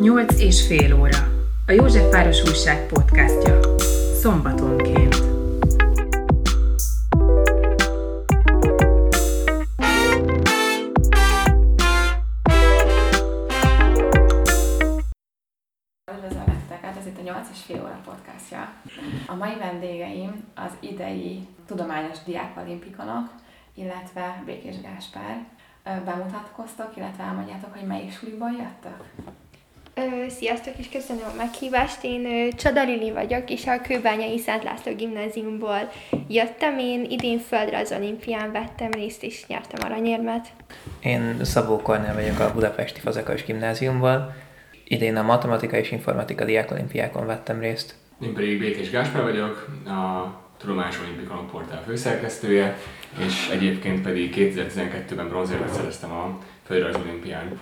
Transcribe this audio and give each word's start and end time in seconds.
Nyolc 0.00 0.40
és 0.40 0.66
fél 0.66 1.00
óra. 1.00 1.18
A 1.66 1.72
Józsefváros 1.72 2.42
Újság 2.42 2.86
podcastja. 2.86 3.60
Szombatonként. 4.20 5.14
Üdvözöllek 16.14 16.96
ez 16.98 17.06
itt 17.06 17.18
a 17.18 17.22
8 17.22 17.48
és 17.52 17.60
fél 17.66 17.82
óra 17.82 18.00
podcastja. 18.04 18.72
A 19.26 19.34
mai 19.34 19.54
vendégeim 19.58 20.44
az 20.54 20.72
idei 20.80 21.48
tudományos 21.66 22.22
diákolimpikonok, 22.24 23.34
illetve 23.74 24.42
Békés 24.46 24.80
Gáspár. 24.80 25.46
Bemutatkoztok, 26.04 26.96
illetve 26.96 27.22
elmondjátok, 27.22 27.72
hogy 27.74 27.86
melyik 27.86 28.12
suliból 28.12 28.50
jöttök? 28.50 29.04
Ö, 30.00 30.28
sziasztok, 30.28 30.72
és 30.78 30.88
köszönöm 30.88 31.22
a 31.32 31.36
meghívást. 31.36 32.04
Én 32.04 32.24
ö, 32.24 32.48
Csada 32.56 32.84
Lili 32.84 33.10
vagyok, 33.10 33.50
és 33.50 33.66
a 33.66 33.80
Kőbányai 33.80 34.38
Szent 34.38 34.62
László 34.62 34.94
gimnáziumból 34.94 35.92
jöttem. 36.28 36.78
Én 36.78 37.04
idén 37.08 37.38
földre 37.38 37.78
az 37.78 37.92
olimpián 37.92 38.52
vettem 38.52 38.90
részt, 38.90 39.22
és 39.22 39.46
nyertem 39.46 39.90
aranyérmet. 39.90 40.46
Én 41.00 41.44
Szabó 41.44 41.76
Kornél 41.76 42.14
vagyok 42.14 42.38
a 42.38 42.52
Budapesti 42.52 43.00
Fazekas 43.00 43.44
gimnáziumból. 43.44 44.34
Idén 44.84 45.16
a 45.16 45.22
matematika 45.22 45.76
és 45.76 45.90
informatika 45.90 46.44
diákolimpiákon 46.44 47.26
vettem 47.26 47.60
részt. 47.60 47.94
Én 48.22 48.34
pedig 48.34 48.58
Békés 48.58 48.90
Gáspár 48.90 49.22
vagyok, 49.22 49.68
a 49.86 50.32
Tudományos 50.56 51.00
Olimpikonok 51.00 51.50
portál 51.50 51.82
főszerkesztője, 51.86 52.78
és 53.26 53.48
egyébként 53.52 54.02
pedig 54.02 54.34
2012-ben 54.36 55.28
bronzérmet 55.28 55.72
szereztem 55.72 56.10
a 56.10 56.38
Földrajz 56.66 56.96
Olimpián. 56.96 57.60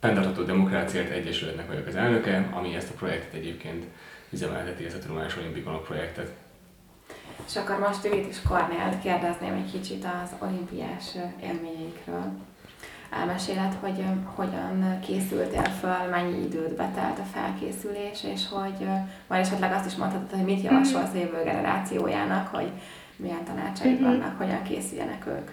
Fenntartható 0.00 0.42
Demokráciát 0.42 1.10
Egyesületnek 1.10 1.66
vagyok 1.66 1.86
az 1.86 1.94
elnöke, 1.94 2.48
ami 2.52 2.74
ezt 2.74 2.90
a 2.90 2.94
projektet 2.94 3.32
egyébként 3.32 3.84
üzemelteti, 4.30 4.84
ezt 4.84 4.96
a 4.96 4.98
Tudományos 4.98 5.36
Olimpikonok 5.36 5.84
projektet. 5.84 6.32
És 7.46 7.56
akkor 7.56 7.78
most 7.78 8.04
őt 8.04 8.28
is 8.28 8.42
Kornélt 8.42 9.00
kérdezném 9.02 9.54
egy 9.54 9.70
kicsit 9.70 10.04
az 10.04 10.30
olimpiás 10.38 11.04
élményeikről. 11.42 12.24
Elmeséled, 13.10 13.76
hogy 13.80 14.04
hogyan 14.34 15.00
készültél 15.00 15.62
föl, 15.62 16.08
mennyi 16.10 16.44
időt 16.44 16.76
betelt 16.76 17.18
a 17.18 17.26
felkészülés, 17.32 18.24
és 18.24 18.48
hogy 18.48 18.86
majd 19.26 19.40
esetleg 19.40 19.72
azt 19.72 19.86
is 19.86 19.94
mondhatod, 19.94 20.30
hogy 20.30 20.44
mit 20.44 20.62
javasolsz 20.62 21.14
a 21.14 21.18
jövő 21.18 21.42
generációjának, 21.44 22.48
hogy 22.54 22.70
milyen 23.16 23.44
tanácsaid 23.44 23.92
uh-huh. 23.92 24.08
vannak, 24.08 24.38
hogyan 24.38 24.62
készüljenek 24.62 25.26
ők. 25.26 25.50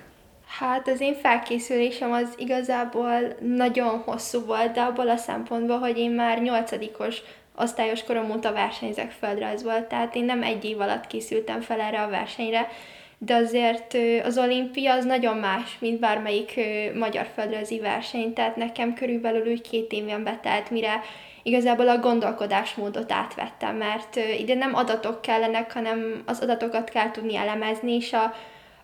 Hát 0.48 0.88
az 0.88 1.00
én 1.00 1.14
felkészülésem 1.14 2.12
az 2.12 2.34
igazából 2.38 3.20
nagyon 3.40 3.98
hosszú 4.06 4.46
volt, 4.46 4.72
de 4.72 4.82
abból 4.82 5.10
a 5.10 5.18
szempontból, 5.18 5.80
hogy 5.80 5.98
én 5.98 6.12
már 6.12 6.42
nyolcadikos 6.42 7.22
osztályos 7.56 8.04
korom 8.04 8.32
óta 8.32 8.54
versenyzek 8.54 9.12
földrajzból, 9.12 9.88
tehát 9.88 10.16
én 10.16 10.26
nem 10.26 10.44
egy 10.44 10.66
év 10.66 10.80
alatt 10.80 11.08
készültem 11.08 11.62
fel 11.62 11.80
erre 11.80 12.02
a 12.02 12.10
versenyre, 12.10 12.70
de 13.18 13.36
azért 13.36 13.98
az 14.24 14.38
olimpia 14.38 14.94
az 14.94 15.06
nagyon 15.06 15.38
más, 15.38 15.78
mint 15.80 16.00
bármelyik 16.00 16.60
magyar 16.96 17.28
földrajzi 17.34 17.80
verseny, 17.80 18.34
tehát 18.34 18.56
nekem 18.56 18.94
körülbelül 18.94 19.52
úgy 19.52 19.62
két 19.62 19.92
évben 19.92 20.24
betelt, 20.24 20.70
mire 20.70 21.02
igazából 21.44 21.90
a 21.90 22.00
gondolkodásmódot 22.00 23.12
átvettem, 23.12 23.76
mert 23.76 24.16
ide 24.40 24.54
nem 24.54 24.76
adatok 24.76 25.22
kellenek, 25.22 25.74
hanem 25.74 26.24
az 26.26 26.40
adatokat 26.40 26.90
kell 26.90 27.12
tudni 27.12 27.36
elemezni, 27.36 27.96
és 27.96 28.14
a, 28.14 28.34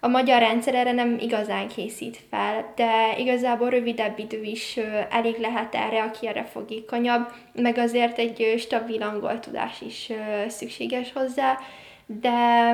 a 0.04 0.08
magyar 0.08 0.40
rendszer 0.40 0.76
erre 0.76 0.92
nem 0.92 1.18
igazán 1.20 1.68
készít 1.68 2.20
fel, 2.30 2.74
de 2.76 3.18
igazából 3.18 3.70
rövidebb 3.70 4.20
idő 4.20 4.44
is 4.44 4.80
elég 5.10 5.38
lehet 5.38 5.76
erre, 5.76 6.04
aki 6.04 6.28
erre 6.28 6.44
fogékonyabb, 6.44 7.32
meg 7.54 7.78
azért 7.78 8.18
egy 8.20 8.56
stabil 8.58 9.02
angol 9.02 9.40
tudás 9.40 9.82
is 9.82 10.12
szükséges 10.48 11.14
hozzá, 11.14 11.58
de 12.06 12.72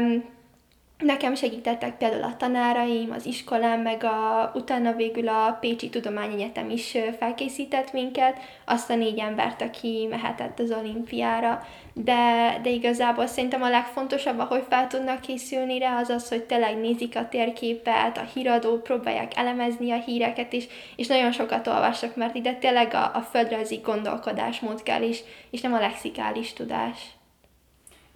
Nekem 0.99 1.35
segítettek 1.35 1.97
például 1.97 2.23
a 2.23 2.37
tanáraim, 2.37 3.11
az 3.11 3.25
iskolám, 3.25 3.81
meg 3.81 4.03
a, 4.03 4.51
utána 4.55 4.93
végül 4.93 5.27
a 5.27 5.57
Pécsi 5.59 5.89
Tudományegyetem 5.89 6.69
is 6.69 6.97
felkészített 7.19 7.93
minket, 7.93 8.37
azt 8.65 8.89
a 8.89 8.95
négy 8.95 9.19
embert, 9.19 9.61
aki 9.61 10.07
mehetett 10.09 10.59
az 10.59 10.71
olimpiára. 10.71 11.61
De, 12.03 12.59
de 12.63 12.69
igazából 12.69 13.27
szerintem 13.27 13.61
a 13.61 13.69
legfontosabb, 13.69 14.39
ahogy 14.39 14.65
fel 14.69 14.87
tudnak 14.87 15.21
készülni 15.21 15.79
rá, 15.79 15.99
az 15.99 16.09
az, 16.09 16.29
hogy 16.29 16.43
tényleg 16.43 16.77
nézik 16.77 17.15
a 17.15 17.29
térképet, 17.29 18.17
a 18.17 18.29
híradó, 18.33 18.77
próbálják 18.77 19.37
elemezni 19.37 19.91
a 19.91 19.99
híreket 19.99 20.53
is, 20.53 20.67
és 20.95 21.07
nagyon 21.07 21.31
sokat 21.31 21.67
olvassak, 21.67 22.15
mert 22.15 22.35
ide 22.35 22.53
tényleg 22.53 22.93
a, 22.93 23.15
a 23.15 23.21
földrajzi 23.21 23.75
gondolkodásmód 23.75 24.83
kell 24.83 25.01
is, 25.01 25.23
és 25.49 25.61
nem 25.61 25.73
a 25.73 25.79
lexikális 25.79 26.53
tudás. 26.53 26.97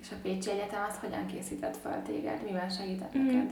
És 0.01 0.07
a 0.11 0.15
Pécsi 0.21 0.49
Egyetem 0.49 0.85
az 0.89 0.97
hogyan 1.01 1.25
készített 1.25 1.77
fel 1.77 2.01
téged? 2.05 2.43
Mivel 2.43 2.69
segített 2.69 3.17
mm. 3.17 3.25
neked? 3.25 3.51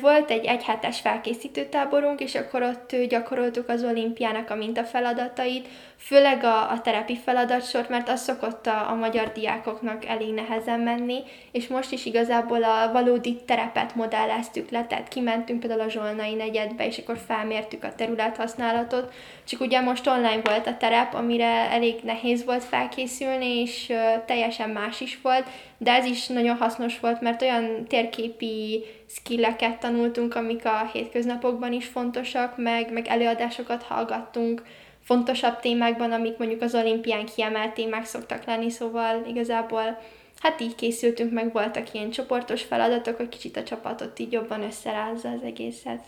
Volt 0.00 0.30
egy 0.30 0.44
egyhetes 0.44 1.00
felkészítő 1.00 1.64
táborunk, 1.64 2.20
és 2.20 2.34
akkor 2.34 2.62
ott 2.62 2.96
gyakoroltuk 3.08 3.68
az 3.68 3.84
olimpiának 3.84 4.50
a 4.50 4.54
mintafeladatait, 4.54 5.68
főleg 5.96 6.44
a, 6.44 6.70
a 6.70 6.80
terepi 6.80 7.16
feladatsort, 7.16 7.88
mert 7.88 8.08
az 8.08 8.22
szokott 8.22 8.66
a, 8.66 8.90
a 8.90 8.94
magyar 8.94 9.32
diákoknak 9.32 10.04
elég 10.04 10.34
nehezen 10.34 10.80
menni, 10.80 11.22
és 11.52 11.68
most 11.68 11.92
is 11.92 12.06
igazából 12.06 12.64
a 12.64 12.92
valódi 12.92 13.36
terepet 13.46 13.94
modelleztük 13.94 14.70
le, 14.70 14.86
tehát 14.86 15.08
kimentünk 15.08 15.60
például 15.60 15.80
a 15.80 15.88
Zsolnai 15.88 16.34
negyedbe, 16.34 16.86
és 16.86 16.98
akkor 16.98 17.18
felmértük 17.26 17.84
a 17.84 17.94
területhasználatot, 17.94 19.12
csak 19.44 19.60
ugye 19.60 19.80
most 19.80 20.06
online 20.06 20.40
volt 20.44 20.66
a 20.66 20.76
terep, 20.76 21.14
amire 21.14 21.70
elég 21.70 21.94
nehéz 22.02 22.44
volt 22.44 22.64
felkészülni, 22.64 23.60
és 23.60 23.92
teljesen 24.26 24.70
más 24.70 25.00
is 25.00 25.18
volt, 25.22 25.46
de 25.78 25.92
ez 25.92 26.04
is 26.04 26.26
nagyon 26.26 26.56
hasznos 26.56 27.00
volt, 27.00 27.20
mert 27.20 27.42
olyan 27.42 27.84
térképi 27.88 28.84
skilleket 29.14 29.78
tanultunk, 29.78 30.34
amik 30.34 30.64
a 30.64 30.86
hétköznapokban 30.92 31.72
is 31.72 31.86
fontosak, 31.86 32.56
meg, 32.56 32.92
meg 32.92 33.06
előadásokat 33.06 33.82
hallgattunk, 33.82 34.62
fontosabb 35.00 35.60
témákban, 35.60 36.12
amik 36.12 36.38
mondjuk 36.38 36.62
az 36.62 36.74
olimpián 36.74 37.26
kiemelt 37.26 37.74
témák 37.74 38.04
szoktak 38.04 38.44
lenni, 38.44 38.70
szóval 38.70 39.24
igazából 39.26 39.98
hát 40.40 40.60
így 40.60 40.74
készültünk, 40.74 41.32
meg 41.32 41.52
voltak 41.52 41.94
ilyen 41.94 42.10
csoportos 42.10 42.62
feladatok, 42.62 43.16
hogy 43.16 43.28
kicsit 43.28 43.56
a 43.56 43.62
csapatot 43.62 44.18
így 44.18 44.32
jobban 44.32 44.62
összerázza 44.62 45.30
az 45.30 45.42
egészet. 45.42 46.04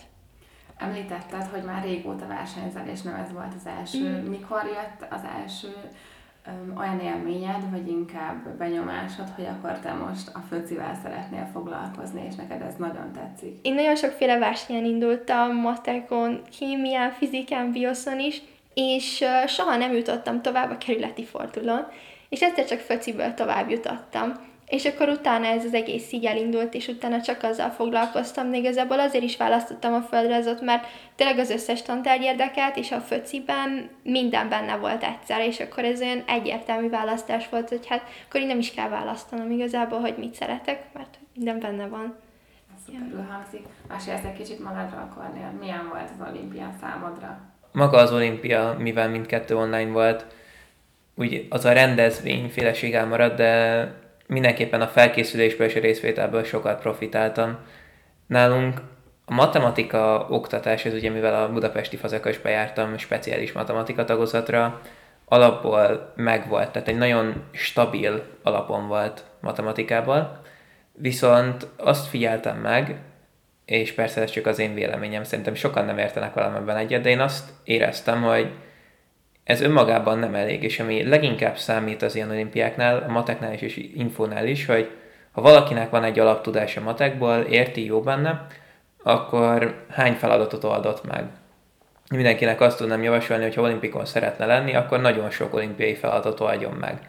Említetted, 0.76 1.42
hogy 1.42 1.62
már 1.62 1.84
régóta 1.84 2.26
versenyzel, 2.26 2.88
és 2.88 3.02
nem 3.02 3.14
ez 3.14 3.32
volt 3.32 3.54
az 3.56 3.66
első. 3.78 4.08
Mm. 4.08 4.28
Mikor 4.28 4.62
jött 4.64 5.10
az 5.10 5.20
első 5.42 5.74
olyan 6.78 7.00
élményed, 7.00 7.70
vagy 7.70 7.88
inkább 7.88 8.48
benyomásod, 8.58 9.28
hogy 9.34 9.44
akkor 9.44 9.78
te 9.78 9.92
most 9.92 10.30
a 10.34 10.38
föcivel 10.48 10.94
szeretnél 11.02 11.48
foglalkozni, 11.52 12.24
és 12.28 12.34
neked 12.34 12.62
ez 12.62 12.74
nagyon 12.76 13.12
tetszik? 13.12 13.58
Én 13.62 13.74
nagyon 13.74 13.96
sokféle 13.96 14.38
versenyen 14.38 14.84
indultam, 14.84 15.56
matekon, 15.56 16.42
kémián, 16.58 17.10
fizikán, 17.10 17.72
bioszon 17.72 18.18
is, 18.18 18.42
és 18.74 19.24
soha 19.46 19.76
nem 19.76 19.92
jutottam 19.92 20.42
tovább 20.42 20.70
a 20.70 20.78
kerületi 20.78 21.24
fordulón, 21.24 21.86
és 22.28 22.40
egyszer 22.40 22.64
csak 22.64 22.78
fociből 22.78 23.34
tovább 23.34 23.70
jutottam. 23.70 24.50
És 24.72 24.84
akkor 24.84 25.08
utána 25.08 25.46
ez 25.46 25.64
az 25.64 25.74
egész 25.74 26.12
így 26.12 26.24
elindult, 26.24 26.74
és 26.74 26.88
utána 26.88 27.20
csak 27.20 27.42
azzal 27.42 27.70
foglalkoztam, 27.70 28.50
de 28.50 28.56
igazából 28.56 29.00
azért 29.00 29.24
is 29.24 29.36
választottam 29.36 29.94
a 29.94 30.00
földrajzot, 30.00 30.60
mert 30.60 30.86
tényleg 31.16 31.38
az 31.38 31.50
összes 31.50 31.82
tantárgy 31.82 32.22
érdekelt, 32.22 32.76
és 32.76 32.92
a 32.92 33.00
föciben 33.00 33.90
minden 34.02 34.48
benne 34.48 34.76
volt 34.76 35.02
egyszer, 35.02 35.40
és 35.40 35.60
akkor 35.60 35.84
ez 35.84 36.00
olyan 36.00 36.22
egyértelmű 36.26 36.88
választás 36.88 37.48
volt, 37.48 37.68
hogy 37.68 37.86
hát 37.86 38.02
akkor 38.26 38.40
így 38.40 38.46
nem 38.46 38.58
is 38.58 38.74
kell 38.74 38.88
választanom 38.88 39.50
igazából, 39.50 40.00
hogy 40.00 40.14
mit 40.18 40.34
szeretek, 40.34 40.82
mert 40.92 41.18
minden 41.34 41.58
benne 41.58 41.86
van. 41.86 42.16
Szuperül 42.86 43.26
hangzik. 43.30 43.66
Mesélsz 43.88 44.24
egy 44.24 44.36
kicsit 44.36 44.64
magadról, 44.64 45.12
Kornél. 45.16 45.52
Milyen 45.60 45.88
volt 45.88 46.10
az 46.18 46.26
olimpia 46.28 46.70
számodra? 46.80 47.50
maga 47.72 47.98
az 47.98 48.12
olimpia, 48.12 48.76
mivel 48.78 49.08
mindkettő 49.08 49.56
online 49.56 49.90
volt, 49.90 50.26
úgy 51.14 51.46
az 51.50 51.64
a 51.64 51.72
rendezvény 51.72 52.48
féleség 52.48 52.94
elmaradt, 52.94 53.36
de 53.36 53.84
mindenképpen 54.26 54.80
a 54.80 54.86
felkészülésből 54.86 55.66
és 55.66 55.76
a 55.76 55.80
részvételből 55.80 56.44
sokat 56.44 56.80
profitáltam. 56.80 57.58
Nálunk 58.26 58.80
a 59.24 59.34
matematika 59.34 60.26
oktatás, 60.30 60.84
ez 60.84 60.94
ugye 60.94 61.10
mivel 61.10 61.42
a 61.42 61.52
budapesti 61.52 61.96
fazekasba 61.96 62.48
jártam 62.48 62.98
speciális 62.98 63.52
matematika 63.52 64.04
tagozatra, 64.04 64.80
alapból 65.24 66.12
megvolt, 66.16 66.70
tehát 66.70 66.88
egy 66.88 66.96
nagyon 66.96 67.44
stabil 67.52 68.22
alapon 68.42 68.88
volt 68.88 69.24
matematikával, 69.40 70.40
viszont 70.92 71.66
azt 71.76 72.08
figyeltem 72.08 72.56
meg, 72.56 73.00
és 73.64 73.92
persze 73.92 74.20
ez 74.20 74.30
csak 74.30 74.46
az 74.46 74.58
én 74.58 74.74
véleményem, 74.74 75.24
szerintem 75.24 75.54
sokan 75.54 75.84
nem 75.84 75.98
értenek 75.98 76.34
valamibben 76.34 76.76
egyet, 76.76 77.02
de 77.02 77.10
én 77.10 77.20
azt 77.20 77.50
éreztem, 77.64 78.22
hogy 78.22 78.52
ez 79.44 79.60
önmagában 79.60 80.18
nem 80.18 80.34
elég, 80.34 80.62
és 80.62 80.80
ami 80.80 81.08
leginkább 81.08 81.56
számít 81.56 82.02
az 82.02 82.14
ilyen 82.14 82.30
olimpiáknál, 82.30 83.04
a 83.08 83.12
mateknál 83.12 83.52
is 83.52 83.60
és 83.60 83.76
infónál 83.94 84.46
is, 84.46 84.66
hogy 84.66 84.90
ha 85.32 85.40
valakinek 85.40 85.90
van 85.90 86.04
egy 86.04 86.18
alaptudása 86.18 86.80
matekból, 86.80 87.40
érti 87.40 87.84
jó 87.84 88.00
benne, 88.00 88.46
akkor 89.02 89.84
hány 89.90 90.14
feladatot 90.14 90.64
oldott 90.64 91.06
meg. 91.06 91.24
mindenkinek 92.10 92.60
azt 92.60 92.76
tudnám 92.76 93.02
javasolni, 93.02 93.42
hogy 93.42 93.54
ha 93.54 93.62
olimpikon 93.62 94.04
szeretne 94.04 94.46
lenni, 94.46 94.74
akkor 94.74 95.00
nagyon 95.00 95.30
sok 95.30 95.54
olimpiai 95.54 95.94
feladatot 95.94 96.40
oldjon 96.40 96.72
meg. 96.72 97.00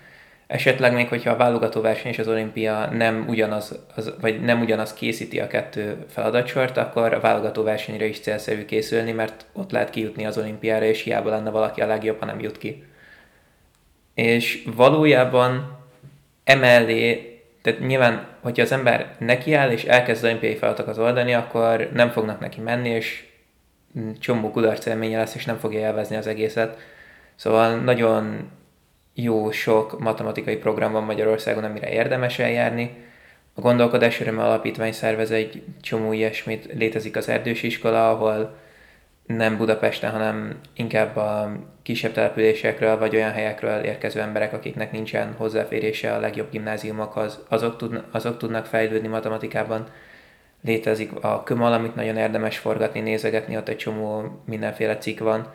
Esetleg 0.48 0.94
még, 0.94 1.08
hogyha 1.08 1.32
a 1.32 1.38
válogatóverseny 1.38 2.12
és 2.12 2.20
az 2.20 2.28
olimpia 2.28 2.90
nem 2.92 3.26
ugyanaz, 3.28 3.80
az, 3.96 4.14
vagy 4.22 4.42
nem 4.42 4.62
ugyanaz 4.62 4.94
készíti 4.94 5.40
a 5.40 5.48
kettő 5.48 6.06
feladatsort, 6.10 6.78
akkor 6.78 7.14
a 7.14 7.20
válogatóversenyre 7.20 8.06
is 8.06 8.20
célszerű 8.20 8.66
készülni, 8.66 9.12
mert 9.12 9.46
ott 9.54 9.72
lehet 9.72 9.90
kijutni 9.90 10.26
az 10.26 10.38
olimpiára, 10.38 10.86
és 10.86 11.02
hiába 11.02 11.30
lenne 11.30 11.50
valaki 11.50 11.82
a 11.82 11.88
legjobb, 11.88 12.20
ha 12.20 12.26
nem 12.26 12.40
jut 12.40 12.58
ki. 12.58 12.84
És 14.14 14.68
valójában 14.76 15.80
emellé, 16.44 17.38
tehát 17.62 17.80
nyilván, 17.80 18.28
hogyha 18.42 18.64
az 18.64 18.72
ember 18.72 19.16
nekiáll 19.20 19.72
és 19.72 19.84
elkezd 19.84 20.24
olimpiai 20.24 20.56
feladatokat 20.56 20.98
oldani, 20.98 21.34
akkor 21.34 21.90
nem 21.94 22.10
fognak 22.10 22.40
neki 22.40 22.62
menni, 22.62 22.90
és 22.90 23.26
csomó 24.20 24.52
kudarc 24.52 24.86
élménye 24.86 25.18
lesz, 25.18 25.36
és 25.36 25.46
nem 25.46 25.58
fogja 25.58 25.80
élvezni 25.80 26.16
az 26.16 26.28
egészet. 26.28 26.78
Szóval 27.36 27.76
nagyon 27.76 28.50
jó 29.14 29.52
sok 29.52 30.00
matematikai 30.00 30.58
program 30.58 30.92
van 30.92 31.04
Magyarországon, 31.04 31.64
amire 31.64 31.90
érdemes 31.90 32.40
eljárni. 32.40 32.98
A 33.54 33.62
Gondolkodás 33.62 34.20
Öröme 34.20 34.44
Alapítvány 34.44 34.92
szervez 34.92 35.32
egy 35.32 35.64
csomó 35.82 36.14
ilyesmit, 36.14 36.74
létezik 36.74 37.16
az 37.16 37.30
Erdős 37.30 37.64
Iskola, 37.64 38.10
ahol 38.10 38.56
nem 39.26 39.58
Budapesten, 39.58 40.12
hanem 40.12 40.60
inkább 40.76 41.16
a 41.16 41.52
kisebb 41.84 42.12
településekről 42.12 42.98
vagy 42.98 43.16
olyan 43.16 43.32
helyekről 43.32 43.84
érkező 43.84 44.20
emberek, 44.20 44.54
akiknek 44.54 44.92
nincsen 44.92 45.34
hozzáférése 45.38 46.14
a 46.14 46.20
legjobb 46.20 46.52
gimnáziumokhoz, 46.52 47.40
azok, 47.50 47.78
tud, 47.78 48.04
azok 48.12 48.38
tudnak 48.38 48.66
fejlődni 48.66 49.08
matematikában. 49.08 49.88
Létezik 50.62 51.12
a 51.22 51.44
Kömal, 51.44 51.74
amit 51.74 51.96
nagyon 51.96 52.18
érdemes 52.18 52.58
forgatni, 52.58 53.00
nézegetni, 53.00 53.58
ott 53.58 53.68
egy 53.68 53.78
csomó 53.78 54.24
mindenféle 54.46 54.98
cikk 54.98 55.20
van 55.20 55.54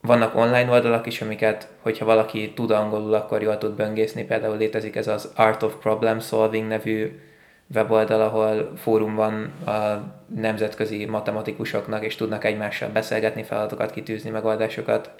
vannak 0.00 0.36
online 0.36 0.70
oldalak 0.70 1.06
is, 1.06 1.20
amiket, 1.20 1.68
hogyha 1.80 2.04
valaki 2.04 2.52
tud 2.52 2.70
angolul, 2.70 3.14
akkor 3.14 3.42
jól 3.42 3.58
tud 3.58 3.72
böngészni. 3.72 4.24
Például 4.24 4.56
létezik 4.56 4.96
ez 4.96 5.08
az 5.08 5.32
Art 5.36 5.62
of 5.62 5.74
Problem 5.74 6.20
Solving 6.20 6.68
nevű 6.68 7.20
weboldal, 7.74 8.20
ahol 8.20 8.72
fórum 8.76 9.14
van 9.14 9.52
a 9.66 10.02
nemzetközi 10.34 11.04
matematikusoknak, 11.04 12.04
és 12.04 12.16
tudnak 12.16 12.44
egymással 12.44 12.88
beszélgetni, 12.88 13.42
feladatokat 13.42 13.90
kitűzni, 13.90 14.30
megoldásokat 14.30 15.10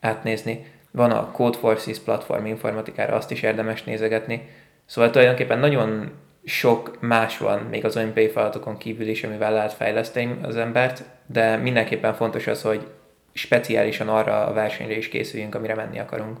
átnézni. 0.00 0.66
Van 0.90 1.10
a 1.10 1.30
Code 1.30 1.58
Forces 1.58 1.98
platform 1.98 2.46
informatikára, 2.46 3.14
azt 3.14 3.30
is 3.30 3.42
érdemes 3.42 3.84
nézegetni. 3.84 4.48
Szóval 4.86 5.10
tulajdonképpen 5.10 5.58
nagyon 5.58 6.10
sok 6.44 6.96
más 7.00 7.38
van 7.38 7.58
még 7.58 7.84
az 7.84 7.96
olimpiai 7.96 8.28
feladatokon 8.28 8.76
kívül 8.76 9.08
is, 9.08 9.24
amivel 9.24 9.52
lehet 9.52 9.72
fejleszteni 9.72 10.38
az 10.42 10.56
embert, 10.56 11.04
de 11.26 11.56
mindenképpen 11.56 12.14
fontos 12.14 12.46
az, 12.46 12.62
hogy 12.62 12.86
speciálisan 13.36 14.08
arra 14.08 14.46
a 14.46 14.52
versenyre 14.52 14.96
is 14.96 15.08
készüljünk, 15.08 15.54
amire 15.54 15.74
menni 15.74 15.98
akarunk. 15.98 16.38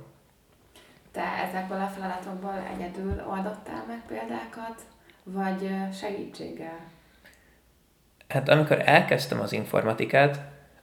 Te 1.12 1.46
ezekből 1.48 1.80
a 1.80 1.92
feladatokból 1.98 2.62
egyedül 2.76 3.24
oldottál 3.30 3.84
meg 3.88 4.02
példákat, 4.08 4.80
vagy 5.24 5.70
segítséggel? 6.00 6.78
Hát 8.28 8.48
amikor 8.48 8.82
elkezdtem 8.84 9.40
az 9.40 9.52
informatikát, 9.52 10.40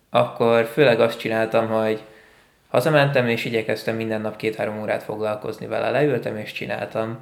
akkor 0.10 0.66
főleg 0.66 1.00
azt 1.00 1.20
csináltam, 1.20 1.68
hogy 1.68 2.04
hazamentem 2.70 3.28
és 3.28 3.46
igyekeztem 3.46 3.96
minden 3.96 4.22
nap 4.22 4.36
két-három 4.36 4.82
órát 4.82 5.04
foglalkozni 5.04 5.66
vele. 5.66 5.90
Leültem 5.90 6.38
és 6.38 6.52
csináltam, 6.52 7.18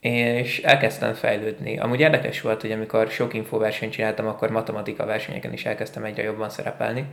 és 0.00 0.58
elkezdtem 0.62 1.14
fejlődni. 1.14 1.78
Amúgy 1.78 2.00
érdekes 2.00 2.40
volt, 2.40 2.60
hogy 2.60 2.72
amikor 2.72 3.10
sok 3.10 3.34
infóversenyt 3.34 3.92
csináltam, 3.92 4.26
akkor 4.26 4.50
matematika 4.50 5.06
versenyeken 5.06 5.52
is 5.52 5.64
elkezdtem 5.64 6.04
egyre 6.04 6.22
jobban 6.22 6.50
szerepelni 6.50 7.06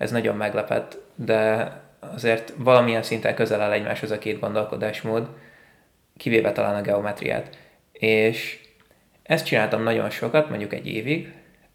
ez 0.00 0.10
nagyon 0.10 0.36
meglepett, 0.36 0.98
de 1.14 1.72
azért 1.98 2.52
valamilyen 2.56 3.02
szinten 3.02 3.34
közel 3.34 3.60
áll 3.60 3.72
egymáshoz 3.72 4.10
a 4.10 4.18
két 4.18 4.40
gondolkodásmód, 4.40 5.28
kivéve 6.16 6.52
talán 6.52 6.74
a 6.74 6.80
geometriát. 6.80 7.58
És 7.92 8.60
ezt 9.22 9.44
csináltam 9.44 9.82
nagyon 9.82 10.10
sokat, 10.10 10.48
mondjuk 10.48 10.72
egy 10.72 10.86
évig, 10.86 11.32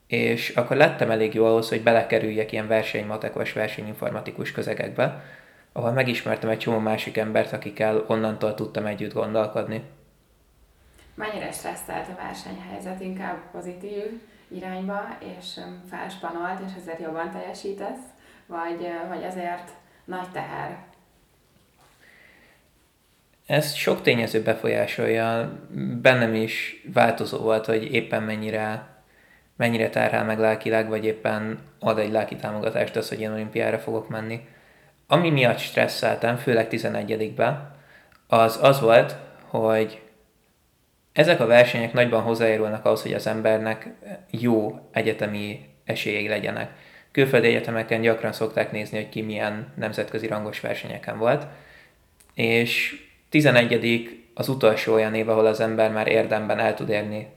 és 0.07 0.49
akkor 0.49 0.77
lettem 0.77 1.11
elég 1.11 1.33
jó 1.33 1.45
ahhoz, 1.45 1.69
hogy 1.69 1.83
belekerüljek 1.83 2.51
ilyen 2.51 2.67
versenymatekos, 2.67 3.53
versenyinformatikus 3.53 4.51
közegekbe, 4.51 5.23
ahol 5.71 5.91
megismertem 5.91 6.49
egy 6.49 6.59
csomó 6.59 6.79
másik 6.79 7.17
embert, 7.17 7.53
akikkel 7.53 8.03
onnantól 8.07 8.53
tudtam 8.53 8.85
együtt 8.85 9.13
gondolkodni. 9.13 9.83
Mennyire 11.15 11.51
stresszelt 11.51 12.07
a 12.07 12.21
versenyhelyzet? 12.21 13.01
Inkább 13.01 13.37
pozitív 13.51 14.21
irányba, 14.47 15.17
és 15.35 15.59
felspanolt, 15.89 16.59
és 16.65 16.71
ezért 16.81 17.01
jobban 17.01 17.31
teljesítesz? 17.31 18.13
Vagy, 18.47 18.87
vagy 19.09 19.23
azért 19.23 19.71
nagy 20.05 20.31
teher? 20.31 20.77
Ez 23.45 23.73
sok 23.73 24.01
tényező 24.01 24.41
befolyásolja. 24.41 25.59
Bennem 26.01 26.33
is 26.33 26.83
változó 26.93 27.37
volt, 27.37 27.65
hogy 27.65 27.93
éppen 27.93 28.23
mennyire, 28.23 28.87
mennyire 29.55 29.89
terhel 29.89 30.23
meg 30.23 30.39
lelkileg, 30.39 30.89
vagy 30.89 31.05
éppen 31.05 31.59
ad 31.79 31.99
egy 31.99 32.11
lelki 32.11 32.35
támogatást 32.35 32.95
az, 32.95 33.09
hogy 33.09 33.21
én 33.21 33.31
olimpiára 33.31 33.79
fogok 33.79 34.09
menni. 34.09 34.47
Ami 35.07 35.29
miatt 35.29 35.57
stresszeltem, 35.57 36.35
főleg 36.35 36.67
11-ben, 36.71 37.75
az 38.27 38.59
az 38.61 38.79
volt, 38.79 39.17
hogy 39.47 40.01
ezek 41.13 41.39
a 41.39 41.45
versenyek 41.45 41.93
nagyban 41.93 42.21
hozzájárulnak 42.21 42.85
ahhoz, 42.85 43.01
hogy 43.01 43.13
az 43.13 43.27
embernek 43.27 43.93
jó 44.29 44.79
egyetemi 44.91 45.69
esélyei 45.83 46.27
legyenek 46.27 46.71
külföldi 47.15 47.47
egyetemeken 47.47 48.01
gyakran 48.01 48.31
szokták 48.31 48.71
nézni, 48.71 48.97
hogy 48.97 49.09
ki 49.09 49.21
milyen 49.21 49.73
nemzetközi 49.75 50.27
rangos 50.27 50.59
versenyeken 50.59 51.17
volt, 51.17 51.45
és 52.33 53.01
11 53.29 54.09
az 54.33 54.49
utolsó 54.49 54.93
olyan 54.93 55.13
év, 55.13 55.29
ahol 55.29 55.45
az 55.45 55.59
ember 55.59 55.91
már 55.91 56.07
érdemben 56.07 56.59
el 56.59 56.73
tud 56.73 56.89
érni 56.89 57.27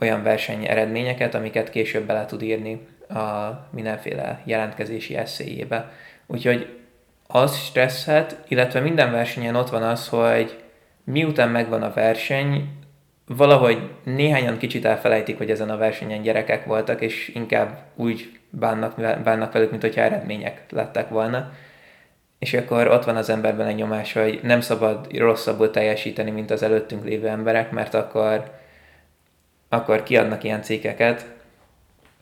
olyan 0.00 0.22
verseny 0.22 0.66
eredményeket, 0.66 1.34
amiket 1.34 1.70
később 1.70 2.06
bele 2.06 2.26
tud 2.26 2.42
írni 2.42 2.86
a 3.08 3.50
mindenféle 3.70 4.42
jelentkezési 4.44 5.16
eszéjébe. 5.16 5.92
Úgyhogy 6.26 6.78
az 7.26 7.56
stresszhet, 7.56 8.36
illetve 8.48 8.80
minden 8.80 9.12
versenyen 9.12 9.54
ott 9.54 9.70
van 9.70 9.82
az, 9.82 10.08
hogy 10.08 10.62
miután 11.04 11.48
megvan 11.48 11.82
a 11.82 11.92
verseny, 11.92 12.68
valahogy 13.26 13.90
néhányan 14.04 14.58
kicsit 14.58 14.84
elfelejtik, 14.84 15.36
hogy 15.36 15.50
ezen 15.50 15.70
a 15.70 15.76
versenyen 15.76 16.22
gyerekek 16.22 16.64
voltak, 16.64 17.00
és 17.00 17.28
inkább 17.34 17.78
úgy 17.94 18.39
bánnak, 18.50 19.22
bánnak 19.22 19.52
velük, 19.52 19.70
mint 19.70 19.82
hogyha 19.82 20.00
eredmények 20.00 20.64
lettek 20.70 21.08
volna. 21.08 21.52
És 22.38 22.54
akkor 22.54 22.88
ott 22.88 23.04
van 23.04 23.16
az 23.16 23.28
emberben 23.28 23.66
egy 23.66 23.74
nyomás, 23.74 24.12
hogy 24.12 24.40
nem 24.42 24.60
szabad 24.60 25.16
rosszabbul 25.16 25.70
teljesíteni, 25.70 26.30
mint 26.30 26.50
az 26.50 26.62
előttünk 26.62 27.04
lévő 27.04 27.28
emberek, 27.28 27.70
mert 27.70 27.94
akkor, 27.94 28.50
akkor 29.68 30.02
kiadnak 30.02 30.44
ilyen 30.44 30.62
cikkeket. 30.62 31.26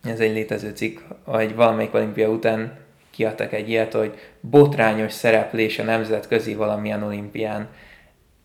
Ez 0.05 0.21
egy 0.21 0.33
létező 0.33 0.71
cikk, 0.71 0.99
hogy 1.25 1.55
valamelyik 1.55 1.95
olimpia 1.95 2.29
után 2.29 2.73
kiadtak 3.11 3.53
egy 3.53 3.69
ilyet, 3.69 3.93
hogy 3.93 4.19
botrányos 4.41 5.13
szereplés 5.13 5.79
a 5.79 5.83
nemzetközi 5.83 6.55
valamilyen 6.55 7.03
olimpián, 7.03 7.69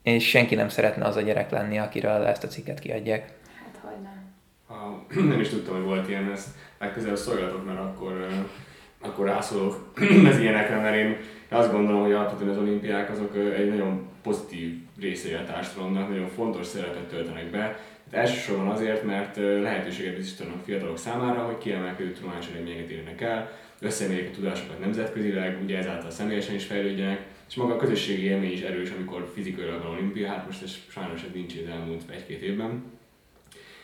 és 0.04 0.30
senki 0.30 0.56
nem 0.56 0.70
szeretne 0.70 1.06
az 1.06 1.16
a 1.16 1.22
gyerek 1.22 1.50
lenni, 1.52 1.78
akiről 1.78 2.26
ezt 2.26 2.44
a 2.44 2.48
cikket 2.48 2.80
kiadják. 2.80 3.34
Hát, 3.64 3.80
hogy 3.82 4.02
nem. 4.02 4.34
A, 4.68 5.06
nem 5.32 5.40
is 5.40 5.50
tudtam, 5.50 5.76
hogy 5.76 5.84
volt 5.84 6.10
ilyen, 6.10 6.32
ezt 6.32 6.48
legközelebb 6.84 7.18
szóljatok, 7.18 7.66
mert 7.66 7.80
akkor, 7.80 8.28
akkor 9.00 9.26
rászólok 9.26 9.94
az 10.32 10.40
ilyenekre, 10.40 10.76
mert 10.76 10.96
én 10.96 11.18
azt 11.50 11.72
gondolom, 11.72 12.02
hogy 12.02 12.12
alapvetően 12.12 12.50
az 12.50 12.58
olimpiák 12.58 13.10
azok 13.10 13.36
egy 13.58 13.70
nagyon 13.70 14.08
pozitív 14.24 14.78
része 15.00 15.38
a 15.38 15.52
társadalomnak, 15.52 16.10
nagyon 16.10 16.28
fontos 16.28 16.66
szerepet 16.66 17.08
töltenek 17.08 17.52
be. 17.52 17.60
Hát 17.60 17.78
elsősorban 18.12 18.68
azért, 18.68 19.04
mert 19.04 19.36
lehetőséget 19.36 20.16
biztosítanak 20.16 20.64
fiatalok 20.64 20.98
számára, 20.98 21.40
hogy 21.40 21.58
kiemelkedő 21.58 22.12
tudományos 22.12 22.48
eredményeket 22.48 22.90
érnek 22.90 23.22
el, 23.22 23.52
összemérjék 23.80 24.30
a 24.30 24.36
tudásokat 24.36 24.80
nemzetközileg, 24.80 25.60
ugye 25.64 25.78
ezáltal 25.78 26.10
személyesen 26.10 26.56
is 26.56 26.66
fejlődjenek, 26.66 27.26
és 27.50 27.56
maga 27.56 27.74
a 27.74 27.78
közösségi 27.78 28.24
élmény 28.24 28.52
is 28.52 28.62
erős, 28.62 28.90
amikor 28.90 29.32
fizikailag 29.34 29.82
van 29.82 29.92
olimpia, 29.92 30.28
hát 30.28 30.46
most 30.46 30.64
ez 30.64 30.76
sajnos 30.88 31.24
ez 31.24 31.34
nincs 31.34 31.54
az 31.64 31.72
elmúlt 31.72 32.02
egy-két 32.12 32.42
évben. 32.42 32.84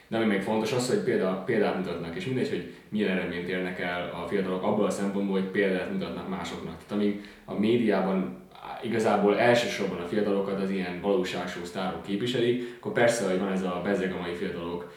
De 0.10 0.18
ami 0.18 0.26
még 0.26 0.42
fontos 0.42 0.72
az, 0.72 0.90
hogy 0.90 1.04
példa, 1.04 1.44
példát 1.46 1.76
mutatnak, 1.76 2.16
és 2.16 2.26
mindegy, 2.26 2.50
hogy 2.50 2.74
milyen 2.90 3.18
eredményt 3.18 3.48
érnek 3.48 3.80
el 3.80 4.10
a 4.24 4.28
fiatalok 4.28 4.64
abból 4.64 4.86
a 4.86 4.90
szempontból, 4.90 5.40
hogy 5.40 5.50
példát 5.50 5.92
mutatnak 5.92 6.30
másoknak. 6.30 6.76
Tehát 6.88 7.04
amíg 7.04 7.22
a 7.46 7.60
médiában 7.60 8.38
igazából 8.84 9.40
elsősorban 9.40 10.00
a 10.00 10.08
fiatalokat 10.08 10.62
az 10.62 10.70
ilyen 10.70 11.02
valóságsó 11.02 11.64
sztárok 11.64 12.04
képviselik, 12.04 12.76
akkor 12.80 12.92
persze, 12.92 13.30
hogy 13.30 13.40
van 13.40 13.52
ez 13.52 13.64
a 13.64 13.82
bezeg 13.84 14.14
a 14.14 14.22
mai 14.22 14.34
fiatalok 14.34 14.94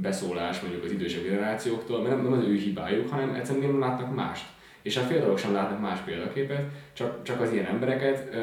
beszólás 0.00 0.60
mondjuk 0.60 0.84
az 0.84 0.90
idősebb 0.90 1.22
generációktól, 1.22 2.02
mert 2.02 2.14
nem, 2.14 2.24
nem 2.24 2.38
az 2.38 2.44
ő 2.44 2.54
hibájuk, 2.54 3.10
hanem 3.10 3.34
egyszerűen 3.34 3.70
nem 3.70 3.80
látnak 3.80 4.14
mást 4.14 4.44
és 4.88 4.96
a 4.96 5.00
fiatalok 5.00 5.38
sem 5.38 5.52
látnak 5.52 5.80
más 5.80 5.98
példaképet, 6.00 6.62
csak, 6.92 7.22
csak 7.22 7.40
az 7.40 7.52
ilyen 7.52 7.66
embereket, 7.66 8.34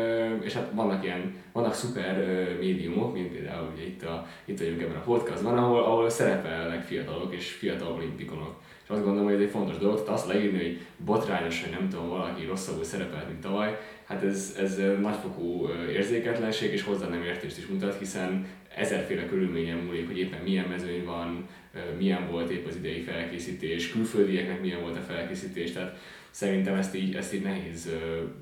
és 0.42 0.54
hát 0.54 0.70
vannak 0.74 1.04
ilyen, 1.04 1.36
vannak 1.52 1.74
szuper 1.74 2.18
médiumok, 2.60 3.14
mint 3.14 3.32
például 3.32 3.72
ugye 3.74 3.86
itt, 3.86 4.04
a, 4.04 4.28
itt 4.46 4.60
vagyunk 4.60 4.82
ebben 4.82 4.96
a 4.96 5.04
podcastban, 5.04 5.58
ahol, 5.58 5.84
ahol 5.84 6.10
szerepelnek 6.10 6.84
fiatalok 6.84 7.34
és 7.34 7.52
fiatal 7.52 7.92
olimpikonok. 7.92 8.62
És 8.84 8.90
azt 8.90 9.04
gondolom, 9.04 9.25
hogy 9.25 9.34
ez 9.34 9.42
egy 9.42 9.50
fontos 9.50 9.78
dolog, 9.78 10.04
tehát 10.04 10.20
azt 10.20 10.28
leírni, 10.28 10.58
hogy 10.58 10.80
botrányos, 10.98 11.64
hogy 11.64 11.72
nem 11.72 11.90
tudom, 11.90 12.10
valaki 12.10 12.46
rosszabbul 12.46 12.84
szerepelt, 12.84 13.28
mint 13.28 13.42
tavaly, 13.42 13.78
hát 14.06 14.24
ez, 14.24 14.56
ez 14.60 14.82
nagyfokú 15.02 15.70
érzéketlenség 15.92 16.72
és 16.72 16.84
hozzá 16.84 17.08
nem 17.08 17.24
értést 17.24 17.58
is 17.58 17.68
mutat, 17.68 17.98
hiszen 18.00 18.48
ezerféle 18.75 19.25
körülményen 19.25 19.78
múlik, 19.78 20.08
hogy 20.08 20.18
éppen 20.18 20.42
milyen 20.44 20.66
mezőny 20.66 21.06
van, 21.06 21.48
milyen 21.98 22.29
volt 22.32 22.50
épp 22.50 22.67
az 22.67 22.75
idei 22.75 23.01
felkészítés, 23.01 23.91
külföldieknek 23.91 24.62
milyen 24.62 24.82
volt 24.82 24.98
a 24.98 25.01
felkészítés, 25.01 25.72
tehát 25.72 25.98
szerintem 26.32 26.75
ezt 26.75 26.96
így, 26.96 27.15
ezt 27.15 27.34
így 27.34 27.41
nehéz 27.41 27.89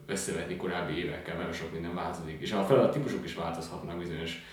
összevetni 0.08 0.56
korábbi 0.56 0.98
évekkel, 0.98 1.38
mert 1.38 1.54
sok 1.54 1.72
minden 1.72 1.96
változik. 1.96 2.38
És 2.40 2.52
a 2.52 2.64
feladat 2.64 2.94
típusok 2.94 3.26
is 3.26 3.36
változhatnak 3.36 3.98
bizonyos 3.98 4.44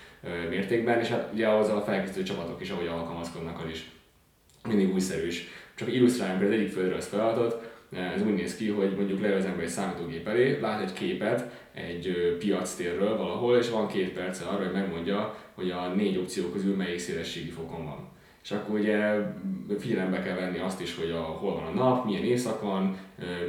mértékben, 0.49 0.99
és 0.99 1.07
hát 1.07 1.29
ugye 1.33 1.47
ahhoz 1.47 1.69
a 1.69 1.81
felkészítő 1.81 2.23
csapatok 2.23 2.61
is, 2.61 2.69
ahogy 2.69 2.87
alkalmazkodnak, 2.87 3.63
az 3.63 3.69
is 3.69 3.89
mindig 4.67 4.93
újszerűs. 4.93 5.47
Csak 5.75 5.93
illusztráljunk 5.93 6.43
az 6.43 6.49
egyik 6.49 6.71
földrajz 6.71 7.07
feladatot, 7.07 7.69
ez 8.15 8.21
úgy 8.21 8.33
néz 8.33 8.55
ki, 8.55 8.67
hogy 8.67 8.95
mondjuk 8.95 9.21
leül 9.21 9.35
az 9.35 9.45
ember 9.45 9.63
egy 9.63 9.69
számítógép 9.69 10.27
elé, 10.27 10.59
lát 10.59 10.81
egy 10.81 10.93
képet 10.93 11.67
egy 11.73 12.35
piactérről 12.39 13.17
valahol, 13.17 13.57
és 13.57 13.69
van 13.69 13.87
két 13.87 14.09
perce 14.09 14.45
arra, 14.45 14.63
hogy 14.63 14.73
megmondja, 14.73 15.37
hogy 15.53 15.71
a 15.71 15.87
négy 15.87 16.17
opció 16.17 16.49
közül 16.49 16.75
melyik 16.75 16.99
szélességi 16.99 17.49
fokon 17.49 17.85
van. 17.85 18.09
És 18.43 18.51
akkor 18.51 18.79
ugye 18.79 19.15
figyelembe 19.79 20.21
kell 20.21 20.35
venni 20.35 20.59
azt 20.59 20.81
is, 20.81 20.95
hogy 20.95 21.11
a, 21.11 21.21
hol 21.21 21.55
van 21.55 21.65
a 21.65 21.83
nap, 21.83 22.05
milyen 22.05 22.23
éjszak 22.23 22.61
van, 22.61 22.97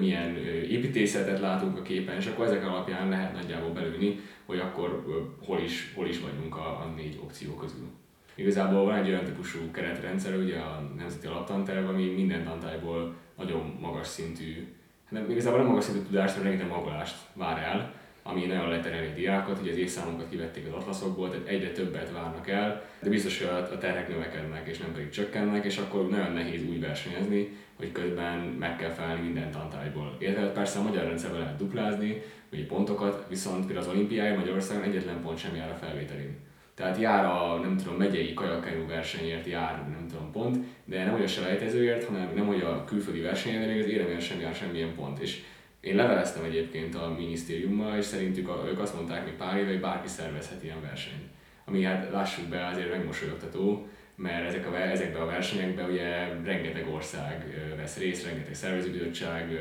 milyen 0.00 0.36
építészetet 0.68 1.40
látunk 1.40 1.78
a 1.78 1.82
képen, 1.82 2.16
és 2.16 2.26
akkor 2.26 2.46
ezek 2.46 2.66
alapján 2.66 3.08
lehet 3.08 3.32
nagyjából 3.32 3.70
belülni, 3.70 4.20
hogy 4.46 4.58
akkor 4.58 5.04
hol 5.44 5.60
is, 5.60 5.92
hol 5.94 6.06
is 6.06 6.20
vagyunk 6.20 6.56
a, 6.56 6.66
a 6.66 6.92
négy 6.96 7.20
opció 7.22 7.54
közül. 7.54 7.88
Igazából 8.34 8.84
van 8.84 8.94
egy 8.94 9.08
olyan 9.08 9.24
típusú 9.24 9.70
keretrendszer, 9.70 10.36
ugye 10.36 10.58
a 10.58 10.92
Nemzeti 10.96 11.26
Alaptanterv, 11.26 11.88
ami 11.88 12.04
minden 12.04 12.44
tantályból 12.44 13.14
nagyon 13.36 13.78
magas 13.80 14.06
szintű, 14.06 14.66
nem, 15.08 15.30
igazából 15.30 15.58
nem 15.58 15.68
magas 15.68 15.84
szintű 15.84 16.06
tudást, 16.06 16.34
hanem 16.34 16.48
rengeteg 16.48 16.70
magolást 16.70 17.16
vár 17.34 17.58
el, 17.58 17.94
ami 18.22 18.46
nagyon 18.46 18.68
letereli 18.68 19.12
diákat, 19.14 19.58
hogy 19.58 19.68
az 19.68 19.76
évszámokat 19.76 20.28
kivették 20.28 20.66
az 20.66 20.72
atlaszokból, 20.72 21.30
tehát 21.30 21.46
egyre 21.46 21.70
többet 21.70 22.12
várnak 22.12 22.48
el, 22.48 22.84
de 23.02 23.08
biztos, 23.08 23.38
hogy 23.38 23.48
a 23.48 23.78
terhek 23.78 24.08
növekednek 24.08 24.68
és 24.68 24.78
nem 24.78 24.92
pedig 24.92 25.08
csökkennek, 25.08 25.64
és 25.64 25.76
akkor 25.76 26.08
nagyon 26.08 26.32
nehéz 26.32 26.64
úgy 26.64 26.80
versenyezni, 26.80 27.56
hogy 27.76 27.92
közben 27.92 28.38
meg 28.38 28.76
kell 28.76 28.90
felelni 28.90 29.22
minden 29.22 29.50
tantályból. 29.50 30.16
Illetve 30.18 30.52
persze 30.52 30.78
a 30.78 30.82
magyar 30.82 31.04
rendszerben 31.04 31.40
lehet 31.40 31.56
duplázni, 31.56 32.22
ugye 32.52 32.66
pontokat, 32.66 33.26
viszont 33.28 33.66
például 33.66 33.86
az 33.86 33.92
olimpiája 33.92 34.38
Magyarországon 34.38 34.84
egyetlen 34.84 35.22
pont 35.22 35.38
sem 35.38 35.56
jár 35.56 35.70
a 35.70 35.84
felvételén. 35.84 36.36
Tehát 36.74 37.00
jár 37.00 37.24
a, 37.24 37.58
nem 37.62 37.76
tudom, 37.76 37.94
megyei 37.94 38.34
kajakkenú 38.34 38.86
versenyért 38.86 39.46
jár, 39.46 39.88
nem 39.88 40.06
tudom, 40.08 40.32
pont, 40.32 40.64
de 40.84 41.04
nem 41.04 41.12
hogy 41.12 41.22
a 41.22 41.26
selejtezőért, 41.26 42.04
hanem 42.04 42.32
nem 42.34 42.48
a 42.48 42.84
külföldi 42.84 43.20
versenyért, 43.20 43.66
még 43.66 43.82
az 43.82 43.88
éremért 43.88 44.20
sem 44.20 44.40
jár 44.40 44.54
semmilyen 44.54 44.94
pont. 44.94 45.18
És 45.18 45.42
én 45.82 45.94
leveleztem 45.96 46.44
egyébként 46.44 46.94
a 46.94 47.14
minisztériummal, 47.18 47.96
és 47.96 48.04
szerintük 48.04 48.48
a, 48.48 48.64
ők 48.68 48.78
azt 48.78 48.94
mondták 48.94 49.24
még 49.24 49.34
pár 49.34 49.56
éve, 49.56 49.70
hogy 49.70 49.80
bárki 49.80 50.08
szervezhet 50.08 50.62
ilyen 50.62 50.80
versenyt. 50.80 51.24
Ami 51.64 51.82
hát 51.82 52.10
lássuk 52.10 52.48
be 52.48 52.66
azért 52.66 52.90
megmosolyogtató, 52.90 53.86
mert 54.14 54.46
ezek 54.46 54.66
a, 54.66 54.76
ezekben 54.76 55.22
a 55.22 55.26
versenyekben 55.26 55.90
ugye 55.90 56.26
rengeteg 56.44 56.88
ország 56.88 57.44
vesz 57.76 57.98
részt, 57.98 58.24
rengeteg 58.24 58.54
szervezőbizottság, 58.54 59.58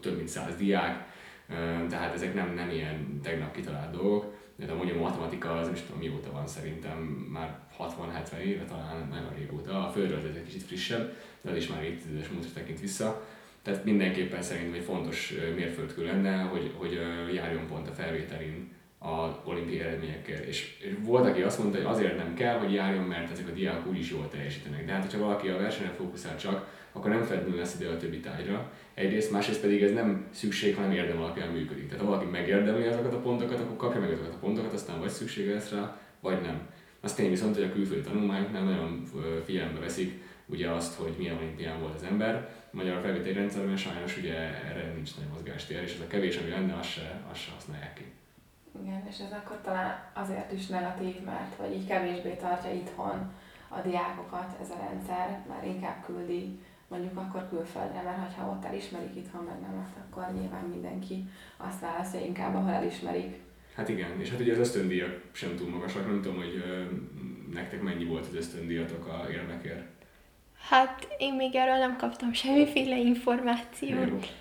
több 0.00 0.16
mint 0.16 0.28
száz 0.28 0.56
diák, 0.56 1.08
tehát 1.88 2.14
ezek 2.14 2.34
nem, 2.34 2.54
nem 2.54 2.70
ilyen 2.70 3.20
tegnap 3.22 3.54
kitalált 3.54 3.96
dolgok. 3.96 4.38
De 4.56 4.72
amúgy 4.72 4.90
a 4.90 5.00
matematika 5.00 5.56
az 5.56 5.66
nem 5.66 5.74
is 5.74 5.80
tudom 5.80 5.98
mióta 5.98 6.32
van 6.32 6.46
szerintem, 6.46 6.98
már 7.32 7.58
60-70 7.78 8.38
éve 8.44 8.64
talán 8.64 9.08
nagyon 9.10 9.34
régóta. 9.38 9.86
A 9.86 9.90
földről 9.90 10.18
ez 10.18 10.36
egy 10.36 10.44
kicsit 10.44 10.62
frissebb, 10.62 11.16
de 11.40 11.50
az 11.50 11.56
is 11.56 11.68
már 11.68 11.84
évtizedes 11.84 12.28
múltra 12.28 12.50
tekint 12.54 12.80
vissza. 12.80 13.26
Tehát 13.62 13.84
mindenképpen 13.84 14.42
szerintem 14.42 14.74
egy 14.74 14.84
fontos 14.84 15.34
mérföldkő 15.54 16.04
lenne, 16.04 16.42
hogy, 16.42 16.72
hogy 16.76 17.00
járjon 17.34 17.66
pont 17.66 17.88
a 17.88 17.92
felvételin 17.92 18.78
az 18.98 19.30
olimpiai 19.44 19.80
eredményekkel. 19.80 20.42
És, 20.42 20.76
és 20.80 20.94
volt, 21.02 21.26
aki 21.26 21.42
azt 21.42 21.58
mondta, 21.58 21.76
hogy 21.76 21.86
azért 21.86 22.16
nem 22.16 22.34
kell, 22.34 22.58
hogy 22.58 22.72
járjon, 22.72 23.04
mert 23.04 23.30
ezek 23.30 23.48
a 23.48 23.52
diákok 23.52 23.86
úgyis 23.86 24.10
jól 24.10 24.28
teljesítenek. 24.28 24.86
De 24.86 24.92
hát, 24.92 25.02
hogyha 25.02 25.24
valaki 25.24 25.48
a 25.48 25.56
versenyre 25.56 25.92
fókuszál 25.92 26.36
csak, 26.36 26.78
akkor 26.92 27.10
nem 27.10 27.22
feltétlenül 27.22 27.58
lesz 27.58 27.80
ide 27.80 27.88
a 27.88 27.96
többi 27.96 28.20
tárgyra. 28.20 28.72
Egyrészt, 28.94 29.30
másrészt 29.30 29.60
pedig 29.60 29.82
ez 29.82 29.92
nem 29.92 30.26
szükség, 30.30 30.74
hanem 30.74 30.92
érdem 30.92 31.18
alapján 31.18 31.48
működik. 31.48 31.88
Tehát 31.88 32.04
ha 32.04 32.10
valaki 32.10 32.30
megérdemli 32.30 32.86
azokat 32.86 33.14
a 33.14 33.20
pontokat, 33.20 33.60
akkor 33.60 33.76
kapja 33.76 34.00
meg 34.00 34.12
azokat 34.12 34.34
a 34.34 34.38
pontokat, 34.38 34.72
aztán 34.72 34.98
vagy 34.98 35.08
szüksége 35.08 35.52
lesz 35.52 35.70
rá, 35.70 36.00
vagy 36.20 36.40
nem. 36.40 36.60
Azt 37.00 37.16
tény 37.16 37.30
viszont, 37.30 37.54
hogy 37.54 37.64
a 37.64 37.72
külföldi 37.72 38.02
tanulmányoknál 38.02 38.64
nagyon 38.64 39.02
figyelembe 39.44 39.80
veszik 39.80 40.22
ugye 40.46 40.70
azt, 40.70 40.94
hogy 40.94 41.14
milyen 41.18 41.36
olimpián 41.36 41.80
volt 41.80 41.94
az 41.94 42.02
ember. 42.02 42.48
A 42.72 42.76
magyar 42.76 43.00
felvételi 43.00 43.32
rendszerben 43.32 43.76
sajnos 43.76 44.16
ugye 44.16 44.34
erre 44.34 44.92
nincs 44.94 45.16
nagy 45.16 45.28
mozgástér, 45.32 45.82
és 45.82 45.94
ez 45.94 46.00
a 46.00 46.06
kevés, 46.06 46.36
ami 46.36 46.50
lenne, 46.50 46.74
azt 46.74 46.90
se, 46.90 47.20
azt 47.30 47.40
se 47.40 47.50
használják 47.50 47.94
ki. 47.94 48.04
Igen, 48.82 49.06
és 49.08 49.18
ez 49.18 49.32
akkor 49.32 49.60
talán 49.60 50.10
azért 50.14 50.52
is 50.52 50.66
negatív, 50.66 51.20
mert 51.24 51.54
hogy 51.56 51.74
így 51.74 51.86
kevésbé 51.86 52.34
tartja 52.34 52.72
itthon 52.72 53.32
a 53.68 53.80
diákokat 53.80 54.56
ez 54.60 54.70
a 54.70 54.86
rendszer, 54.88 55.44
már 55.48 55.66
inkább 55.66 56.04
küldi 56.04 56.58
mondjuk 56.88 57.16
akkor 57.16 57.48
külföldre, 57.48 58.02
mert 58.02 58.34
ha 58.34 58.50
ott 58.50 58.64
elismerik 58.64 59.16
itthon 59.16 59.44
meg 59.44 59.60
nem, 59.60 59.94
akkor 60.10 60.32
nyilván 60.40 60.64
mindenki 60.64 61.24
azt 61.56 61.80
választja 61.80 62.20
inkább, 62.20 62.54
ahol 62.54 62.70
elismerik. 62.70 63.36
Hát 63.74 63.88
igen, 63.88 64.20
és 64.20 64.30
hát 64.30 64.40
ugye 64.40 64.52
az 64.52 64.58
ösztöndíjak 64.58 65.20
sem 65.32 65.56
túl 65.56 65.68
magasak, 65.68 66.06
nem 66.06 66.22
tudom, 66.22 66.36
hogy 66.36 66.62
ö, 66.66 66.84
nektek 67.52 67.82
mennyi 67.82 68.04
volt 68.04 68.26
az 68.26 68.34
ösztöndíjatok 68.34 69.06
a 69.06 69.30
érmekért? 69.30 69.99
Hát 70.68 71.08
én 71.18 71.34
még 71.34 71.54
erről 71.54 71.78
nem 71.78 71.96
kaptam 71.96 72.32
semmiféle 72.32 72.96
információt. 72.96 74.32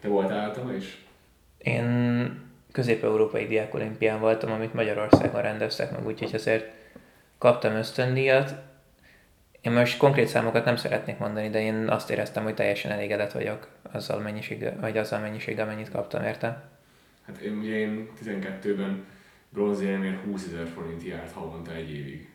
Te 0.00 0.08
voltál 0.08 0.38
által 0.38 0.74
is? 0.74 1.04
Én 1.58 2.48
közép-európai 2.72 3.46
diákolimpián 3.46 4.20
voltam, 4.20 4.52
amit 4.52 4.74
Magyarországon 4.74 5.42
rendeztek 5.42 5.90
meg, 5.90 6.06
úgyhogy 6.06 6.34
ezért 6.34 6.70
kaptam 7.38 7.72
ösztöndíjat. 7.72 8.54
Én 9.60 9.72
most 9.72 9.98
konkrét 9.98 10.26
számokat 10.26 10.64
nem 10.64 10.76
szeretnék 10.76 11.18
mondani, 11.18 11.50
de 11.50 11.60
én 11.60 11.88
azt 11.88 12.10
éreztem, 12.10 12.42
hogy 12.42 12.54
teljesen 12.54 12.90
elégedett 12.90 13.32
vagyok 13.32 13.68
azzal 13.92 14.18
a 14.18 14.22
mennyiséggel, 14.22 14.76
vagy 14.80 14.98
azzal 14.98 15.18
a 15.18 15.22
mennyiséggel, 15.22 15.66
mennyit 15.66 15.90
kaptam 15.90 16.24
érte. 16.24 16.70
Hát 17.26 17.38
én, 17.38 17.58
ugye 17.58 17.76
én 17.76 18.08
12-ben 18.24 19.04
bronzéremért 19.48 20.24
20 20.24 20.46
ezer 20.46 20.66
forint 20.66 21.02
járt 21.02 21.32
havonta 21.32 21.74
egy 21.74 21.90
évig. 21.90 22.29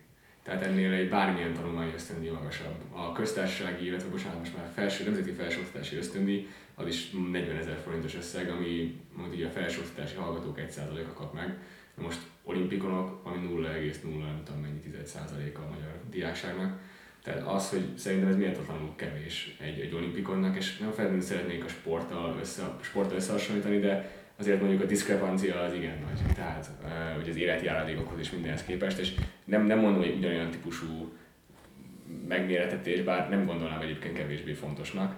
Tehát 0.46 0.64
ennél 0.64 0.94
egy 0.94 1.10
bármilyen 1.10 1.54
tanulmány 1.54 1.92
ösztöndíj 1.94 2.30
magasabb. 2.30 2.76
A 2.92 3.12
köztársasági, 3.12 3.86
illetve 3.86 4.10
bocsánat, 4.10 4.40
most 4.40 4.58
már 4.58 4.72
felső, 4.74 5.04
nemzeti 5.04 5.32
felsőoktatási 5.32 5.96
ösztöndíj, 5.96 6.48
az 6.76 6.88
is 6.88 7.10
40 7.32 7.58
ezer 7.58 7.78
forintos 7.84 8.16
összeg, 8.16 8.50
ami 8.50 9.02
mondjuk 9.16 9.36
ugye 9.36 9.48
a 9.48 9.52
felsőoktatási 9.52 10.16
hallgatók 10.16 10.60
1%-a 10.60 11.14
kap 11.14 11.34
meg. 11.34 11.58
Most 11.96 12.20
olimpikonok, 12.44 13.20
ami 13.24 13.38
0,0 13.38 14.20
nem 14.20 14.42
tudom 14.46 14.62
mennyi 14.62 14.82
10% 15.04 15.56
a 15.56 15.74
magyar 15.74 16.00
diákságnak. 16.10 16.80
Tehát 17.24 17.48
az, 17.48 17.70
hogy 17.70 17.98
szerintem 17.98 18.30
ez 18.30 18.36
méltatlanul 18.36 18.94
kevés 18.96 19.56
egy, 19.60 19.80
egy 19.80 19.94
olimpikonnak, 19.94 20.56
és 20.56 20.78
nem 20.78 20.88
feltétlenül 20.88 21.22
szeretnék 21.22 21.64
a 21.64 21.68
sporttal, 21.68 22.38
össze, 22.40 22.78
sporttal 22.82 23.16
összehasonlítani, 23.16 23.80
de 23.80 24.25
azért 24.40 24.60
mondjuk 24.60 24.82
a 24.82 24.86
diszkrepancia 24.86 25.60
az 25.60 25.74
igen 25.74 25.98
nagy. 26.06 26.34
Tehát 26.36 26.70
hogy 27.16 27.30
az 27.30 27.36
életi 27.36 27.66
járadékokhoz 27.66 28.20
is 28.20 28.32
mindenhez 28.32 28.64
képest, 28.64 28.98
és 28.98 29.14
nem, 29.46 29.66
nem 29.66 29.80
mondom, 29.80 30.02
hogy 30.02 30.16
ugyanolyan 30.18 30.50
típusú 30.50 31.14
megméretetés, 32.28 33.02
bár 33.02 33.30
nem 33.30 33.46
gondolnám 33.46 33.82
egyébként 33.82 34.18
kevésbé 34.18 34.54
fontosnak, 34.54 35.16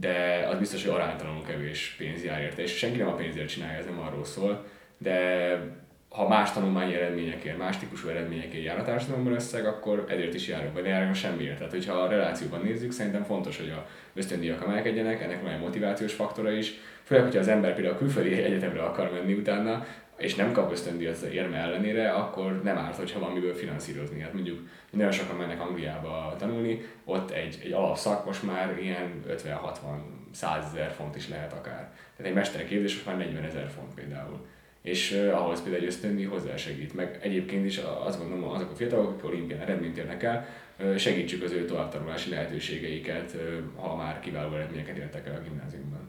de 0.00 0.46
az 0.50 0.58
biztos, 0.58 0.84
hogy 0.84 0.94
aránytalanul 0.94 1.42
kevés 1.42 1.94
pénz 1.98 2.24
jár 2.24 2.42
érte, 2.42 2.62
és 2.62 2.76
senki 2.76 2.98
nem 2.98 3.08
a 3.08 3.14
pénzért 3.14 3.48
csinálja, 3.48 3.78
ez 3.78 3.84
nem 3.84 4.00
arról 4.00 4.24
szól, 4.24 4.66
de 4.98 5.80
ha 6.08 6.28
más 6.28 6.52
tanulmányi 6.52 6.94
eredményekért, 6.94 7.58
más 7.58 7.78
típusú 7.78 8.08
eredményekért 8.08 8.64
jár 8.64 8.78
a 8.78 8.84
társadalomban 8.84 9.32
összeg, 9.32 9.66
akkor 9.66 10.04
ezért 10.08 10.34
is 10.34 10.48
járok, 10.48 10.72
vagy 10.72 10.82
ne 10.82 11.14
semmiért. 11.14 11.56
Tehát, 11.56 11.72
hogyha 11.72 11.94
a 11.94 12.08
relációban 12.08 12.60
nézzük, 12.60 12.92
szerintem 12.92 13.22
fontos, 13.22 13.58
hogy 13.58 13.70
a 13.70 13.86
ösztöndíjak 14.14 14.62
emelkedjenek, 14.62 15.22
ennek 15.22 15.42
van 15.42 15.52
egy 15.52 15.60
motivációs 15.60 16.12
faktora 16.12 16.50
is, 16.50 16.72
főleg, 17.12 17.26
hogyha 17.26 17.40
az 17.40 17.48
ember 17.48 17.74
például 17.74 17.96
külföldi 17.96 18.42
egyetemre 18.42 18.82
akar 18.82 19.10
menni 19.12 19.34
utána, 19.34 19.86
és 20.16 20.34
nem 20.34 20.52
kap 20.52 20.72
ösztöndíjat 20.72 21.22
érme 21.22 21.56
ellenére, 21.56 22.10
akkor 22.10 22.62
nem 22.62 22.76
árt, 22.76 22.96
hogyha 22.96 23.20
van 23.20 23.32
miből 23.32 23.54
finanszírozni. 23.54 24.20
Hát 24.20 24.32
mondjuk 24.32 24.68
nagyon 24.90 25.10
sokan 25.10 25.36
mennek 25.36 25.60
Angliába 25.60 26.34
tanulni, 26.38 26.82
ott 27.04 27.30
egy, 27.30 27.58
egy 27.64 27.72
alapszak 27.72 28.26
most 28.26 28.42
már 28.42 28.78
ilyen 28.80 29.22
50-60 29.28 29.38
100 30.30 30.64
ezer 30.64 30.90
font 30.90 31.16
is 31.16 31.28
lehet 31.28 31.52
akár. 31.52 31.92
Tehát 32.16 32.30
egy 32.30 32.34
mesterképzés 32.34 32.94
most 32.94 33.06
már 33.06 33.16
40 33.16 33.44
ezer 33.44 33.68
font 33.68 33.94
például 33.94 34.46
és 34.82 35.12
uh, 35.12 35.40
ahhoz 35.42 35.62
például 35.62 35.82
egy 35.82 35.88
ösztöndi 35.88 36.24
hozzásegít. 36.24 36.94
Meg 36.94 37.18
egyébként 37.22 37.64
is 37.64 37.80
azt 38.04 38.18
gondolom, 38.18 38.44
azok 38.50 38.70
a 38.70 38.74
fiatalok, 38.74 39.10
akik 39.10 39.24
olimpián 39.24 39.60
eredményt 39.60 39.96
érnek 39.96 40.22
el, 40.22 40.46
segítsük 40.96 41.42
az 41.42 41.52
ő 41.52 41.64
továbbtanulási 41.64 42.30
lehetőségeiket, 42.30 43.36
ha 43.76 43.96
már 43.96 44.20
kiváló 44.20 44.54
eredményeket 44.54 44.96
értek 44.96 45.26
el 45.26 45.34
a 45.34 45.42
gimnáziumban. 45.48 46.01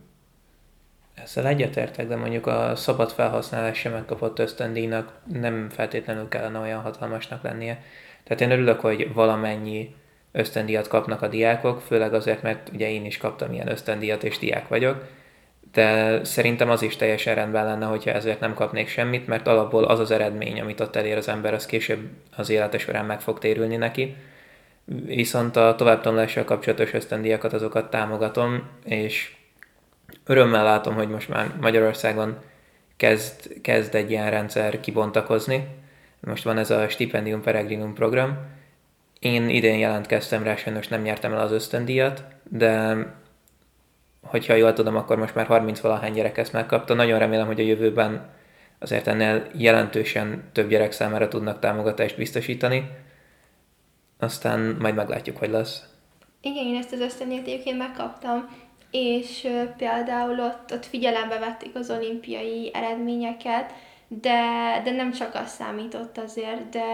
Ezzel 1.24 1.48
egyetértek, 1.48 2.08
de 2.08 2.16
mondjuk 2.16 2.48
a 2.48 2.76
szabad 2.76 3.12
felhasználás 3.12 3.78
sem 3.78 3.92
megkapott 3.92 4.40
ösztöndíjnak 4.40 5.14
nem 5.34 5.70
feltétlenül 5.70 6.28
kellene 6.28 6.60
olyan 6.60 6.82
hatalmasnak 6.82 7.44
lennie. 7.44 7.82
Tehát 8.24 8.42
én 8.42 8.52
örülök, 8.52 8.80
hogy 8.80 9.14
valamennyi 9.14 9.96
ösztöndíjat 10.32 10.88
kapnak 10.88 11.22
a 11.22 11.28
diákok, 11.28 11.82
főleg 11.82 12.14
azért, 12.14 12.42
mert 12.42 12.70
ugye 12.74 12.92
én 12.92 13.06
is 13.06 13.18
kaptam 13.18 13.54
ilyen 13.54 13.72
ösztöndíjat, 13.72 14.24
és 14.24 14.38
diák 14.38 14.68
vagyok, 14.68 15.06
de 15.74 16.20
szerintem 16.24 16.70
az 16.70 16.82
is 16.82 16.96
teljesen 16.96 17.36
rendben 17.36 17.66
lenne, 17.66 17.86
hogyha 17.86 18.12
ezért 18.12 18.40
nem 18.40 18.54
kapnék 18.54 18.88
semmit, 18.88 19.28
mert 19.28 19.48
alapból 19.48 19.84
az 19.84 20.00
az 20.00 20.12
eredmény, 20.12 20.60
amit 20.60 20.80
ott 20.80 20.96
elér 20.96 21.18
az 21.18 21.28
ember, 21.28 21.54
az 21.54 21.66
később 21.66 22.10
az 22.36 22.50
élete 22.50 22.78
során 22.78 23.06
meg 23.06 23.22
fog 23.22 23.40
térülni 23.40 23.76
neki. 23.76 24.16
Viszont 25.06 25.56
a 25.56 25.76
továbbtanulással 25.76 26.44
kapcsolatos 26.44 26.94
ösztöndíjakat 26.94 27.54
azokat 27.54 27.90
támogatom, 27.90 28.70
és 28.86 29.36
örömmel 30.26 30.64
látom, 30.64 30.96
hogy 30.96 31.10
most 31.10 31.30
már 31.30 31.52
Magyarországon 31.62 32.38
kezd, 32.96 33.62
kezd 33.62 33.96
egy 33.96 34.12
ilyen 34.12 34.30
rendszer 34.30 34.80
kibontakozni. 34.80 35.68
Most 36.20 36.44
van 36.44 36.58
ez 36.58 36.70
a 36.70 36.90
Stipendium 36.90 37.42
Peregrinum 37.42 37.94
program. 37.94 38.38
Én 39.20 39.50
idén 39.50 39.78
jelentkeztem 39.78 40.44
rá, 40.44 40.56
sajnos 40.56 40.88
nem 40.88 41.02
nyertem 41.02 41.34
el 41.34 41.40
az 41.40 41.52
ösztöndíjat, 41.52 42.24
de 42.50 42.96
hogyha 44.22 44.54
jól 44.54 44.74
tudom, 44.74 44.96
akkor 44.96 45.18
most 45.18 45.36
már 45.36 45.46
30 45.46 45.80
valahány 45.80 46.14
gyerek 46.14 46.38
ezt 46.38 46.54
megkapta. 46.54 46.94
Nagyon 46.94 47.20
remélem, 47.20 47.46
hogy 47.46 47.60
a 47.60 47.64
jövőben 47.64 48.30
azért 48.80 49.08
ennél 49.08 49.48
jelentősen 49.54 50.44
több 50.52 50.70
gyerek 50.70 50.92
számára 50.92 51.28
tudnak 51.28 51.60
támogatást 51.60 52.18
biztosítani. 52.18 52.90
Aztán 54.20 54.78
majd 54.80 54.96
meglátjuk, 54.96 55.38
hogy 55.38 55.50
lesz. 55.50 55.84
Igen, 56.42 56.66
én 56.66 56.76
ezt 56.76 56.94
az 56.94 57.00
ösztöndíjat 57.00 57.48
egyébként 57.48 57.78
megkaptam, 57.78 58.50
és 58.94 59.48
például 59.78 60.40
ott, 60.40 60.72
ott 60.74 60.86
figyelembe 60.86 61.38
vették 61.38 61.76
az 61.76 61.90
olimpiai 61.90 62.72
eredményeket, 62.74 63.74
de, 64.08 64.42
de 64.84 64.92
nem 64.92 65.12
csak 65.12 65.36
az 65.36 65.50
számított 65.50 66.18
azért, 66.18 66.70
de, 66.70 66.86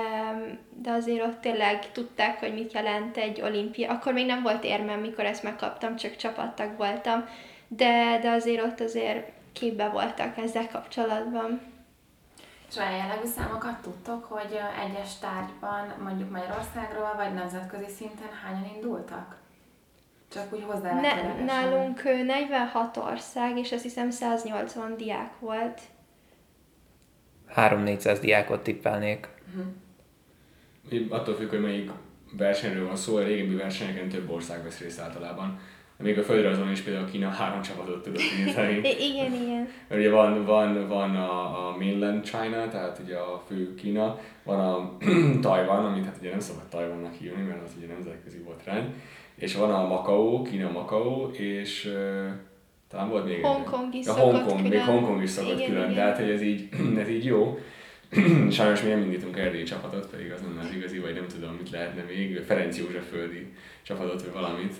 de 0.82 0.92
azért 0.92 1.26
ott 1.26 1.42
tényleg 1.42 1.92
tudták, 1.92 2.40
hogy 2.40 2.54
mit 2.54 2.74
jelent 2.74 3.18
egy 3.18 3.42
olimpia. 3.42 3.92
Akkor 3.92 4.14
még 4.14 4.26
nem 4.26 4.42
volt 4.42 4.64
érmem, 4.64 5.00
mikor 5.00 5.26
ezt 5.26 5.44
megkaptam, 5.44 5.96
csak 5.96 6.16
csapattag 6.16 6.78
voltam, 6.78 7.26
de, 7.68 8.20
de 8.22 8.30
azért 8.30 8.64
ott 8.64 8.80
azért 8.80 9.32
képbe 9.54 9.90
voltak 9.90 10.38
ezzel 10.38 10.68
kapcsolatban. 10.68 11.62
És 12.70 12.78
olyan 12.78 12.96
jellegű 12.96 13.28
számokat 13.28 13.82
tudtok, 13.82 14.26
hogy 14.26 14.60
egyes 14.86 15.20
tárgyban, 15.20 15.94
mondjuk 16.04 16.30
Magyarországról, 16.30 17.14
vagy 17.16 17.34
nemzetközi 17.34 17.92
szinten 17.98 18.30
hányan 18.44 18.76
indultak? 18.76 19.39
Csak 20.32 20.54
úgy 20.54 20.64
hozzá 20.68 20.94
ne, 20.94 21.44
Nálunk 21.44 22.04
46 22.04 22.98
ország, 22.98 23.58
és 23.58 23.72
azt 23.72 23.84
hiszem 23.84 24.10
180 24.10 24.98
diák 24.98 25.40
volt. 25.40 25.82
3-400 27.56 28.18
diákot 28.22 28.64
tippelnék. 28.64 29.28
Uh-huh. 29.48 31.14
Attól 31.14 31.36
függ, 31.36 31.50
hogy 31.50 31.62
melyik 31.62 31.92
versenyről 32.38 32.86
van 32.88 32.96
szó, 32.96 33.16
a 33.16 33.24
régebbi 33.24 33.56
versenyeken 33.56 34.10
több 34.10 34.30
ország 34.30 34.64
vesz 34.64 34.80
részt 34.80 35.00
általában. 35.00 35.60
Még 35.98 36.18
a 36.18 36.24
földrajzon 36.24 36.72
is 36.72 36.82
például 36.82 37.10
Kína 37.10 37.30
három 37.30 37.62
csapatot 37.62 38.04
tudott 38.04 38.22
indítani. 38.38 38.78
igen, 38.78 39.34
igen. 39.34 39.68
Mert 39.88 40.02
ugye 40.02 40.10
van, 40.10 40.46
van, 40.46 40.88
van 40.88 41.16
a, 41.16 41.68
a 41.68 41.78
mainland 41.78 42.24
China, 42.24 42.68
tehát 42.68 43.00
ugye 43.04 43.18
a 43.18 43.44
fő 43.48 43.76
Kína, 43.76 44.20
van 44.44 44.60
a 44.60 44.98
Taiwan, 45.42 45.86
amit 45.86 46.06
hát 46.06 46.18
ugye 46.20 46.30
nem 46.30 46.40
szabad 46.40 46.64
Taiwannak 46.64 47.14
hívni, 47.14 47.42
mert 47.42 47.64
az 47.64 47.72
ugye 47.78 47.88
nemzetközi 47.88 48.44
botrány, 48.44 48.94
és 49.40 49.56
van 49.56 49.72
a 49.72 49.88
Macau, 49.88 50.42
Kína 50.42 50.72
Macau, 50.72 51.30
és 51.32 51.86
uh, 51.86 52.32
talán 52.90 53.10
volt 53.10 53.26
még 53.26 53.46
Hongkong 53.46 53.94
is 53.94 54.08
a 54.08 54.14
Hongkong, 54.14 54.62
külön. 54.62 54.70
Még 54.70 54.82
Hongkong 54.82 55.22
is 55.22 55.30
szokott 55.30 55.56
igen, 55.56 55.70
külön, 55.70 55.84
igen. 55.84 55.96
tehát 55.96 56.18
hogy 56.18 56.30
ez 56.30 56.42
így, 56.42 56.70
ez 57.02 57.10
így 57.10 57.26
jó. 57.26 57.60
Sajnos 58.52 58.82
mi 58.82 58.90
nem 58.90 59.02
indítunk 59.02 59.38
erdélyi 59.38 59.64
csapatot, 59.64 60.10
pedig 60.10 60.32
az 60.32 60.42
nem 60.42 60.60
az 60.64 60.76
igazi, 60.76 61.00
vagy 61.00 61.14
nem 61.14 61.28
tudom, 61.28 61.54
mit 61.54 61.70
lehetne 61.70 62.04
még, 62.08 62.40
Ferenc 62.40 62.78
József 62.78 63.10
földi 63.10 63.54
csapatot, 63.82 64.22
vagy 64.22 64.34
valamit. 64.34 64.76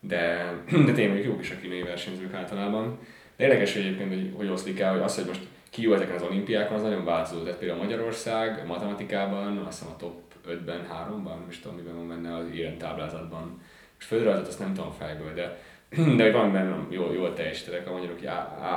De, 0.00 0.52
de 0.86 0.92
tényleg 0.92 1.24
jók 1.24 1.40
is 1.40 1.50
a 1.50 1.60
kínai 1.60 1.82
versenyzők 1.82 2.34
általában. 2.34 2.98
De 3.36 3.44
érdekes 3.44 3.72
hogy 3.72 3.82
egyébként, 3.82 4.08
hogy, 4.08 4.32
hogy 4.36 4.48
oszlik 4.48 4.80
el, 4.80 4.92
hogy 4.92 5.02
az, 5.02 5.14
hogy 5.14 5.26
most 5.26 5.46
ki 5.70 5.82
jó 5.82 5.92
ezeken 5.92 6.14
az 6.14 6.22
olimpiákon, 6.22 6.76
az 6.76 6.82
nagyon 6.82 7.04
változó. 7.04 7.42
Tehát 7.42 7.58
például 7.58 7.82
Magyarország 7.82 8.60
a 8.64 8.66
matematikában, 8.66 9.56
azt 9.56 9.78
hiszem 9.78 9.94
a 9.94 9.96
top 9.96 10.33
5-ben, 10.48 10.88
3-ban, 10.92 11.38
nem 11.38 11.46
is 11.48 11.58
tudom, 11.58 11.76
miben 11.76 11.94
van 11.94 12.08
benne 12.08 12.34
az 12.36 12.46
ilyen 12.52 12.78
táblázatban. 12.78 13.60
És 13.98 14.04
földrajzot 14.04 14.46
azt 14.46 14.58
nem 14.58 14.74
tudom 14.74 14.92
fejből, 14.92 15.34
de, 15.34 15.58
de 16.16 16.30
benne 16.30 16.86
jól, 16.90 17.14
jól 17.14 17.32
teljesítetek 17.32 17.88
a 17.88 17.92
magyarok 17.92 18.24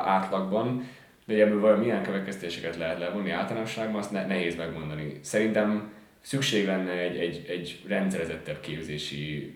átlagban, 0.06 0.88
de 1.26 1.34
ebből 1.34 1.60
vajon 1.60 1.80
milyen 1.80 2.04
következtéseket 2.04 2.78
lehet 2.78 3.00
levonni 3.00 3.30
általánosságban, 3.30 4.00
azt 4.00 4.12
ne, 4.12 4.26
nehéz 4.26 4.56
megmondani. 4.56 5.20
Szerintem 5.22 5.92
szükség 6.22 6.66
lenne 6.66 6.92
egy, 6.92 7.18
egy, 7.18 7.46
egy 7.48 7.84
rendszerezettebb 7.88 8.60
képzési 8.60 9.56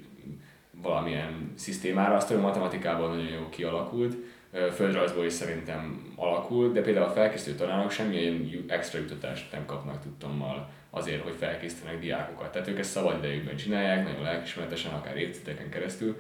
valamilyen 0.82 1.52
szisztémára, 1.56 2.16
azt, 2.16 2.32
a 2.32 2.40
matematikában 2.40 3.10
nagyon 3.10 3.32
jó 3.32 3.50
kialakult, 3.50 4.16
földrajzból 4.52 5.26
is 5.26 5.34
szerintem 5.34 6.14
alakult, 6.16 6.74
de 6.74 6.82
például 6.82 7.06
a 7.06 7.12
felkészítő 7.12 7.56
tanárok 7.56 7.92
semmilyen 7.92 8.66
extra 8.68 9.00
jutatást 9.00 9.52
nem 9.52 9.66
kapnak 9.66 10.02
tudtommal 10.02 10.70
azért, 10.90 11.24
hogy 11.24 11.36
felkészítenek 11.40 12.00
diákokat. 12.00 12.52
Tehát 12.52 12.68
ők 12.68 12.80
ezt 12.80 12.92
szabad 12.92 13.18
idejükben 13.18 13.56
csinálják, 13.56 14.04
nagyon 14.04 14.22
lelkismeretesen, 14.22 14.94
akár 14.94 15.18
évtizedeken 15.18 15.70
keresztül, 15.70 16.18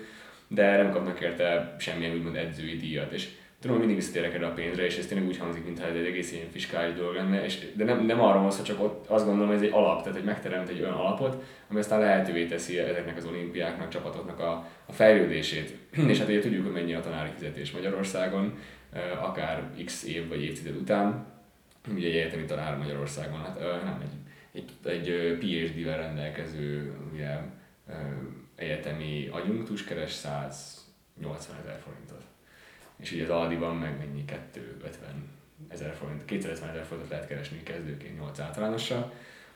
de 0.48 0.78
nem 0.78 0.91
kapnak 0.91 1.22
érte 1.22 1.76
semmilyen 1.80 2.13
úgymond 2.13 2.36
edzői 2.36 2.78
díjat. 2.78 3.12
És 3.12 3.30
tudom, 3.62 3.78
mindig 3.78 3.95
visszatérek 3.95 4.34
erre 4.34 4.45
a 4.45 4.54
pénzre, 4.54 4.86
és 4.86 4.97
ez 4.97 5.06
tényleg 5.06 5.28
úgy 5.28 5.38
hangzik, 5.38 5.65
mintha 5.65 5.88
ez 5.88 5.95
egy 5.95 6.06
egész 6.06 6.32
ilyen 6.32 6.50
fiskális 6.50 6.95
dolog 6.95 7.13
lenne, 7.13 7.43
és, 7.43 7.67
de 7.76 7.84
nem, 7.84 8.06
nem 8.06 8.21
arról 8.21 8.41
van 8.41 8.52
szó, 8.52 8.63
csak 8.63 8.84
ott 8.84 9.08
azt 9.08 9.26
gondolom, 9.26 9.47
hogy 9.47 9.58
ez 9.58 9.63
egy 9.63 9.74
alap, 9.74 10.02
tehát 10.02 10.17
hogy 10.17 10.28
megteremt 10.28 10.69
egy 10.69 10.82
olyan 10.82 10.93
alapot, 10.93 11.43
ami 11.69 11.80
aztán 11.80 12.00
lehetővé 12.00 12.45
teszi 12.45 12.80
ezeknek 12.80 13.17
az 13.17 13.26
olimpiáknak, 13.26 13.89
csapatoknak 13.89 14.39
a, 14.39 14.67
a 14.86 14.91
fejlődését. 14.91 15.78
és 16.12 16.19
hát 16.19 16.28
ugye 16.28 16.39
tudjuk, 16.39 16.63
hogy 16.63 16.74
mennyi 16.74 16.93
a 16.93 17.00
tanári 17.00 17.30
fizetés 17.38 17.71
Magyarországon, 17.71 18.58
akár 19.21 19.63
x 19.86 20.04
év 20.04 20.28
vagy 20.28 20.43
évtized 20.43 20.76
után, 20.76 21.26
ugye 21.95 22.08
egy 22.08 22.15
egyetemi 22.15 22.45
tanár 22.45 22.78
Magyarországon, 22.78 23.39
hát 23.39 23.60
nem 23.84 24.04
egy, 24.52 24.71
egy, 24.84 25.10
egy 25.10 25.38
PhD-vel 25.39 25.97
rendelkező 25.97 26.93
ugye, 27.13 27.38
egyetemi 28.56 29.30
agyunktus 29.32 29.84
keres 29.84 30.12
180 30.12 31.58
ezer 31.63 31.80
forintot 31.84 32.21
és 33.02 33.12
ugye 33.12 33.24
az 33.24 33.30
Aldiban 33.30 33.76
meg 33.76 33.98
mennyi 33.98 34.26
250 34.26 35.30
ezer 35.68 35.94
forint, 35.94 36.26
250 36.26 36.70
ezer 36.70 36.84
forintot 36.84 37.12
lehet 37.12 37.28
keresni 37.28 37.64
kezdőként 37.64 38.20
8 38.20 38.40
általánossal. 38.40 39.12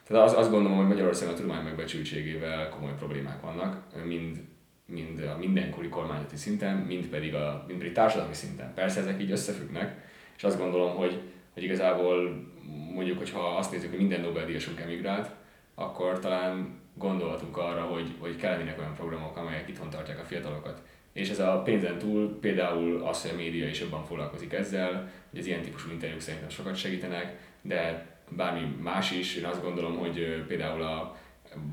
Tehát 0.06 0.24
az, 0.24 0.32
azt 0.36 0.50
gondolom, 0.50 0.76
hogy 0.76 0.86
Magyarországon 0.86 1.34
a 1.34 1.36
tudomány 1.36 1.64
megbecsültségével 1.64 2.68
komoly 2.68 2.94
problémák 2.98 3.40
vannak, 3.40 3.82
mind, 4.04 4.40
mind 4.86 5.20
a 5.20 5.38
mindenkori 5.38 5.88
kormányzati 5.88 6.36
szinten, 6.36 6.76
mind 6.76 7.06
pedig, 7.06 7.34
a, 7.34 7.64
mind 7.66 7.78
pedig 7.78 7.92
társadalmi 7.92 8.34
szinten. 8.34 8.74
Persze 8.74 9.00
ezek 9.00 9.20
így 9.20 9.30
összefüggnek, 9.30 10.04
és 10.36 10.44
azt 10.44 10.58
gondolom, 10.58 10.96
hogy, 10.96 11.20
hogy 11.54 11.62
igazából 11.62 12.46
mondjuk, 12.94 13.18
hogyha 13.18 13.56
azt 13.56 13.70
nézzük, 13.70 13.90
hogy 13.90 13.98
minden 13.98 14.20
Nobel-díjasunk 14.20 14.80
emigrált, 14.80 15.30
akkor 15.74 16.18
talán 16.18 16.80
gondolhatunk 16.94 17.56
arra, 17.56 17.82
hogy, 17.82 18.14
hogy 18.18 18.36
kellenének 18.36 18.78
olyan 18.78 18.94
programok, 18.94 19.36
amelyek 19.36 19.68
itthon 19.68 19.90
tartják 19.90 20.18
a 20.18 20.24
fiatalokat 20.24 20.82
és 21.16 21.28
ez 21.28 21.38
a 21.38 21.62
pénzen 21.64 21.98
túl 21.98 22.38
például 22.40 23.02
az, 23.02 23.22
hogy 23.22 23.30
a 23.30 23.36
média 23.36 23.68
is 23.68 23.80
jobban 23.80 24.04
foglalkozik 24.04 24.52
ezzel, 24.52 25.10
hogy 25.30 25.38
az 25.38 25.46
ilyen 25.46 25.62
típusú 25.62 25.90
interjúk 25.90 26.20
szerintem 26.20 26.48
sokat 26.48 26.76
segítenek, 26.76 27.38
de 27.62 28.06
bármi 28.28 28.76
más 28.82 29.10
is, 29.10 29.36
én 29.36 29.44
azt 29.44 29.62
gondolom, 29.62 29.96
hogy 29.96 30.44
például 30.46 30.82
a, 30.82 31.16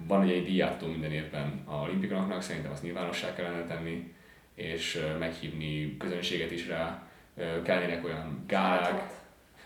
van 0.08 0.28
egy 0.28 0.44
díjától 0.44 0.90
minden 0.90 1.12
évben 1.12 1.64
a 1.66 1.76
olimpikonoknak, 1.76 2.42
szerintem 2.42 2.72
azt 2.72 2.84
nyilvánossá 2.84 3.36
kellene 3.36 3.66
tenni, 3.66 4.14
és 4.56 5.00
meghívni 5.20 5.98
közönséget 5.98 6.52
is 6.52 6.68
rá, 6.68 7.08
kellene 7.64 8.02
olyan 8.04 8.44
gálák, 8.48 9.23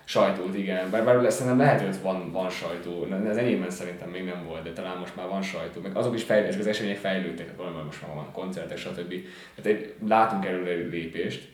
Sajtót, 0.10 0.58
igen. 0.58 0.89
Bár, 0.89 1.06
bár 1.06 1.32
szerintem 1.32 1.58
lehet, 1.58 1.82
hogy 1.82 2.02
van, 2.02 2.32
van 2.32 2.50
sajtó. 2.50 3.08
Az 3.30 3.38
enyémben 3.38 3.70
szerintem 3.70 4.10
még 4.10 4.24
nem 4.24 4.46
volt, 4.46 4.63
de 4.63 4.72
talán 4.72 4.98
most 4.98 5.15
már 5.15 5.28
van 5.28 5.41
sajtó. 5.41 5.82
Meg 5.82 5.96
azok 5.96 6.15
is 6.15 6.24
fejlődtek, 6.24 6.60
az 6.60 6.67
események 6.67 6.98
fejlődtek, 6.98 7.46
tehát 7.46 7.58
valami 7.58 7.86
most 7.86 8.02
már 8.02 8.15
van 8.15 8.32
koncertek, 8.32 8.78
stb. 8.78 9.13
Tehát 9.56 9.80
egy, 9.80 9.93
látunk 10.08 10.46
erről 10.46 10.89
lépést, 10.89 11.50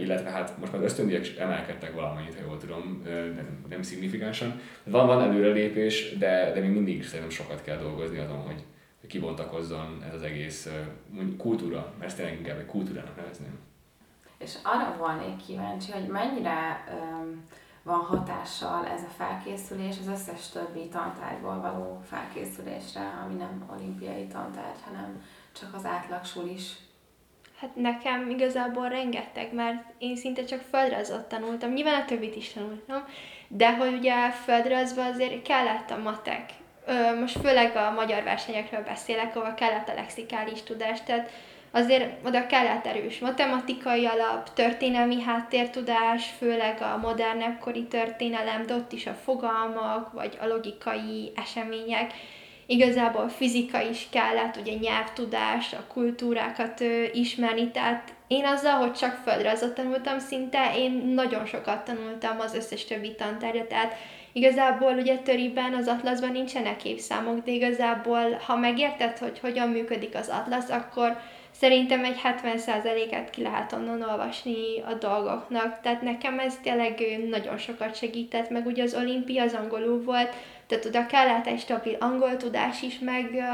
illetve 0.00 0.30
hát 0.30 0.58
most 0.58 0.72
már 0.72 0.80
az 0.80 0.90
ösztöndiek 0.90 1.26
emelkedtek 1.38 1.94
valamennyit, 1.94 2.34
ha 2.34 2.46
jól 2.46 2.58
tudom, 2.58 3.02
nem, 3.04 3.66
nem 3.68 3.82
szignifikánsan. 3.82 4.60
Van, 4.84 5.06
van 5.06 5.22
előrelépés, 5.22 6.16
de, 6.18 6.52
de 6.54 6.60
még 6.60 6.70
mindig 6.70 7.04
szerintem 7.04 7.30
sokat 7.30 7.62
kell 7.62 7.76
dolgozni 7.76 8.18
azon, 8.18 8.38
hogy, 8.38 8.62
hogy 9.00 9.08
kibontakozzon 9.08 10.04
ez 10.08 10.14
az 10.14 10.22
egész 10.22 10.68
uh, 11.16 11.36
kultúra, 11.36 11.92
mert 11.98 12.10
ezt 12.10 12.16
tényleg 12.16 12.36
inkább 12.38 12.58
egy 12.58 12.66
kultúrának 12.66 13.16
nevezném. 13.16 13.58
És 14.42 14.54
arra 14.62 14.96
volnék 14.98 15.36
kíváncsi, 15.46 15.92
hogy 15.92 16.06
mennyire 16.06 16.84
um, 16.92 17.46
van 17.82 18.00
hatással 18.00 18.86
ez 18.86 19.02
a 19.02 19.12
felkészülés 19.16 19.96
az 20.00 20.08
összes 20.08 20.48
többi 20.48 20.88
tantárgyból 20.88 21.60
való 21.60 22.00
felkészülésre, 22.08 23.00
ami 23.24 23.34
nem 23.34 23.70
olimpiai 23.72 24.26
tantárgy, 24.26 24.80
hanem 24.84 25.22
csak 25.52 25.74
az 25.74 25.84
átlag 25.84 26.50
is. 26.52 26.72
Hát 27.58 27.76
nekem 27.76 28.30
igazából 28.30 28.88
rengeteg, 28.88 29.54
mert 29.54 29.84
én 29.98 30.16
szinte 30.16 30.44
csak 30.44 30.60
földrajzot 30.60 31.28
tanultam, 31.28 31.72
nyilván 31.72 32.00
a 32.00 32.04
többit 32.04 32.36
is 32.36 32.52
tanultam, 32.52 33.04
de 33.48 33.76
hogy 33.76 33.94
ugye 33.94 34.30
földrajzban 34.30 35.06
azért 35.06 35.42
kellett 35.42 35.90
a 35.90 35.98
matek 35.98 36.52
most 37.20 37.38
főleg 37.38 37.76
a 37.76 37.90
magyar 37.90 38.22
versenyekről 38.22 38.82
beszélek, 38.82 39.36
ahol 39.36 39.54
kellett 39.54 39.88
a 39.88 39.94
lexikális 39.94 40.62
tudás, 40.62 41.02
tehát 41.02 41.30
azért 41.72 42.26
oda 42.26 42.46
kellett 42.46 42.86
erős 42.86 43.18
matematikai 43.18 44.06
alap, 44.06 44.52
történelmi 44.52 45.22
háttértudás, 45.22 46.26
főleg 46.38 46.80
a 46.80 46.96
modernebb 46.96 47.58
kori 47.58 47.84
történelem, 47.84 48.66
de 48.66 48.74
ott 48.74 48.92
is 48.92 49.06
a 49.06 49.18
fogalmak, 49.24 50.12
vagy 50.12 50.38
a 50.40 50.46
logikai 50.46 51.32
események. 51.34 52.12
Igazából 52.66 53.28
fizika 53.28 53.80
is 53.80 54.08
kellett, 54.10 54.56
ugye 54.56 54.74
nyelvtudás, 54.74 55.72
a 55.72 55.84
kultúrákat 55.92 56.80
ö, 56.80 57.04
ismerni, 57.12 57.70
tehát 57.70 58.12
én 58.26 58.44
azzal, 58.44 58.72
hogy 58.72 58.92
csak 58.92 59.20
földrajzot 59.24 59.74
tanultam 59.74 60.18
szinte, 60.18 60.72
én 60.76 60.92
nagyon 60.92 61.46
sokat 61.46 61.84
tanultam 61.84 62.40
az 62.40 62.54
összes 62.54 62.84
többi 62.84 63.14
tantárgyat, 63.14 63.66
tehát 63.66 63.94
Igazából 64.34 64.92
ugye 64.92 65.16
töriben, 65.16 65.74
az 65.74 65.88
atlaszban 65.88 66.30
nincsenek 66.30 66.84
évszámok, 66.84 67.44
de 67.44 67.50
igazából, 67.50 68.40
ha 68.46 68.56
megérted, 68.56 69.18
hogy 69.18 69.38
hogyan 69.38 69.68
működik 69.68 70.14
az 70.14 70.28
atlasz, 70.28 70.70
akkor 70.70 71.16
szerintem 71.62 72.04
egy 72.04 72.20
70%-et 72.24 73.30
ki 73.30 73.42
lehet 73.42 73.72
onnan 73.72 74.02
olvasni 74.02 74.80
a 74.86 74.94
dolgoknak. 74.94 75.80
Tehát 75.80 76.02
nekem 76.02 76.38
ez 76.38 76.56
tényleg 76.62 77.18
nagyon 77.28 77.58
sokat 77.58 77.96
segített, 77.96 78.50
meg 78.50 78.66
ugye 78.66 78.82
az 78.82 78.94
olimpia 78.94 79.42
az 79.42 79.54
angolul 79.54 80.02
volt, 80.02 80.34
tehát 80.66 80.84
oda 80.84 81.06
kellett 81.06 81.46
egy 81.46 81.60
stabil 81.60 81.96
angol 82.00 82.36
tudás 82.36 82.82
is, 82.82 82.98
meg 82.98 83.44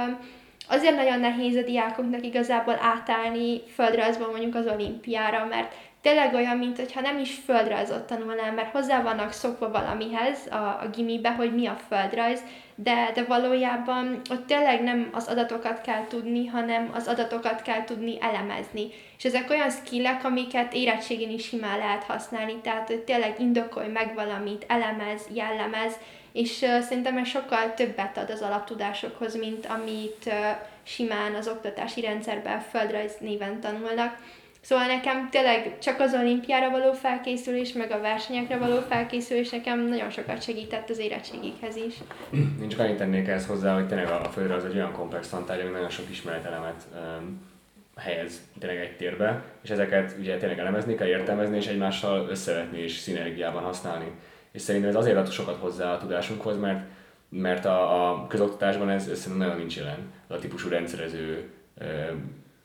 azért 0.68 0.96
nagyon 0.96 1.20
nehéz 1.20 1.56
a 1.56 1.62
diákoknak 1.62 2.24
igazából 2.24 2.78
átállni 2.80 3.60
földrajzban 3.74 4.30
mondjuk 4.30 4.54
az 4.54 4.66
olimpiára, 4.66 5.44
mert 5.44 5.74
tényleg 6.02 6.34
olyan, 6.34 6.56
mint 6.56 6.76
hogyha 6.76 7.00
nem 7.00 7.18
is 7.18 7.34
földrajzot 7.44 8.06
tanulnám, 8.06 8.54
mert 8.54 8.72
hozzá 8.72 9.02
vannak 9.02 9.32
szokva 9.32 9.70
valamihez 9.70 10.46
a, 10.50 10.54
a 10.54 10.88
gimibe, 10.94 11.30
hogy 11.30 11.54
mi 11.54 11.66
a 11.66 11.78
földrajz, 11.88 12.42
de, 12.74 13.10
de 13.14 13.24
valójában 13.24 14.20
ott 14.30 14.46
tényleg 14.46 14.82
nem 14.82 15.08
az 15.12 15.26
adatokat 15.26 15.80
kell 15.80 16.06
tudni, 16.08 16.46
hanem 16.46 16.90
az 16.94 17.06
adatokat 17.06 17.62
kell 17.62 17.84
tudni 17.84 18.18
elemezni. 18.20 18.88
És 19.18 19.24
ezek 19.24 19.50
olyan 19.50 19.70
skillek, 19.70 20.24
amiket 20.24 20.74
érettségén 20.74 21.30
is 21.30 21.44
simán 21.44 21.78
lehet 21.78 22.02
használni, 22.02 22.56
tehát 22.62 22.86
hogy 22.86 23.00
tényleg 23.00 23.40
indokolj 23.40 23.88
meg 23.88 24.14
valamit, 24.14 24.64
elemez, 24.68 25.22
jellemez, 25.32 25.92
és 26.32 26.60
uh, 26.62 26.80
szerintem 26.80 27.16
ez 27.16 27.28
sokkal 27.28 27.74
többet 27.74 28.16
ad 28.16 28.30
az 28.30 28.42
alaptudásokhoz, 28.42 29.36
mint 29.36 29.66
amit 29.66 30.22
uh, 30.26 30.34
simán 30.82 31.34
az 31.34 31.48
oktatási 31.48 32.00
rendszerben 32.00 32.60
földrajz 32.60 33.12
néven 33.20 33.60
tanulnak. 33.60 34.16
Szóval 34.68 34.86
nekem 34.86 35.28
tényleg 35.30 35.78
csak 35.78 36.00
az 36.00 36.14
olimpiára 36.14 36.70
való 36.70 36.92
felkészülés, 36.92 37.72
meg 37.72 37.90
a 37.90 38.00
versenyekre 38.00 38.56
való 38.56 38.80
felkészülés 38.80 39.50
nekem 39.50 39.88
nagyon 39.88 40.10
sokat 40.10 40.42
segített 40.42 40.90
az 40.90 40.98
érettségikhez 40.98 41.76
is. 41.76 41.94
Én 42.62 42.68
csak 42.68 42.80
annyit 42.80 42.96
tennék 42.96 43.28
ehhez 43.28 43.46
hozzá, 43.46 43.74
hogy 43.74 43.86
tényleg 43.86 44.10
a 44.10 44.24
földre 44.24 44.54
az 44.54 44.64
egy 44.64 44.74
olyan 44.74 44.92
komplex 44.92 45.28
tantárgy, 45.28 45.60
ami 45.60 45.70
nagyon 45.70 45.88
sok 45.88 46.10
ismeretelemet 46.10 46.86
um, 46.94 47.40
helyez 47.96 48.40
tényleg 48.58 48.78
egy 48.78 48.96
térbe, 48.96 49.42
és 49.62 49.70
ezeket 49.70 50.16
ugye 50.18 50.36
tényleg 50.36 50.58
elemezni 50.58 50.94
kell, 50.94 51.06
értelmezni, 51.06 51.56
és 51.56 51.66
egymással 51.66 52.28
összevetni 52.28 52.78
és 52.78 52.92
szinergiában 52.92 53.62
használni. 53.62 54.10
És 54.52 54.60
szerintem 54.60 54.90
ez 54.90 54.96
azért 54.96 55.16
ad 55.16 55.30
sokat 55.30 55.56
hozzá 55.60 55.92
a 55.92 55.98
tudásunkhoz, 55.98 56.58
mert 56.58 56.80
mert 57.28 57.64
a, 57.64 58.10
a 58.10 58.26
közoktatásban 58.26 58.90
ez, 58.90 59.08
ez 59.08 59.18
szerintem 59.18 59.46
nagyon 59.46 59.60
nincs 59.60 59.76
jelen, 59.76 60.12
a 60.26 60.38
típusú 60.38 60.68
rendszerező 60.68 61.50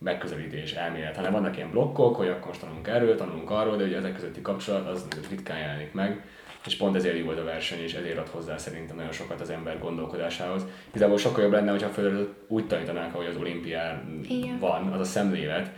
megközelítés, 0.03 0.71
elmélet, 0.71 1.15
hanem 1.15 1.31
vannak 1.31 1.57
ilyen 1.57 1.71
blokkok, 1.71 2.15
hogy 2.15 2.27
akkor 2.27 2.47
most 2.47 2.59
tanulunk 2.59 2.87
erről, 2.87 3.15
tanulunk 3.15 3.51
arról, 3.51 3.75
de 3.75 3.83
ugye 3.83 3.97
ezek 3.97 4.13
közötti 4.13 4.41
kapcsolat 4.41 4.87
az 4.87 5.07
ritkán 5.29 5.59
jelenik 5.59 5.93
meg, 5.93 6.25
és 6.65 6.77
pont 6.77 6.95
ezért 6.95 7.17
jó 7.17 7.25
volt 7.25 7.39
a 7.39 7.43
verseny, 7.43 7.79
és 7.79 7.93
ezért 7.93 8.17
ad 8.17 8.27
hozzá 8.27 8.57
szerintem 8.57 8.95
nagyon 8.95 9.11
sokat 9.11 9.41
az 9.41 9.49
ember 9.49 9.79
gondolkodásához. 9.79 10.65
Igazából 10.89 11.17
sokkal 11.17 11.43
jobb 11.43 11.51
lenne, 11.51 11.71
hogyha 11.71 11.89
föl 11.89 12.35
úgy 12.47 12.67
tanítanák, 12.67 13.13
ahogy 13.13 13.25
az 13.25 13.35
olimpián 13.35 14.19
Igen. 14.29 14.59
van, 14.59 14.87
az 14.87 14.99
a 14.99 15.03
szemlélet. 15.03 15.71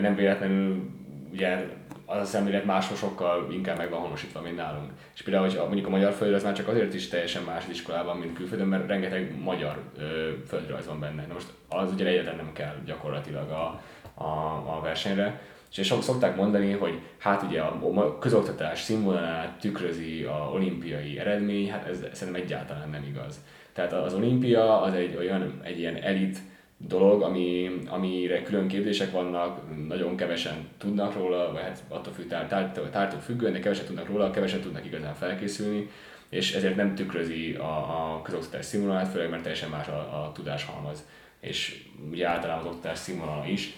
Nem 0.00 0.14
véletlenül 0.14 0.90
ugye 1.32 1.66
az 2.10 2.20
a 2.20 2.24
szemlélet 2.24 2.64
máshol 2.64 2.96
sokkal 2.96 3.52
inkább 3.52 3.76
meg 3.76 3.90
van 3.90 4.00
honosítva, 4.00 4.40
mint 4.40 4.56
nálunk. 4.56 4.90
És 5.14 5.22
például, 5.22 5.46
hogy 5.46 5.58
mondjuk 5.58 5.86
a 5.86 5.90
magyar 5.90 6.12
földrajz 6.12 6.42
már 6.42 6.52
csak 6.52 6.68
azért 6.68 6.94
is 6.94 7.08
teljesen 7.08 7.42
más 7.42 7.64
az 7.64 7.70
iskolában, 7.70 8.16
mint 8.16 8.36
külföldön, 8.36 8.66
mert 8.66 8.86
rengeteg 8.86 9.40
magyar 9.42 9.82
ö, 9.98 10.30
földrajz 10.46 10.86
van 10.86 11.00
benne. 11.00 11.26
Na 11.26 11.32
most 11.32 11.52
az 11.68 11.92
ugye 11.92 12.06
egyetlen 12.06 12.36
nem 12.36 12.52
kell 12.52 12.74
gyakorlatilag 12.84 13.50
a, 13.50 13.80
a, 14.14 14.28
a 14.76 14.80
versenyre. 14.82 15.40
És 15.76 15.86
sok 15.86 16.02
szokták 16.02 16.36
mondani, 16.36 16.72
hogy 16.72 17.00
hát 17.18 17.42
ugye 17.42 17.60
a 17.60 18.18
közoktatás 18.18 18.80
színvonalát 18.80 19.58
tükrözi 19.58 20.22
a 20.22 20.50
olimpiai 20.52 21.18
eredmény, 21.18 21.70
hát 21.70 21.86
ez 21.86 21.98
szerintem 22.12 22.42
egyáltalán 22.42 22.90
nem 22.90 23.02
igaz. 23.02 23.40
Tehát 23.72 23.92
az 23.92 24.14
olimpia 24.14 24.80
az 24.82 24.94
egy 24.94 25.16
olyan, 25.16 25.60
egy 25.62 25.78
ilyen 25.78 25.96
elit 25.96 26.38
dolog, 26.78 27.22
ami, 27.22 27.70
amire 27.88 28.42
külön 28.42 28.68
képzések 28.68 29.10
vannak, 29.10 29.60
nagyon 29.88 30.16
kevesen 30.16 30.68
tudnak 30.78 31.14
róla, 31.14 31.52
vagy 31.52 31.62
hát 31.62 31.82
attól 31.88 32.12
függ, 32.12 32.28
tártól, 32.28 32.90
tártól 32.90 33.20
függően, 33.20 33.52
de 33.52 33.58
keveset 33.58 33.86
tudnak 33.86 34.08
róla, 34.08 34.30
keveset 34.30 34.60
tudnak 34.60 34.86
igazán 34.86 35.14
felkészülni, 35.14 35.88
és 36.28 36.54
ezért 36.54 36.76
nem 36.76 36.94
tükrözi 36.94 37.54
a, 37.54 37.62
a 37.64 38.22
közoktatás 38.22 38.64
színvonalát, 38.64 39.08
főleg 39.08 39.30
mert 39.30 39.42
teljesen 39.42 39.70
más 39.70 39.88
a, 39.88 39.98
a 39.98 40.32
tudáshalmaz, 40.34 41.04
és 41.40 41.84
ugye 42.10 42.28
általában 42.28 42.66
az 42.66 42.74
oktatás 42.74 42.98
színvonala 42.98 43.46
is. 43.46 43.76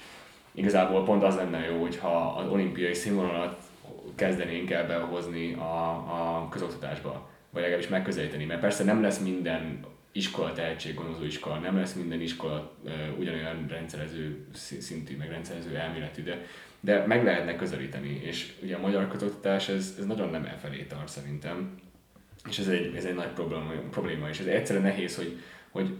Igazából 0.52 1.04
pont 1.04 1.22
az 1.22 1.36
lenne 1.36 1.66
jó, 1.66 1.80
hogyha 1.80 2.34
az 2.38 2.48
olimpiai 2.48 2.94
színvonalat 2.94 3.58
kezdenénk 4.14 4.70
el 4.70 4.86
behozni 4.86 5.52
a, 5.54 5.90
a 5.92 6.48
közoktatásba, 6.50 7.28
vagy 7.50 7.62
legalábbis 7.62 7.88
megközelíteni, 7.88 8.44
mert 8.44 8.60
persze 8.60 8.84
nem 8.84 9.02
lesz 9.02 9.18
minden 9.18 9.84
iskola 10.12 10.52
tehetséggondozó 10.52 11.24
iskola, 11.24 11.58
nem 11.58 11.76
lesz 11.76 11.92
minden 11.94 12.20
iskola 12.20 12.76
ugyanolyan 13.18 13.66
rendszerező 13.68 14.46
szintű, 14.78 15.16
meg 15.16 15.28
rendszerező 15.28 15.76
elméletű, 15.76 16.22
de, 16.22 16.46
de 16.80 17.06
meg 17.06 17.24
lehetne 17.24 17.56
közelíteni, 17.56 18.20
és 18.24 18.52
ugye 18.62 18.76
a 18.76 18.80
magyar 18.80 19.08
közoktatás 19.08 19.68
ez, 19.68 19.94
ez 19.98 20.06
nagyon 20.06 20.28
nem 20.28 20.44
elfelé 20.44 20.82
tart 20.82 21.08
szerintem, 21.08 21.74
és 22.48 22.58
ez 22.58 22.68
egy, 22.68 22.94
ez 22.96 23.04
egy 23.04 23.14
nagy 23.14 23.28
probléma, 23.28 23.70
probléma 23.90 24.28
és 24.28 24.38
ez 24.38 24.46
egyszerűen 24.46 24.84
nehéz, 24.84 25.16
hogy, 25.16 25.40
hogy 25.70 25.96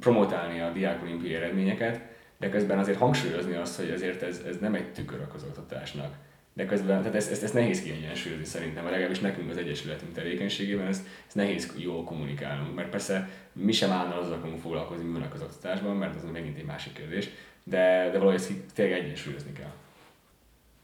promotálni 0.00 0.60
a 0.60 0.72
diák 0.72 1.02
olimpiai 1.02 1.34
eredményeket, 1.34 2.00
de 2.38 2.48
közben 2.48 2.78
azért 2.78 2.98
hangsúlyozni 2.98 3.54
azt, 3.54 3.76
hogy 3.76 3.88
ezért 3.88 4.22
ez, 4.22 4.42
ez 4.46 4.58
nem 4.58 4.74
egy 4.74 4.92
tükör 4.92 5.20
a 5.20 5.32
közoktatásnak 5.32 6.14
de 6.56 6.66
közben, 6.66 6.98
tehát 6.98 7.14
ezt, 7.14 7.30
ezt, 7.30 7.42
ezt 7.42 7.54
nehéz 7.54 7.82
kiegyensúlyozni 7.82 8.44
szerintem, 8.44 8.82
vagy 8.82 8.92
legalábbis 8.92 9.20
nekünk 9.20 9.50
az 9.50 9.56
Egyesületünk 9.56 10.12
tevékenységében 10.12 10.86
ezt, 10.86 11.06
ezt 11.26 11.36
nehéz 11.36 11.72
jól 11.76 12.04
kommunikálnunk, 12.04 12.74
mert 12.74 12.88
persze 12.88 13.28
mi 13.52 13.72
sem 13.72 13.90
állna 13.90 14.18
azzal 14.18 14.32
akarunk 14.32 14.60
foglalkozni, 14.60 15.04
mi 15.04 15.12
van 15.12 15.28
az 15.34 15.42
oktatásban, 15.42 15.96
mert 15.96 16.14
az 16.14 16.30
megint 16.32 16.58
egy 16.58 16.64
másik 16.64 16.92
kérdés, 16.92 17.28
de, 17.62 18.08
de 18.12 18.18
valahogy 18.18 18.34
ezt 18.34 18.52
tényleg 18.74 18.98
egyensúlyozni 18.98 19.52
kell. 19.52 19.72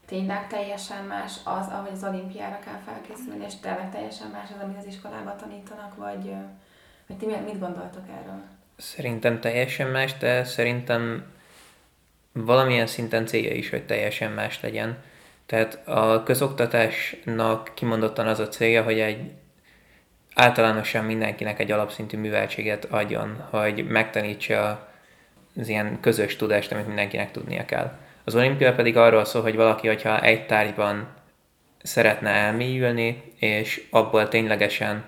Tényleg 0.05 0.47
teljesen 0.47 1.05
más 1.05 1.31
az, 1.43 1.67
ahogy 1.67 1.91
az 1.93 2.03
olimpiára 2.03 2.59
kell 2.59 2.81
felkészülni, 2.85 3.45
és 3.45 3.53
tényleg 3.55 3.91
teljesen 3.91 4.27
más 4.27 4.49
az, 4.55 4.63
amit 4.63 4.77
az 4.77 4.85
iskolában 4.85 5.37
tanítanak, 5.37 5.95
vagy, 5.95 6.31
vagy 7.07 7.17
ti 7.17 7.25
mit 7.25 7.59
gondoltok 7.59 8.03
erről? 8.21 8.41
Szerintem 8.75 9.39
teljesen 9.39 9.89
más, 9.89 10.17
de 10.17 10.43
szerintem 10.43 11.25
valamilyen 12.31 12.87
szinten 12.87 13.25
célja 13.25 13.53
is, 13.53 13.69
hogy 13.69 13.85
teljesen 13.85 14.31
más 14.31 14.61
legyen 14.61 14.97
tehát 15.45 15.87
a 15.87 16.23
közoktatásnak 16.23 17.71
kimondottan 17.73 18.27
az 18.27 18.39
a 18.39 18.47
célja, 18.47 18.83
hogy 18.83 18.99
egy 18.99 19.31
általánosan 20.35 21.05
mindenkinek 21.05 21.59
egy 21.59 21.71
alapszintű 21.71 22.17
műveltséget 22.17 22.85
adjon, 22.85 23.43
hogy 23.49 23.87
megtanítsa 23.87 24.87
az 25.59 25.67
ilyen 25.67 25.99
közös 26.01 26.35
tudást, 26.35 26.71
amit 26.71 26.87
mindenkinek 26.87 27.31
tudnia 27.31 27.65
kell. 27.65 27.97
Az 28.23 28.35
olimpia 28.35 28.73
pedig 28.73 28.97
arról 28.97 29.25
szól, 29.25 29.41
hogy 29.41 29.55
valaki, 29.55 29.87
hogyha 29.87 30.21
egy 30.21 30.45
tárgyban 30.45 31.07
szeretne 31.83 32.29
elmélyülni, 32.29 33.33
és 33.39 33.87
abból 33.89 34.27
ténylegesen 34.27 35.03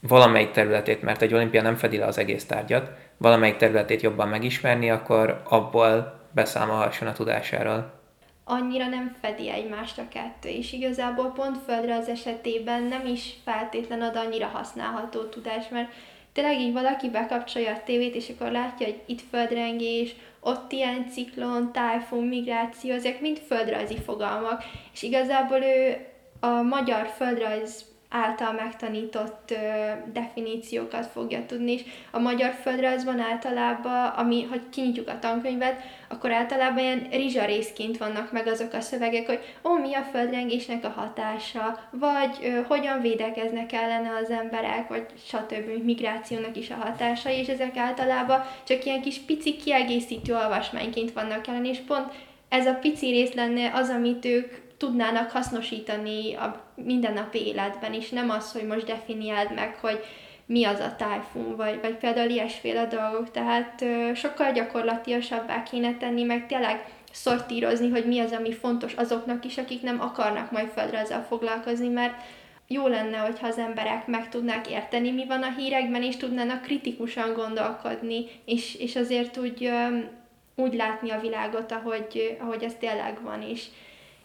valamelyik 0.00 0.50
területét, 0.50 1.02
mert 1.02 1.22
egy 1.22 1.34
olimpia 1.34 1.62
nem 1.62 1.74
fedi 1.74 1.96
le 1.96 2.06
az 2.06 2.18
egész 2.18 2.44
tárgyat, 2.44 2.90
valamelyik 3.16 3.56
területét 3.56 4.02
jobban 4.02 4.28
megismerni, 4.28 4.90
akkor 4.90 5.42
abból 5.44 6.20
beszámolhasson 6.30 7.08
a 7.08 7.12
tudásáról 7.12 7.95
annyira 8.48 8.88
nem 8.88 9.16
fedi 9.20 9.50
egymást 9.50 9.98
a 9.98 10.08
kettő, 10.08 10.48
és 10.48 10.72
igazából 10.72 11.32
pont 11.32 11.58
földre 11.64 11.94
az 11.94 12.08
esetében 12.08 12.82
nem 12.82 13.06
is 13.06 13.34
feltétlen 13.44 14.02
ad 14.02 14.16
annyira 14.16 14.46
használható 14.46 15.22
tudás, 15.22 15.68
mert 15.68 15.92
tényleg 16.32 16.60
így 16.60 16.72
valaki 16.72 17.08
bekapcsolja 17.08 17.72
a 17.72 17.82
tévét, 17.84 18.14
és 18.14 18.28
akkor 18.28 18.50
látja, 18.50 18.86
hogy 18.86 19.00
itt 19.06 19.20
földrengés, 19.30 20.14
ott 20.40 20.72
ilyen 20.72 21.08
ciklon, 21.10 21.72
tájfun, 21.72 22.24
migráció, 22.24 22.92
ezek 22.92 23.20
mind 23.20 23.38
földrajzi 23.38 23.98
fogalmak, 23.98 24.64
és 24.92 25.02
igazából 25.02 25.62
ő 25.62 26.06
a 26.40 26.62
magyar 26.62 27.06
földrajz 27.06 27.84
által 28.08 28.52
megtanított 28.52 29.50
ö, 29.50 29.56
definíciókat 30.12 31.06
fogja 31.06 31.46
tudni, 31.46 31.72
és 31.72 31.82
a 32.10 32.18
magyar 32.18 32.52
földrajzban 32.52 33.20
általában, 33.20 34.06
ami, 34.06 34.46
hogy 34.50 34.60
kinyitjuk 34.70 35.08
a 35.08 35.18
tankönyvet, 35.18 35.80
akkor 36.08 36.32
általában 36.32 36.78
ilyen 36.78 37.06
rizsarészként 37.10 37.98
vannak 37.98 38.32
meg 38.32 38.46
azok 38.46 38.72
a 38.72 38.80
szövegek, 38.80 39.26
hogy 39.26 39.40
ó, 39.64 39.76
mi 39.76 39.94
a 39.94 40.02
földrengésnek 40.02 40.84
a 40.84 40.88
hatása, 40.88 41.88
vagy 41.90 42.36
ö, 42.42 42.60
hogyan 42.68 43.00
védekeznek 43.00 43.72
ellene 43.72 44.10
az 44.22 44.30
emberek, 44.30 44.88
vagy 44.88 45.06
stb. 45.26 45.84
migrációnak 45.84 46.56
is 46.56 46.70
a 46.70 46.74
hatása, 46.74 47.30
és 47.30 47.46
ezek 47.46 47.76
általában 47.76 48.44
csak 48.64 48.84
ilyen 48.84 49.02
kis 49.02 49.18
pici 49.18 49.56
kiegészítő 49.56 50.34
olvasmányként 50.34 51.12
vannak 51.12 51.46
ellen, 51.46 51.64
és 51.64 51.78
pont 51.86 52.12
ez 52.48 52.66
a 52.66 52.74
pici 52.74 53.10
rész 53.10 53.32
lenne 53.32 53.70
az, 53.74 53.88
amit 53.88 54.24
ők 54.24 54.65
tudnának 54.76 55.30
hasznosítani 55.30 56.34
a 56.34 56.64
mindennapi 56.74 57.46
életben 57.46 57.92
is, 57.92 58.08
nem 58.08 58.30
az, 58.30 58.52
hogy 58.52 58.66
most 58.66 58.86
definiáld 58.86 59.54
meg, 59.54 59.76
hogy 59.80 60.04
mi 60.46 60.64
az 60.64 60.80
a 60.80 60.96
tájfun, 60.96 61.56
vagy, 61.56 61.80
vagy 61.80 61.94
például 61.94 62.30
ilyesféle 62.30 62.86
dolgok, 62.86 63.30
tehát 63.30 63.82
ö, 63.82 64.10
sokkal 64.14 64.52
gyakorlatiasabbá 64.52 65.62
kéne 65.62 65.96
tenni, 65.96 66.22
meg 66.22 66.46
tényleg 66.46 66.84
szortírozni, 67.12 67.90
hogy 67.90 68.06
mi 68.06 68.18
az, 68.18 68.32
ami 68.32 68.52
fontos 68.52 68.92
azoknak 68.92 69.44
is, 69.44 69.58
akik 69.58 69.82
nem 69.82 70.00
akarnak 70.00 70.50
majd 70.50 70.68
földrajzzal 70.68 71.22
foglalkozni, 71.22 71.88
mert 71.88 72.14
jó 72.68 72.86
lenne, 72.86 73.16
hogyha 73.16 73.46
az 73.46 73.58
emberek 73.58 74.06
meg 74.06 74.28
tudnák 74.28 74.70
érteni, 74.70 75.10
mi 75.10 75.26
van 75.26 75.42
a 75.42 75.54
hírekben, 75.56 76.02
és 76.02 76.16
tudnának 76.16 76.62
kritikusan 76.62 77.32
gondolkodni, 77.32 78.24
és, 78.44 78.74
és 78.74 78.96
azért 78.96 79.36
úgy, 79.36 79.70
úgy 80.54 80.74
látni 80.74 81.10
a 81.10 81.20
világot, 81.20 81.72
ahogy, 81.72 82.36
ahogy 82.40 82.62
ez 82.62 82.74
tényleg 82.78 83.22
van, 83.22 83.42
és, 83.42 83.66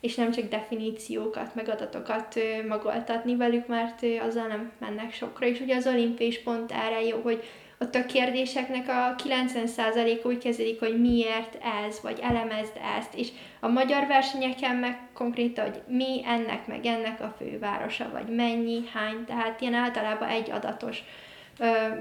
és 0.02 0.16
nem 0.16 0.32
csak 0.32 0.48
definíciókat, 0.48 1.56
meg 1.56 1.70
adatokat 1.70 2.40
magoltatni 2.68 3.36
velük, 3.36 3.68
mert 3.68 4.06
azzal 4.28 4.48
nem 4.48 4.72
mennek 4.80 5.14
sokra. 5.14 5.46
És 5.46 5.60
ugye 5.60 5.76
az 5.76 5.88
olimpiai 5.88 6.30
is 6.30 6.42
pont 6.42 6.72
erre 6.72 7.04
jó, 7.04 7.20
hogy 7.24 7.44
ott 7.80 7.96
a 7.96 8.06
kérdéseknek 8.06 8.88
a 8.88 9.16
90% 9.24 10.26
úgy 10.26 10.38
kezdődik, 10.38 10.80
hogy 10.80 11.02
miért 11.02 11.58
ez, 11.86 12.00
vagy 12.02 12.20
elemezd 12.22 12.80
ezt, 12.98 13.14
és 13.16 13.28
a 13.60 13.68
magyar 13.68 14.08
versenyeken 14.08 14.76
meg 14.76 15.00
konkrétan, 15.14 15.66
hogy 15.66 15.82
mi 15.88 16.22
ennek, 16.26 16.68
meg 16.68 16.86
ennek 16.86 17.22
a 17.22 17.36
fővárosa, 17.38 18.10
vagy 18.12 18.36
mennyi, 18.36 18.84
hány, 18.94 19.26
tehát 19.26 19.62
ilyen 19.62 19.74
általában 19.74 20.30
egy 20.30 20.52
adatos 20.52 21.04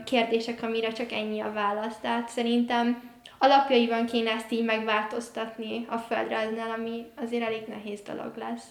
kérdések, 0.05 0.63
amire 0.63 0.93
csak 0.93 1.13
ennyi 1.13 1.41
a 1.41 1.53
válasz. 1.53 1.99
Tehát 2.01 2.29
szerintem 2.29 3.10
alapjaiban 3.43 4.07
kéne 4.07 4.31
ezt 4.31 4.53
így 4.53 4.65
megváltoztatni 4.65 5.87
a 5.89 5.97
földrajznál, 5.97 6.71
ami 6.71 7.07
azért 7.17 7.45
elég 7.45 7.67
nehéz 7.69 8.01
dolog 8.01 8.33
lesz. 8.37 8.65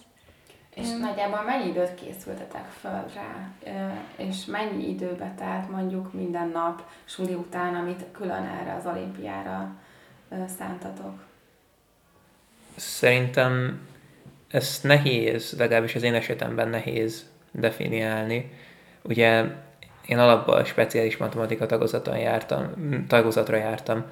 És 0.76 0.88
um, 0.88 1.00
nagyjából 1.00 1.42
mennyi 1.42 1.70
időt 1.70 1.96
készültetek 1.96 2.66
föl 2.80 3.06
rá, 3.16 3.50
és 4.16 4.46
mennyi 4.46 4.90
időbe 4.90 5.34
telt 5.38 5.70
mondjuk 5.70 6.14
minden 6.14 6.48
nap 6.48 6.84
suli 7.06 7.34
után, 7.34 7.76
amit 7.76 8.06
külön 8.12 8.44
erre 8.62 8.76
az 8.76 8.86
olimpiára 8.86 9.76
szántatok? 10.58 11.24
Szerintem 12.76 13.82
ez 14.48 14.80
nehéz, 14.84 15.56
legalábbis 15.58 15.96
az 15.96 16.04
én 16.04 16.14
esetemben 16.14 16.70
nehéz 16.70 17.26
definiálni. 17.52 18.52
Ugye 19.02 19.44
én 20.06 20.20
alapban 20.20 20.66
speciális 20.66 21.18
matematika 21.18 21.66
tagozaton 21.66 22.18
jártam, 22.18 22.74
tagozatra 23.08 23.58
jártam, 23.58 24.06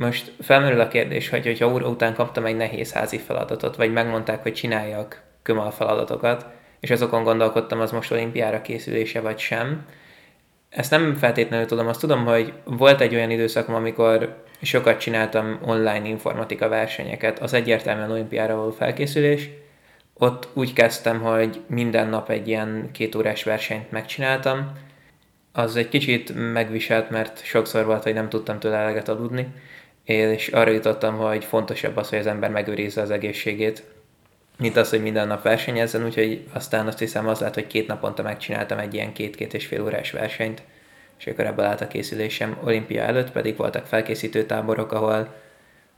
most 0.00 0.32
felmerül 0.40 0.80
a 0.80 0.88
kérdés, 0.88 1.28
hogy 1.28 1.46
hogyha 1.46 1.72
óra 1.72 1.88
után 1.88 2.14
kaptam 2.14 2.44
egy 2.44 2.56
nehéz 2.56 2.92
házi 2.92 3.18
feladatot, 3.18 3.76
vagy 3.76 3.92
megmondták, 3.92 4.42
hogy 4.42 4.52
csináljak 4.52 5.22
kömal 5.42 5.70
feladatokat, 5.70 6.46
és 6.80 6.90
azokon 6.90 7.22
gondolkodtam, 7.22 7.80
az 7.80 7.90
most 7.90 8.10
olimpiára 8.10 8.62
készülése 8.62 9.20
vagy 9.20 9.38
sem. 9.38 9.86
Ezt 10.68 10.90
nem 10.90 11.14
feltétlenül 11.14 11.66
tudom, 11.66 11.86
azt 11.86 12.00
tudom, 12.00 12.24
hogy 12.24 12.52
volt 12.64 13.00
egy 13.00 13.14
olyan 13.14 13.30
időszakom, 13.30 13.74
amikor 13.74 14.42
sokat 14.62 15.00
csináltam 15.00 15.58
online 15.64 16.08
informatika 16.08 16.68
versenyeket, 16.68 17.38
az 17.38 17.52
egyértelműen 17.52 18.10
olimpiára 18.10 18.56
való 18.56 18.70
felkészülés. 18.70 19.48
Ott 20.14 20.48
úgy 20.52 20.72
kezdtem, 20.72 21.20
hogy 21.20 21.60
minden 21.66 22.08
nap 22.08 22.30
egy 22.30 22.48
ilyen 22.48 22.88
két 22.92 23.14
órás 23.14 23.42
versenyt 23.42 23.90
megcsináltam. 23.90 24.72
Az 25.52 25.76
egy 25.76 25.88
kicsit 25.88 26.52
megviselt, 26.52 27.10
mert 27.10 27.44
sokszor 27.44 27.84
volt, 27.84 28.02
hogy 28.02 28.14
nem 28.14 28.28
tudtam 28.28 28.58
tőle 28.58 28.76
eleget 28.76 29.08
aludni 29.08 29.52
és 30.10 30.48
arra 30.48 30.70
jutottam, 30.70 31.16
hogy 31.16 31.44
fontosabb 31.44 31.96
az, 31.96 32.08
hogy 32.08 32.18
az 32.18 32.26
ember 32.26 32.50
megőrizze 32.50 33.00
az 33.00 33.10
egészségét, 33.10 33.82
mint 34.58 34.76
az, 34.76 34.90
hogy 34.90 35.02
minden 35.02 35.26
nap 35.26 35.42
versenyezzen, 35.42 36.04
úgyhogy 36.04 36.44
aztán 36.52 36.86
azt 36.86 36.98
hiszem 36.98 37.28
az 37.28 37.40
lett, 37.40 37.54
hogy 37.54 37.66
két 37.66 37.86
naponta 37.86 38.22
megcsináltam 38.22 38.78
egy 38.78 38.94
ilyen 38.94 39.12
két-két 39.12 39.54
és 39.54 39.66
fél 39.66 39.82
órás 39.82 40.10
versenyt, 40.10 40.62
és 41.18 41.26
akkor 41.26 41.46
ebből 41.46 41.64
állt 41.64 41.80
a 41.80 41.88
készülésem. 41.88 42.58
Olimpia 42.64 43.02
előtt 43.02 43.30
pedig 43.30 43.56
voltak 43.56 43.86
felkészítő 43.86 44.46
táborok, 44.46 44.92
ahol 44.92 45.34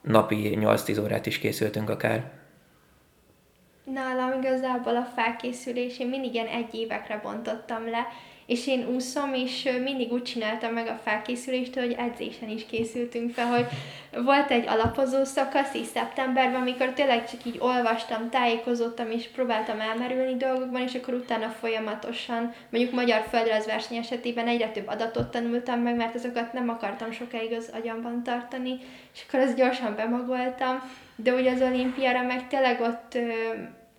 napi 0.03 0.59
8-10 0.61 1.03
órát 1.03 1.27
is 1.27 1.39
készültünk 1.39 1.91
akár. 1.91 2.31
Nálam 3.85 4.43
igazából 4.43 4.97
a 4.97 5.09
felkészülés, 5.17 5.99
én 5.99 6.09
mindig 6.09 6.35
ilyen 6.35 6.47
egy 6.47 6.75
évekre 6.75 7.21
bontottam 7.23 7.91
le, 7.91 8.07
és 8.53 8.67
én 8.67 8.87
úszom, 8.95 9.35
és 9.35 9.69
mindig 9.85 10.13
úgy 10.13 10.23
csináltam 10.23 10.73
meg 10.73 10.87
a 10.87 11.01
felkészülést, 11.05 11.75
hogy 11.75 11.95
edzésen 11.99 12.49
is 12.49 12.67
készültünk 12.67 13.31
fel, 13.31 13.47
hogy 13.47 13.67
volt 14.25 14.51
egy 14.51 14.69
alapozó 14.69 15.25
szakasz 15.25 15.75
is 15.75 15.87
szeptemberben, 15.87 16.61
amikor 16.61 16.93
tényleg 16.93 17.31
csak 17.31 17.45
így 17.45 17.57
olvastam, 17.59 18.31
tájékozottam, 18.31 19.11
és 19.11 19.27
próbáltam 19.27 19.81
elmerülni 19.81 20.37
dolgokban, 20.37 20.83
és 20.83 20.95
akkor 20.95 21.15
utána 21.15 21.49
folyamatosan, 21.49 22.55
mondjuk 22.71 22.95
magyar 22.95 23.23
földrajzverseny 23.31 23.97
esetében 23.97 24.47
egyre 24.47 24.69
több 24.69 24.89
adatot 24.89 25.31
tanultam 25.31 25.81
meg, 25.81 25.97
mert 25.97 26.15
azokat 26.15 26.53
nem 26.53 26.69
akartam 26.69 27.13
sokáig 27.13 27.53
az 27.53 27.71
agyamban 27.75 28.23
tartani, 28.23 28.79
és 29.15 29.25
akkor 29.27 29.41
azt 29.41 29.57
gyorsan 29.57 29.97
bemagoltam, 29.97 30.91
de 31.17 31.33
ugye 31.33 31.53
az 31.53 31.61
olimpiára 31.63 32.23
meg 32.23 32.49
tényleg 32.49 32.81
ott 32.81 33.19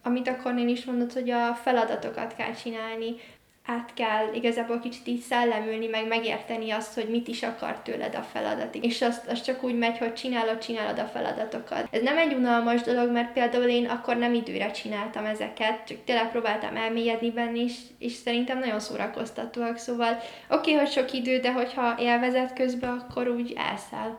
amit 0.05 0.27
akkor 0.27 0.57
én 0.57 0.67
is 0.67 0.85
mondott, 0.85 1.13
hogy 1.13 1.29
a 1.29 1.53
feladatokat 1.53 2.35
kell 2.35 2.53
csinálni, 2.53 3.15
át 3.65 3.93
kell 3.93 4.33
igazából 4.33 4.79
kicsit 4.79 5.07
így 5.07 5.21
szellemülni, 5.21 5.87
meg 5.87 6.07
megérteni 6.07 6.71
azt, 6.71 6.93
hogy 6.93 7.09
mit 7.09 7.27
is 7.27 7.43
akar 7.43 7.79
tőled 7.79 8.15
a 8.15 8.21
feladat. 8.21 8.75
És 8.75 9.01
azt, 9.01 9.27
azt 9.27 9.43
csak 9.43 9.63
úgy 9.63 9.77
megy, 9.77 9.97
hogy 9.97 10.13
csinálod, 10.13 10.57
csinálod 10.57 10.99
a 10.99 11.05
feladatokat. 11.05 11.87
Ez 11.91 12.01
nem 12.01 12.17
egy 12.17 12.33
unalmas 12.33 12.81
dolog, 12.81 13.11
mert 13.11 13.33
például 13.33 13.63
én 13.63 13.85
akkor 13.85 14.17
nem 14.17 14.33
időre 14.33 14.71
csináltam 14.71 15.25
ezeket, 15.25 15.87
csak 15.87 15.97
tényleg 16.05 16.31
próbáltam 16.31 16.75
elmélyedni 16.75 17.31
benne, 17.31 17.63
és, 17.63 17.75
és 17.97 18.11
szerintem 18.11 18.59
nagyon 18.59 18.79
szórakoztatóak. 18.79 19.77
Szóval 19.77 20.11
oké, 20.13 20.25
okay, 20.49 20.73
hogy 20.73 20.91
sok 20.91 21.13
idő, 21.13 21.39
de 21.39 21.53
hogyha 21.53 21.95
élvezet 21.99 22.53
közben, 22.53 22.89
akkor 22.97 23.27
úgy 23.27 23.53
elszáll. 23.57 24.17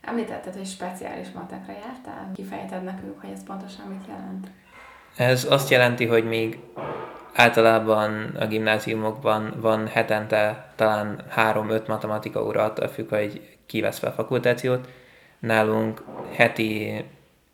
Említetted, 0.00 0.54
hogy 0.54 0.66
speciális 0.66 1.30
matekra 1.34 1.72
jártál? 1.72 2.30
Kifejted 2.34 2.82
nekünk, 2.82 3.20
hogy 3.20 3.30
ez 3.30 3.44
pontosan 3.44 3.86
mit 3.86 4.06
jelent? 4.08 4.46
Ez 5.16 5.44
azt 5.50 5.70
jelenti, 5.70 6.06
hogy 6.06 6.24
még 6.24 6.58
általában 7.34 8.36
a 8.40 8.46
gimnáziumokban 8.46 9.54
van 9.60 9.86
hetente 9.86 10.72
talán 10.74 11.22
3-5 11.36 11.86
matematika 11.86 12.44
óra, 12.44 12.64
attól 12.64 12.88
függ, 12.88 13.08
hogy 13.08 13.56
kivesz 13.66 13.98
fel 13.98 14.12
fakultációt. 14.12 14.88
Nálunk 15.38 16.02
heti 16.32 17.04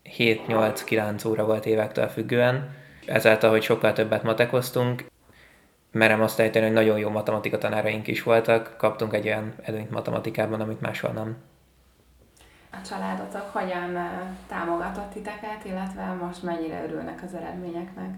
7-8-9 0.04 1.28
óra 1.28 1.44
volt 1.44 1.66
évektől 1.66 2.08
függően, 2.08 2.74
ezáltal, 3.06 3.50
hogy 3.50 3.62
sokkal 3.62 3.92
többet 3.92 4.22
matekoztunk, 4.22 5.04
merem 5.92 6.22
azt 6.22 6.40
ejteni, 6.40 6.64
hogy 6.64 6.74
nagyon 6.74 6.98
jó 6.98 7.10
matematika 7.10 7.58
tanáraink 7.58 8.06
is 8.06 8.22
voltak, 8.22 8.74
kaptunk 8.76 9.14
egy 9.14 9.26
olyan 9.26 9.54
előnyt 9.62 9.90
matematikában, 9.90 10.60
amit 10.60 10.80
máshol 10.80 11.10
nem. 11.10 11.36
A 12.72 12.76
családotok 12.88 13.48
hogyan 13.52 13.98
támogatott 14.48 15.12
titeket, 15.12 15.64
illetve 15.64 16.04
most 16.04 16.42
mennyire 16.42 16.84
örülnek 16.84 17.22
az 17.26 17.34
eredményeknek? 17.34 18.14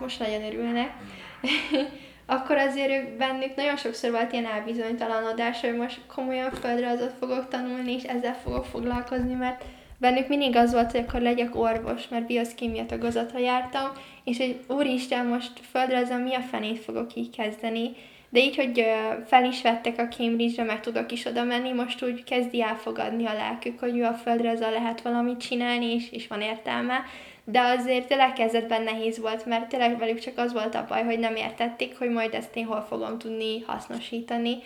Most 0.00 0.18
nagyon 0.18 0.44
örülnek. 0.44 0.92
akkor 2.30 2.56
azért 2.56 2.90
ők 2.90 3.16
bennük 3.16 3.54
nagyon 3.54 3.76
sokszor 3.76 4.10
volt 4.10 4.32
ilyen 4.32 4.46
elbizonytalanodás, 4.46 5.60
hogy 5.60 5.76
most 5.76 6.00
komolyan 6.14 6.50
földrajzot 6.50 7.12
fogok 7.18 7.48
tanulni, 7.48 7.92
és 7.92 8.02
ezzel 8.02 8.34
fogok 8.34 8.64
foglalkozni, 8.64 9.34
mert 9.34 9.64
bennük 9.98 10.28
mindig 10.28 10.56
az 10.56 10.72
volt, 10.72 10.90
hogy 10.90 11.00
akkor 11.00 11.20
legyek 11.20 11.56
orvos, 11.56 12.08
mert 12.08 12.26
bioszkémia 12.26 12.86
tagozatra 12.86 13.38
jártam, 13.38 13.90
és 14.24 14.36
hogy 14.38 14.60
úristen, 14.68 15.26
most 15.26 15.52
földrajzon 15.70 16.20
mi 16.20 16.34
a 16.34 16.40
fenét 16.40 16.78
fogok 16.78 17.14
így 17.14 17.36
kezdeni, 17.36 17.90
de 18.30 18.40
így, 18.40 18.56
hogy 18.56 18.84
fel 19.26 19.44
is 19.44 19.62
vettek 19.62 19.98
a 19.98 20.08
Cambridge-re, 20.08 20.64
meg 20.64 20.80
tudok 20.80 21.12
is 21.12 21.24
oda 21.24 21.44
menni, 21.44 21.72
most 21.72 22.04
úgy 22.04 22.24
kezdi 22.24 22.62
elfogadni 22.62 23.26
a 23.26 23.32
lelkük, 23.32 23.78
hogy 23.80 23.96
ő 23.96 24.04
a 24.04 24.12
földrajzal 24.12 24.70
lehet 24.70 25.00
valamit 25.00 25.40
csinálni, 25.40 25.94
és, 25.94 26.10
és 26.10 26.26
van 26.26 26.40
értelme 26.40 27.04
de 27.50 27.60
azért 27.60 28.06
tényleg 28.06 28.32
kezdetben 28.32 28.82
nehéz 28.82 29.20
volt, 29.20 29.46
mert 29.46 29.68
tényleg 29.68 29.98
velük 29.98 30.18
csak 30.18 30.38
az 30.38 30.52
volt 30.52 30.74
a 30.74 30.84
baj, 30.88 31.04
hogy 31.04 31.18
nem 31.18 31.36
értették, 31.36 31.98
hogy 31.98 32.10
majd 32.10 32.34
ezt 32.34 32.56
én 32.56 32.64
hol 32.64 32.80
fogom 32.80 33.18
tudni 33.18 33.60
hasznosítani. 33.66 34.56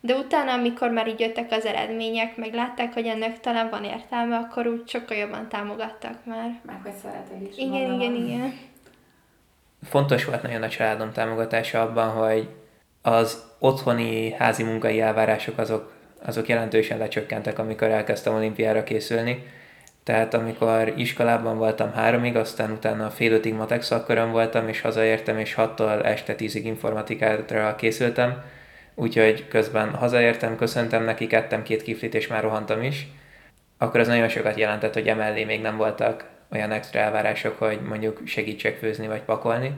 De 0.00 0.14
utána, 0.14 0.52
amikor 0.52 0.90
már 0.90 1.08
így 1.08 1.20
jöttek 1.20 1.52
az 1.52 1.64
eredmények, 1.64 2.36
meg 2.36 2.54
látták, 2.54 2.92
hogy 2.92 3.06
ennek 3.06 3.40
talán 3.40 3.70
van 3.70 3.84
értelme, 3.84 4.36
akkor 4.36 4.66
úgy 4.66 4.88
sokkal 4.88 5.16
jobban 5.16 5.48
támogattak 5.48 6.24
már. 6.24 6.60
Meg 6.66 6.80
hogy 6.82 6.92
szeretek 7.02 7.48
is. 7.50 7.56
Igen, 7.56 8.00
igen, 8.00 8.14
igen. 8.14 8.58
fontos 9.82 10.24
volt 10.24 10.42
nagyon 10.42 10.62
a 10.62 10.68
családom 10.68 11.12
támogatása 11.12 11.80
abban, 11.80 12.08
hogy 12.08 12.48
az 13.02 13.44
otthoni 13.58 14.32
házi 14.32 14.62
munkai 14.62 15.00
elvárások 15.00 15.58
azok, 15.58 15.92
azok 16.24 16.48
jelentősen 16.48 16.98
lecsökkentek, 16.98 17.58
amikor 17.58 17.88
elkezdtem 17.88 18.34
olimpiára 18.34 18.82
készülni. 18.82 19.56
Tehát 20.08 20.34
amikor 20.34 20.92
iskolában 20.96 21.58
voltam 21.58 21.92
háromig, 21.92 22.36
aztán 22.36 22.70
utána 22.70 23.10
fél 23.10 23.32
ötig 23.32 23.54
matek 23.54 23.82
szakkoron 23.82 24.30
voltam, 24.30 24.68
és 24.68 24.80
hazaértem, 24.80 25.38
és 25.38 25.54
hattól 25.54 26.04
este 26.04 26.34
tízig 26.34 26.64
informatikára 26.66 27.74
készültem. 27.76 28.42
Úgyhogy 28.94 29.48
közben 29.48 29.94
hazaértem, 29.94 30.56
köszöntem 30.56 31.04
neki, 31.04 31.26
kettem 31.26 31.62
két 31.62 31.82
kiflit, 31.82 32.14
és 32.14 32.26
már 32.26 32.42
rohantam 32.42 32.82
is. 32.82 33.06
Akkor 33.78 34.00
az 34.00 34.06
nagyon 34.06 34.28
sokat 34.28 34.58
jelentett, 34.58 34.94
hogy 34.94 35.08
emellé 35.08 35.44
még 35.44 35.60
nem 35.60 35.76
voltak 35.76 36.24
olyan 36.52 36.70
extra 36.70 37.00
elvárások, 37.00 37.58
hogy 37.58 37.80
mondjuk 37.80 38.20
segítsek 38.24 38.76
főzni 38.76 39.06
vagy 39.06 39.22
pakolni. 39.22 39.72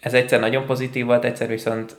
Ez 0.00 0.14
egyszer 0.14 0.40
nagyon 0.40 0.66
pozitív 0.66 1.04
volt, 1.04 1.24
egyszer 1.24 1.48
viszont 1.48 1.96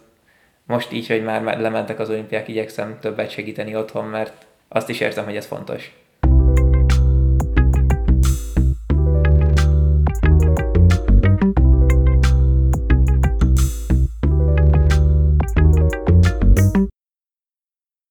most 0.66 0.92
így, 0.92 1.08
hogy 1.08 1.24
már 1.24 1.60
lementek 1.60 2.00
az 2.00 2.10
olimpiák, 2.10 2.48
igyekszem 2.48 2.98
többet 3.00 3.30
segíteni 3.30 3.76
otthon, 3.76 4.06
mert 4.06 4.46
azt 4.68 4.90
is 4.90 5.00
érzem, 5.00 5.26
hogy 5.26 5.36
ez 5.36 5.46
fontos. 5.46 5.92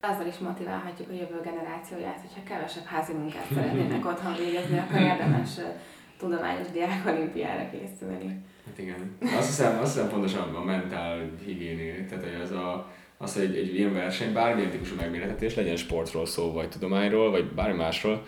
Azzal 0.01 0.27
is 0.27 0.39
motiválhatjuk 0.39 1.09
a 1.09 1.13
jövő 1.13 1.41
generációját, 1.45 2.21
hogyha 2.21 2.55
kevesebb 2.55 2.85
házi 2.85 3.13
munkát 3.13 3.47
szeretnének 3.55 4.07
otthon 4.07 4.35
végezni, 4.37 4.79
akkor 4.79 5.01
érdemes 5.01 5.51
tudományos 6.19 6.71
diák 6.71 7.07
olimpiára 7.07 7.71
készülni. 7.71 8.45
Hát 8.67 8.79
igen. 8.79 9.17
Azt 9.21 9.47
hiszem, 9.47 9.79
azt 9.79 9.95
hiszem 9.95 10.09
fontos 10.09 10.35
a 10.35 10.63
mentál 10.65 11.31
higiéni, 11.45 12.07
tehát 12.09 12.25
hogy 12.25 12.41
az 12.43 12.51
a, 12.51 12.93
az, 13.17 13.35
hogy 13.35 13.43
egy, 13.43 13.57
egy 13.57 13.75
ilyen 13.75 13.93
verseny, 13.93 14.33
bármilyen 14.33 14.71
típusú 14.71 14.95
megméretetés, 14.97 15.55
legyen 15.55 15.77
sportról 15.77 16.27
szó, 16.27 16.53
vagy 16.53 16.69
tudományról, 16.69 17.31
vagy 17.31 17.45
bármi 17.45 17.77
másról, 17.77 18.27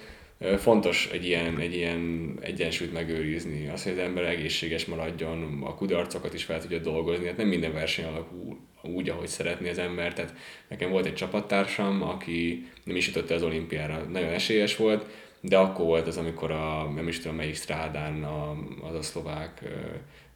fontos 0.59 1.09
egy 1.13 1.25
ilyen, 1.27 1.59
egy 1.59 1.75
ilyen 1.75 2.35
egyensúlyt 2.41 2.93
megőrizni, 2.93 3.69
az, 3.69 3.83
hogy 3.83 3.93
az 3.93 3.99
ember 3.99 4.25
egészséges 4.25 4.87
maradjon, 4.87 5.63
a 5.63 5.75
kudarcokat 5.75 6.35
is 6.35 6.45
fel 6.45 6.61
tudja 6.61 6.79
dolgozni, 6.79 7.27
hát 7.27 7.37
nem 7.37 7.49
minden 7.49 7.73
verseny 7.73 8.05
alakul 8.05 8.59
úgy, 8.83 9.09
ahogy 9.09 9.27
szeretné 9.27 9.71
az 9.71 9.79
ember, 9.79 10.13
tehát 10.13 10.35
nekem 10.69 10.91
volt 10.91 11.07
egy 11.07 11.15
csapattársam, 11.15 12.03
aki 12.03 12.69
nem 12.85 12.97
is 12.97 13.07
jutott 13.07 13.31
az 13.31 13.43
olimpiára, 13.43 14.03
nagyon 14.03 14.33
esélyes 14.33 14.77
volt, 14.77 15.07
de 15.41 15.59
akkor 15.59 15.85
volt 15.85 16.07
az, 16.07 16.17
amikor 16.17 16.51
a, 16.51 16.93
nem 16.95 17.09
is 17.09 17.21
tudom 17.21 17.37
melyik 17.37 17.55
strádán 17.55 18.25
a, 18.25 18.57
az 18.89 18.95
a 18.95 19.03
szlovák 19.03 19.63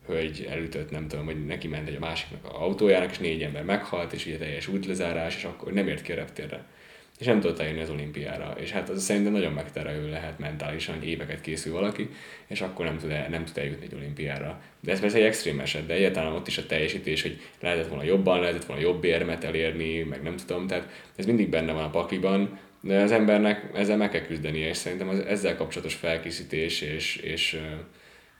hölgy 0.07 0.47
elütött, 0.51 0.91
nem 0.91 1.09
tudom, 1.09 1.25
hogy 1.25 1.47
neki 1.47 1.69
ment 1.69 1.89
egy 1.89 1.95
a 1.95 1.99
másiknak 1.99 2.45
a 2.45 2.63
autójának, 2.63 3.11
és 3.11 3.19
négy 3.19 3.43
ember 3.43 3.65
meghalt, 3.65 4.13
és 4.13 4.27
ugye 4.27 4.37
teljes 4.37 4.69
útlezárás, 4.69 5.37
és 5.37 5.45
akkor 5.45 5.73
nem 5.73 5.89
ért 5.89 6.03
ki 6.03 6.13
a 6.13 6.15
reptérre. 6.15 6.65
És 7.19 7.27
nem 7.27 7.41
tudott 7.41 7.59
eljönni 7.59 7.81
az 7.81 7.91
olimpiára. 7.91 8.55
És 8.59 8.71
hát 8.71 8.89
az 8.89 9.03
szerintem 9.03 9.33
nagyon 9.33 9.53
megterelő 9.53 10.11
lehet 10.11 10.39
mentálisan, 10.39 10.99
hogy 10.99 11.09
éveket 11.09 11.41
készül 11.41 11.73
valaki, 11.73 12.09
és 12.47 12.61
akkor 12.61 12.85
nem 12.85 12.99
tud, 12.99 13.11
el, 13.11 13.29
nem 13.29 13.45
tud 13.45 13.59
eljutni 13.59 13.85
egy 13.85 13.95
olimpiára. 13.95 14.61
De 14.81 14.93
ez 14.93 15.01
persze 15.01 15.17
egy 15.17 15.25
extrém 15.25 15.61
eset, 15.61 15.87
de 15.87 15.95
egyáltalán 15.95 16.33
ott 16.33 16.47
is 16.47 16.59
a 16.59 16.67
teljesítés, 16.67 17.23
hogy 17.23 17.41
lehetett 17.61 17.89
volna 17.89 18.05
jobban, 18.05 18.41
lehetett 18.41 18.65
volna 18.65 18.83
jobb 18.83 19.05
érmet 19.05 19.45
elérni, 19.45 20.03
meg 20.03 20.23
nem 20.23 20.37
tudom, 20.37 20.67
tehát 20.67 20.89
ez 21.17 21.27
mindig 21.27 21.49
benne 21.49 21.73
van 21.73 21.85
a 21.85 21.91
pakliban, 21.91 22.59
de 22.81 23.01
az 23.01 23.13
embernek 23.13 23.71
ezzel 23.75 23.97
meg 23.97 24.11
kell 24.11 24.21
küzdenie, 24.21 24.69
és 24.69 24.77
szerintem 24.77 25.09
az 25.09 25.19
ezzel 25.19 25.57
kapcsolatos 25.57 25.95
felkészítés 25.95 26.81
és, 26.81 27.17
és 27.17 27.61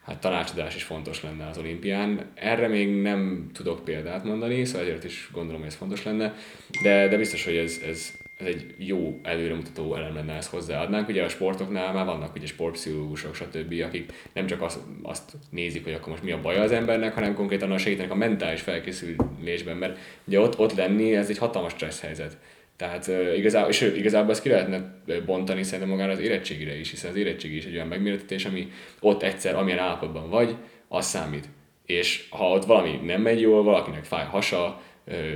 hát 0.05 0.21
tanácsadás 0.21 0.75
is 0.75 0.83
fontos 0.83 1.23
lenne 1.23 1.47
az 1.47 1.59
olimpián. 1.59 2.31
Erre 2.35 2.69
még 2.69 3.03
nem 3.03 3.51
tudok 3.53 3.85
példát 3.85 4.25
mondani, 4.25 4.65
szóval 4.65 4.83
ezért 4.83 5.05
is 5.05 5.29
gondolom, 5.33 5.61
hogy 5.61 5.71
ez 5.71 5.77
fontos 5.77 6.05
lenne, 6.05 6.35
de, 6.83 7.09
de 7.09 7.17
biztos, 7.17 7.45
hogy 7.45 7.57
ez, 7.57 7.81
ez, 7.89 8.13
ez 8.47 8.55
egy 8.55 8.75
jó 8.79 9.21
előremutató 9.23 9.95
elem 9.95 10.15
lenne, 10.15 10.33
ezt 10.33 10.51
hozzáadnánk. 10.51 11.09
Ugye 11.09 11.23
a 11.23 11.29
sportoknál 11.29 11.93
már 11.93 12.05
vannak 12.05 12.35
ugye 12.35 12.47
sportpszichológusok, 12.47 13.35
stb., 13.35 13.83
akik 13.87 14.13
nem 14.33 14.47
csak 14.47 14.63
azt, 14.63 14.79
azt 15.03 15.33
nézik, 15.51 15.85
hogy 15.85 15.93
akkor 15.93 16.09
most 16.09 16.23
mi 16.23 16.33
a 16.33 16.41
baj 16.41 16.59
az 16.59 16.73
embernek, 16.73 17.15
hanem 17.15 17.35
konkrétan 17.35 17.73
a 17.73 17.79
segítenek 17.79 18.11
a 18.11 18.15
mentális 18.15 18.61
felkészülésben, 18.61 19.77
mert 19.77 19.99
ugye 20.25 20.41
ott, 20.41 20.59
ott 20.59 20.75
lenni, 20.75 21.17
ez 21.17 21.29
egy 21.29 21.39
hatalmas 21.39 21.73
stressz 21.73 22.01
helyzet. 22.01 22.39
Tehát 22.77 23.11
igazából, 23.37 23.71
és 23.71 23.81
igazából 23.81 24.31
ezt 24.31 24.43
ki 24.43 24.49
lehetne 24.49 25.01
bontani 25.27 25.63
szerintem 25.63 25.89
magára 25.89 26.13
az 26.13 26.21
érettségire 26.21 26.79
is, 26.79 26.91
hiszen 26.91 27.11
az 27.11 27.17
érettségi 27.17 27.57
is 27.57 27.65
egy 27.65 27.75
olyan 27.75 27.87
megméretetés, 27.87 28.45
ami 28.45 28.69
ott 29.01 29.23
egyszer, 29.23 29.55
amilyen 29.55 29.79
állapotban 29.79 30.31
vagy, 30.31 30.57
az 30.89 31.07
számít. 31.07 31.49
És 31.87 32.27
ha 32.31 32.51
ott 32.51 32.65
valami 32.65 33.01
nem 33.05 33.23
megy 33.23 33.41
jól, 33.41 33.63
valakinek 33.63 34.05
fáj 34.05 34.25
hasa, 34.25 34.81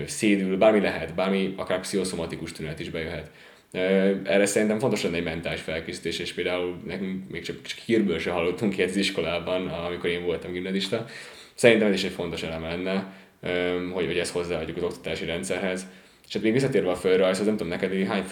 szédül, 0.07 0.57
bármi 0.57 0.81
lehet, 0.81 1.15
bármi 1.15 1.55
akár 1.57 1.81
pszichoszomatikus 1.81 2.53
tünet 2.53 2.81
is 2.81 2.91
bejöhet. 2.91 3.31
Erre 4.25 4.47
szerintem 4.47 4.79
fontos 4.79 5.03
lenne 5.03 5.17
egy 5.17 5.25
mentális 5.25 5.61
felkészítés, 5.61 6.19
és 6.19 6.33
például 6.33 6.81
nekünk 6.87 7.31
még 7.31 7.43
csak, 7.43 7.63
csak 7.63 7.79
hírből 7.79 8.19
se 8.19 8.31
hallottunk 8.31 8.73
ki 8.73 8.83
az 8.83 8.97
iskolában, 8.97 9.69
amikor 9.69 10.11
én 10.11 10.25
voltam 10.25 10.53
gimnazista. 10.53 11.05
Szerintem 11.55 11.89
ez 11.89 11.95
is 11.95 12.05
egy 12.05 12.13
fontos 12.13 12.43
eleme 12.43 12.69
lenne, 12.69 13.13
hogy, 13.93 14.07
hogy 14.07 14.19
ezt 14.19 14.33
hozzáadjuk 14.33 14.77
az 14.77 14.83
oktatási 14.83 15.25
rendszerhez 15.25 15.87
és 16.29 16.35
hát 16.35 16.43
még 16.43 16.53
visszatérve 16.53 16.91
a 16.91 16.97
földrajzhoz, 16.97 17.47
nem 17.47 17.57
tudom, 17.57 17.73
neked 17.73 18.07
hány 18.07 18.25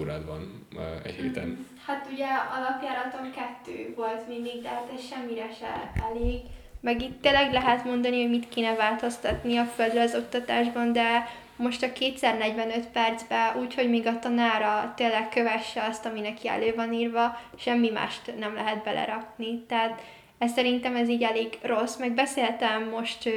órád 0.00 0.26
van 0.26 0.66
egy 1.04 1.14
héten? 1.14 1.66
Hát 1.86 2.08
ugye 2.12 2.26
alapjáraton 2.56 3.30
kettő 3.30 3.94
volt 3.96 4.28
mindig, 4.28 4.62
de 4.62 4.68
hát 4.68 4.90
ez 4.96 5.06
semmire 5.06 5.48
se 5.58 5.92
elég. 6.10 6.40
Meg 6.80 7.02
itt 7.02 7.22
tényleg 7.22 7.52
lehet 7.52 7.84
mondani, 7.84 8.20
hogy 8.20 8.30
mit 8.30 8.48
kéne 8.48 8.74
változtatni 8.74 9.56
a 9.56 9.64
földrajz 9.64 10.14
oktatásban, 10.14 10.92
de 10.92 11.28
most 11.56 11.82
a 11.82 11.92
kétszer 11.92 12.38
45 12.38 12.86
percben, 12.86 13.56
úgyhogy 13.56 13.90
még 13.90 14.06
a 14.06 14.18
tanára 14.18 14.92
tényleg 14.96 15.28
kövesse 15.28 15.82
azt, 15.82 16.06
ami 16.06 16.20
neki 16.20 16.48
elő 16.48 16.74
van 16.74 16.92
írva, 16.92 17.40
semmi 17.58 17.90
mást 17.90 18.32
nem 18.38 18.54
lehet 18.54 18.82
belerakni. 18.82 19.64
Tehát 19.68 20.02
ez 20.38 20.52
szerintem 20.52 20.96
ez 20.96 21.08
így 21.08 21.22
elég 21.22 21.58
rossz, 21.62 21.96
meg 21.96 22.12
beszéltem 22.12 22.88
most 22.88 23.28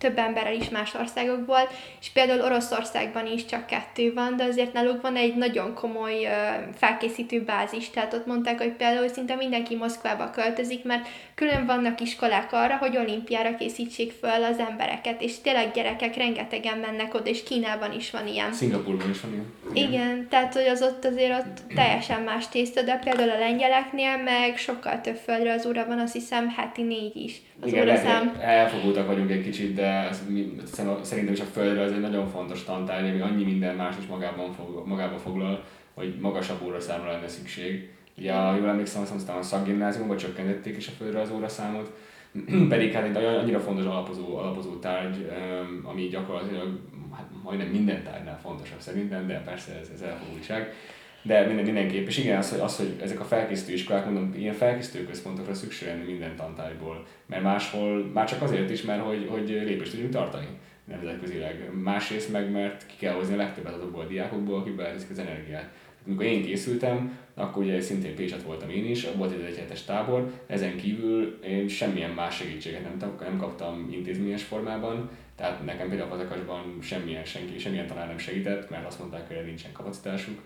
több 0.00 0.18
emberrel 0.18 0.54
is 0.54 0.68
más 0.68 0.94
országokból, 0.94 1.68
és 2.00 2.10
például 2.10 2.40
Oroszországban 2.40 3.26
is 3.26 3.44
csak 3.44 3.66
kettő 3.66 4.12
van, 4.12 4.36
de 4.36 4.44
azért 4.44 4.72
náluk 4.72 5.02
van 5.02 5.16
egy 5.16 5.34
nagyon 5.36 5.74
komoly 5.74 6.28
felkészítő 6.74 7.42
bázis, 7.42 7.90
tehát 7.90 8.14
ott 8.14 8.26
mondták, 8.26 8.58
hogy 8.58 8.72
például 8.72 9.08
szinte 9.08 9.34
mindenki 9.34 9.74
Moszkvába 9.76 10.30
költözik, 10.30 10.84
mert 10.84 11.08
külön 11.34 11.66
vannak 11.66 12.00
iskolák 12.00 12.52
arra, 12.52 12.76
hogy 12.76 12.96
olimpiára 12.96 13.56
készítsék 13.56 14.12
föl 14.20 14.44
az 14.44 14.58
embereket, 14.58 15.22
és 15.22 15.40
tényleg 15.40 15.72
gyerekek 15.72 16.16
rengetegen 16.16 16.78
mennek 16.78 17.14
oda, 17.14 17.30
és 17.30 17.42
Kínában 17.42 17.92
is 17.92 18.10
van 18.10 18.26
ilyen. 18.26 18.52
Szingapurban 18.52 19.10
is 19.10 19.20
van 19.20 19.32
ilyen. 19.32 19.52
Igen. 19.72 19.88
Igen, 19.92 20.28
tehát 20.28 20.52
hogy 20.54 20.66
az 20.66 20.82
ott 20.82 21.04
azért 21.04 21.38
ott 21.38 21.74
teljesen 21.74 22.22
más 22.22 22.48
tészta, 22.48 22.82
de 22.82 23.00
például 23.04 23.30
a 23.30 23.38
lengyeleknél 23.38 24.16
meg 24.16 24.56
sokkal 24.56 25.00
több 25.00 25.16
földre 25.16 25.52
az 25.52 25.66
ura 25.66 25.86
van, 25.86 25.98
azt 25.98 26.12
hiszem 26.12 26.48
heti 26.48 26.82
négy 26.82 27.16
is 27.16 27.42
az 27.60 27.68
Igen, 27.68 27.88
ólaszám. 27.88 28.36
elfogultak 28.40 29.06
vagyunk 29.06 29.30
egy 29.30 29.42
kicsit, 29.42 29.74
de 29.74 29.89
ez, 29.90 30.22
szerintem 31.02 31.32
is 31.32 31.40
a 31.40 31.44
földre 31.44 31.82
az 31.82 31.92
egy 31.92 32.00
nagyon 32.00 32.28
fontos 32.28 32.64
tantárgy, 32.64 33.08
ami 33.08 33.20
annyi 33.20 33.44
minden 33.44 33.74
más 33.74 33.94
is 34.00 34.06
magában, 34.06 34.52
fog, 34.52 34.86
magában 34.86 35.18
foglal, 35.18 35.64
hogy 35.94 36.16
magasabb 36.20 36.62
óraszámra 36.62 37.10
lenne 37.10 37.28
szükség. 37.28 37.90
Ugye, 38.18 38.32
ha 38.32 38.56
jól 38.56 38.68
emlékszem, 38.68 39.02
azt 39.02 39.10
mondtam, 39.10 39.36
a 39.36 39.42
szakgimnáziumban 39.42 40.16
csökkentették 40.16 40.76
is 40.76 40.88
a 40.88 40.90
földre 40.90 41.20
az 41.20 41.30
óraszámot, 41.30 41.92
pedig 42.68 42.92
hát 42.92 43.16
egy 43.16 43.24
annyira 43.24 43.60
fontos 43.60 43.84
alapozó, 43.84 44.36
alapozó 44.36 44.76
tárgy, 44.76 45.30
ami 45.82 46.08
gyakorlatilag 46.08 46.78
hát 47.12 47.26
majdnem 47.42 47.68
minden 47.68 48.02
tárgynál 48.02 48.40
fontosabb 48.42 48.80
szerintem, 48.80 49.26
de 49.26 49.42
persze 49.44 49.78
ez, 49.80 49.90
ez 49.94 50.00
elfogultság. 50.00 50.74
De 51.22 51.46
minden, 51.46 51.64
mindenképp, 51.64 52.06
és 52.06 52.18
igen, 52.18 52.38
az 52.38 52.50
hogy, 52.50 52.60
az, 52.60 52.76
hogy 52.76 52.94
ezek 53.02 53.20
a 53.20 53.24
felkészítő 53.24 53.72
iskolák, 53.72 54.04
mondom, 54.04 54.34
ilyen 54.36 54.54
felkészítő 54.54 55.04
központokra 55.04 55.54
szükség 55.54 55.88
lenne 55.88 56.04
minden 56.04 56.36
tantárgyból, 56.36 57.06
mert 57.26 57.42
máshol, 57.42 58.10
már 58.12 58.28
csak 58.28 58.42
azért 58.42 58.70
is, 58.70 58.82
mert 58.82 59.02
hogy, 59.02 59.26
hogy 59.30 59.48
lépést 59.48 59.90
tudjunk 59.90 60.12
tartani 60.12 60.46
nemzetközileg. 60.90 61.70
Másrészt 61.82 62.32
meg, 62.32 62.50
mert 62.50 62.86
ki 62.86 62.94
kell 62.98 63.14
hozni 63.14 63.34
a 63.34 63.36
legtöbbet 63.36 63.74
azokból 63.74 64.02
a 64.02 64.06
diákokból, 64.06 64.58
akik 64.58 64.74
beleteszik 64.74 65.10
az 65.10 65.18
energiát. 65.18 65.70
Amikor 66.06 66.24
én 66.24 66.44
készültem, 66.44 67.18
akkor 67.34 67.62
ugye 67.62 67.80
szintén 67.80 68.14
Pécset 68.14 68.42
voltam 68.42 68.70
én 68.70 68.90
is, 68.90 69.06
volt 69.16 69.32
egy 69.32 69.40
egyhetes 69.40 69.84
tábor, 69.84 70.32
ezen 70.46 70.76
kívül 70.76 71.38
én 71.44 71.68
semmilyen 71.68 72.10
más 72.10 72.36
segítséget 72.36 72.82
nem, 72.82 73.14
nem 73.20 73.36
kaptam 73.36 73.88
intézményes 73.92 74.42
formában, 74.42 75.10
tehát 75.36 75.64
nekem 75.64 75.88
például 75.88 76.10
a 76.10 76.12
fazekasban 76.12 76.78
semmilyen 76.82 77.24
senki, 77.24 77.58
semmilyen 77.58 77.86
tanár 77.86 78.06
nem 78.06 78.18
segített, 78.18 78.70
mert 78.70 78.86
azt 78.86 78.98
mondták, 78.98 79.26
hogy 79.26 79.44
nincsen 79.44 79.72
kapacitásuk 79.72 80.40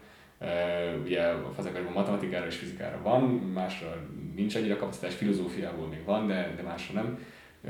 ugye 1.03 1.23
a 1.23 1.53
fazekasban 1.55 1.93
matematikára 1.93 2.47
és 2.47 2.57
fizikára 2.57 3.01
van, 3.03 3.23
másra 3.55 3.97
nincs 4.35 4.55
annyira 4.55 4.77
kapacitás, 4.77 5.15
filozófiából 5.15 5.87
még 5.87 6.05
van, 6.05 6.27
de, 6.27 6.53
de 6.57 6.63
másra 6.63 6.95
nem, 6.95 7.19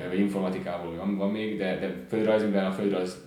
vagy 0.08 0.18
informatikából 0.18 0.96
van, 0.96 1.16
van 1.16 1.30
még, 1.30 1.58
de, 1.58 1.78
de 1.78 1.94
földrajzunkban 2.08 2.64
a 2.64 2.72
földrajz, 2.72 3.24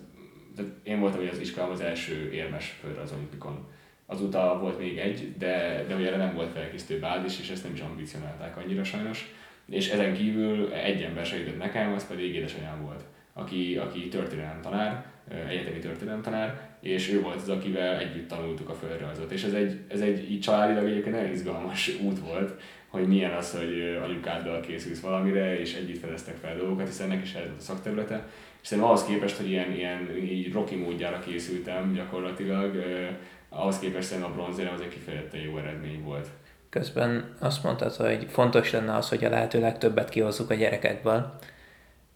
tehát 0.56 0.72
én 0.84 1.00
voltam 1.00 1.20
ugye 1.20 1.30
az 1.30 1.40
iskolám 1.40 1.70
az 1.70 1.82
első 1.82 2.32
érmes 2.32 2.78
földrajz 2.82 3.12
olimpikon. 3.12 3.68
Azóta 4.06 4.60
volt 4.62 4.80
még 4.80 4.98
egy, 4.98 5.34
de, 5.38 5.86
de 5.88 5.96
ugye 5.96 6.08
erre 6.08 6.18
nem 6.18 6.36
volt 6.36 6.52
felkészítő 6.52 7.00
bázis, 7.00 7.40
és 7.40 7.50
ezt 7.50 7.64
nem 7.64 7.74
is 7.74 7.80
ambicionálták 7.80 8.58
annyira 8.58 8.84
sajnos. 8.84 9.34
És 9.70 9.90
ezen 9.90 10.14
kívül 10.14 10.74
egy 10.74 11.02
ember 11.02 11.26
segített 11.26 11.58
nekem, 11.58 11.94
az 11.94 12.08
pedig 12.08 12.36
édesanyám 12.36 12.82
volt, 12.82 13.04
aki, 13.34 13.78
aki 13.78 14.08
történelem 14.08 14.62
tanár, 14.62 15.06
egyetemi 15.50 15.80
történelem 15.80 16.22
tanár, 16.22 16.70
és 16.82 17.10
ő 17.10 17.22
volt 17.22 17.42
az, 17.42 17.50
akivel 17.50 18.00
együtt 18.00 18.28
tanultuk 18.28 18.70
a 18.70 18.74
földrajzot. 18.74 19.32
És 19.32 19.44
ez 19.44 19.54
egy, 19.54 19.80
ez 19.88 20.00
egy 20.00 20.32
így 20.32 20.40
családilag 20.40 20.86
egyébként 20.86 21.16
nagyon 21.16 21.32
izgalmas 21.32 21.92
út 22.02 22.20
volt, 22.20 22.62
hogy 22.88 23.08
milyen 23.08 23.32
az, 23.32 23.52
hogy 23.52 24.00
anyukáddal 24.04 24.60
készülsz 24.60 25.00
valamire, 25.00 25.60
és 25.60 25.76
együtt 25.76 26.00
fedeztek 26.00 26.36
fel 26.36 26.58
dolgokat, 26.58 26.88
hiszen 26.88 27.08
neki 27.08 27.22
is 27.22 27.34
ez 27.34 27.46
volt 27.46 27.60
a 27.60 27.62
szakterülete. 27.62 28.28
És 28.62 28.68
szerintem 28.68 28.94
ahhoz 28.94 29.06
képest, 29.06 29.38
hogy 29.38 29.50
ilyen, 29.50 29.72
ilyen 29.72 30.18
így 30.22 30.54
rocky 30.54 30.76
módjára 30.76 31.20
készültem 31.20 31.94
gyakorlatilag, 31.94 32.76
eh, 32.76 33.10
ahhoz 33.50 33.80
képest 33.80 34.08
szerintem 34.08 34.32
a 34.32 34.36
bronzérem 34.36 34.74
az 34.74 34.82
egy 34.82 34.88
kifejezetten 34.88 35.40
jó 35.40 35.58
eredmény 35.58 36.04
volt. 36.04 36.28
Közben 36.70 37.36
azt 37.40 37.64
mondtad, 37.64 37.94
hogy 37.94 38.26
fontos 38.30 38.72
lenne 38.72 38.96
az, 38.96 39.10
hogy 39.10 39.26
a 39.26 39.30
lehető 39.30 39.60
legtöbbet 39.60 40.10
kihozzuk 40.10 40.50
a 40.50 40.54
gyerekekből. 40.54 41.36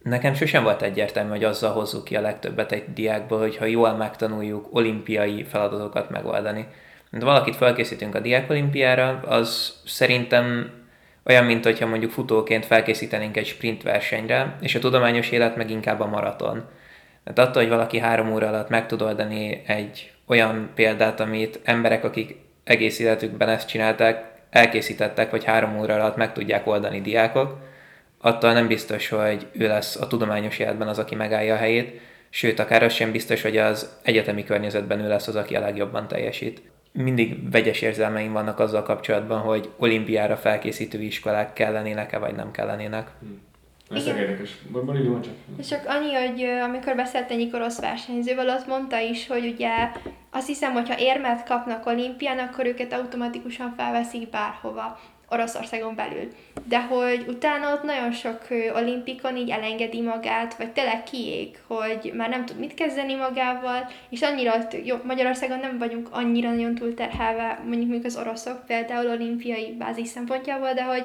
Nekem 0.02 0.34
sosem 0.34 0.62
volt 0.62 0.82
egyértelmű, 0.82 1.30
hogy 1.30 1.44
azzal 1.44 1.72
hozzuk 1.72 2.04
ki 2.04 2.16
a 2.16 2.20
legtöbbet 2.20 2.72
egy 2.72 2.84
diákból, 2.94 3.38
hogyha 3.38 3.64
jól 3.64 3.92
megtanuljuk 3.94 4.68
olimpiai 4.70 5.44
feladatokat 5.44 6.10
megoldani. 6.10 6.66
De 7.10 7.24
valakit 7.24 7.56
felkészítünk 7.56 8.14
a 8.14 8.20
diákolimpiára, 8.20 9.20
az 9.26 9.72
szerintem 9.86 10.70
olyan, 11.24 11.44
mint 11.44 11.64
hogyha 11.64 11.86
mondjuk 11.86 12.10
futóként 12.10 12.66
felkészítenénk 12.66 13.36
egy 13.36 13.46
sprint 13.46 13.82
versenyre, 13.82 14.56
és 14.60 14.74
a 14.74 14.78
tudományos 14.78 15.30
élet 15.30 15.56
meg 15.56 15.70
inkább 15.70 16.00
a 16.00 16.06
maraton. 16.06 16.64
Mert 17.24 17.38
attól, 17.38 17.62
hogy 17.62 17.70
valaki 17.70 17.98
három 17.98 18.32
óra 18.32 18.48
alatt 18.48 18.68
meg 18.68 18.86
tud 18.86 19.02
oldani 19.02 19.62
egy 19.66 20.12
olyan 20.26 20.70
példát, 20.74 21.20
amit 21.20 21.60
emberek, 21.64 22.04
akik 22.04 22.36
egész 22.64 22.98
életükben 22.98 23.48
ezt 23.48 23.68
csinálták, 23.68 24.32
elkészítettek, 24.50 25.30
vagy 25.30 25.44
három 25.44 25.78
óra 25.78 25.94
alatt 25.94 26.16
meg 26.16 26.32
tudják 26.32 26.66
oldani 26.66 27.00
diákok, 27.00 27.58
attól 28.24 28.52
nem 28.52 28.66
biztos, 28.66 29.08
hogy 29.08 29.46
ő 29.52 29.66
lesz 29.66 29.96
a 29.96 30.06
tudományos 30.06 30.58
életben 30.58 30.88
az, 30.88 30.98
aki 30.98 31.14
megállja 31.14 31.54
a 31.54 31.58
helyét, 31.58 32.00
sőt, 32.30 32.58
akár 32.58 32.82
az 32.82 32.92
sem 32.92 33.12
biztos, 33.12 33.42
hogy 33.42 33.56
az 33.56 33.96
egyetemi 34.02 34.44
környezetben 34.44 35.00
ő 35.00 35.08
lesz 35.08 35.28
az, 35.28 35.36
aki 35.36 35.56
a 35.56 35.60
legjobban 35.60 36.08
teljesít. 36.08 36.62
Mindig 36.92 37.50
vegyes 37.50 37.80
érzelmeim 37.80 38.32
vannak 38.32 38.58
azzal 38.58 38.82
kapcsolatban, 38.82 39.40
hogy 39.40 39.70
olimpiára 39.76 40.36
felkészítő 40.36 41.00
iskolák 41.00 41.52
kellenének-e, 41.52 42.18
vagy 42.18 42.34
nem 42.34 42.50
kellenének. 42.50 43.10
Hmm. 43.20 43.40
Ez 43.94 44.06
érdekes. 44.06 44.50
Bali, 44.70 45.10
csak. 45.22 45.32
És 45.58 45.66
csak 45.66 45.84
annyi, 45.86 46.12
hogy 46.12 46.42
amikor 46.42 46.94
beszélt 46.94 47.30
egyik 47.30 47.54
orosz 47.54 47.80
versenyzővel, 47.80 48.48
azt 48.48 48.66
mondta 48.66 48.98
is, 48.98 49.26
hogy 49.26 49.46
ugye 49.46 49.68
azt 50.30 50.46
hiszem, 50.46 50.72
hogy 50.72 50.88
ha 50.88 50.98
érmet 50.98 51.46
kapnak 51.46 51.86
olimpián, 51.86 52.38
akkor 52.38 52.66
őket 52.66 52.92
automatikusan 52.92 53.74
felveszik 53.76 54.30
bárhova. 54.30 55.00
Oroszországon 55.32 55.94
belül. 55.94 56.28
De 56.64 56.82
hogy 56.82 57.24
utána 57.28 57.72
ott 57.72 57.82
nagyon 57.82 58.12
sok 58.12 58.38
olimpikon 58.74 59.36
így 59.36 59.50
elengedi 59.50 60.00
magát, 60.00 60.54
vagy 60.54 60.70
tényleg 60.72 61.02
kiég, 61.02 61.58
hogy 61.66 62.12
már 62.14 62.28
nem 62.28 62.44
tud 62.44 62.58
mit 62.58 62.74
kezdeni 62.74 63.14
magával, 63.14 63.90
és 64.10 64.22
annyira, 64.22 64.54
jó, 64.84 64.96
Magyarországon 65.04 65.58
nem 65.58 65.78
vagyunk 65.78 66.08
annyira 66.10 66.50
nagyon 66.50 66.74
túlterhelve, 66.74 67.60
mondjuk 67.64 67.88
mondjuk 67.88 68.04
az 68.04 68.16
oroszok 68.16 68.66
például 68.66 69.10
olimpiai 69.10 69.72
bázis 69.78 70.08
szempontjából, 70.08 70.72
de 70.72 70.82
hogy 70.82 71.04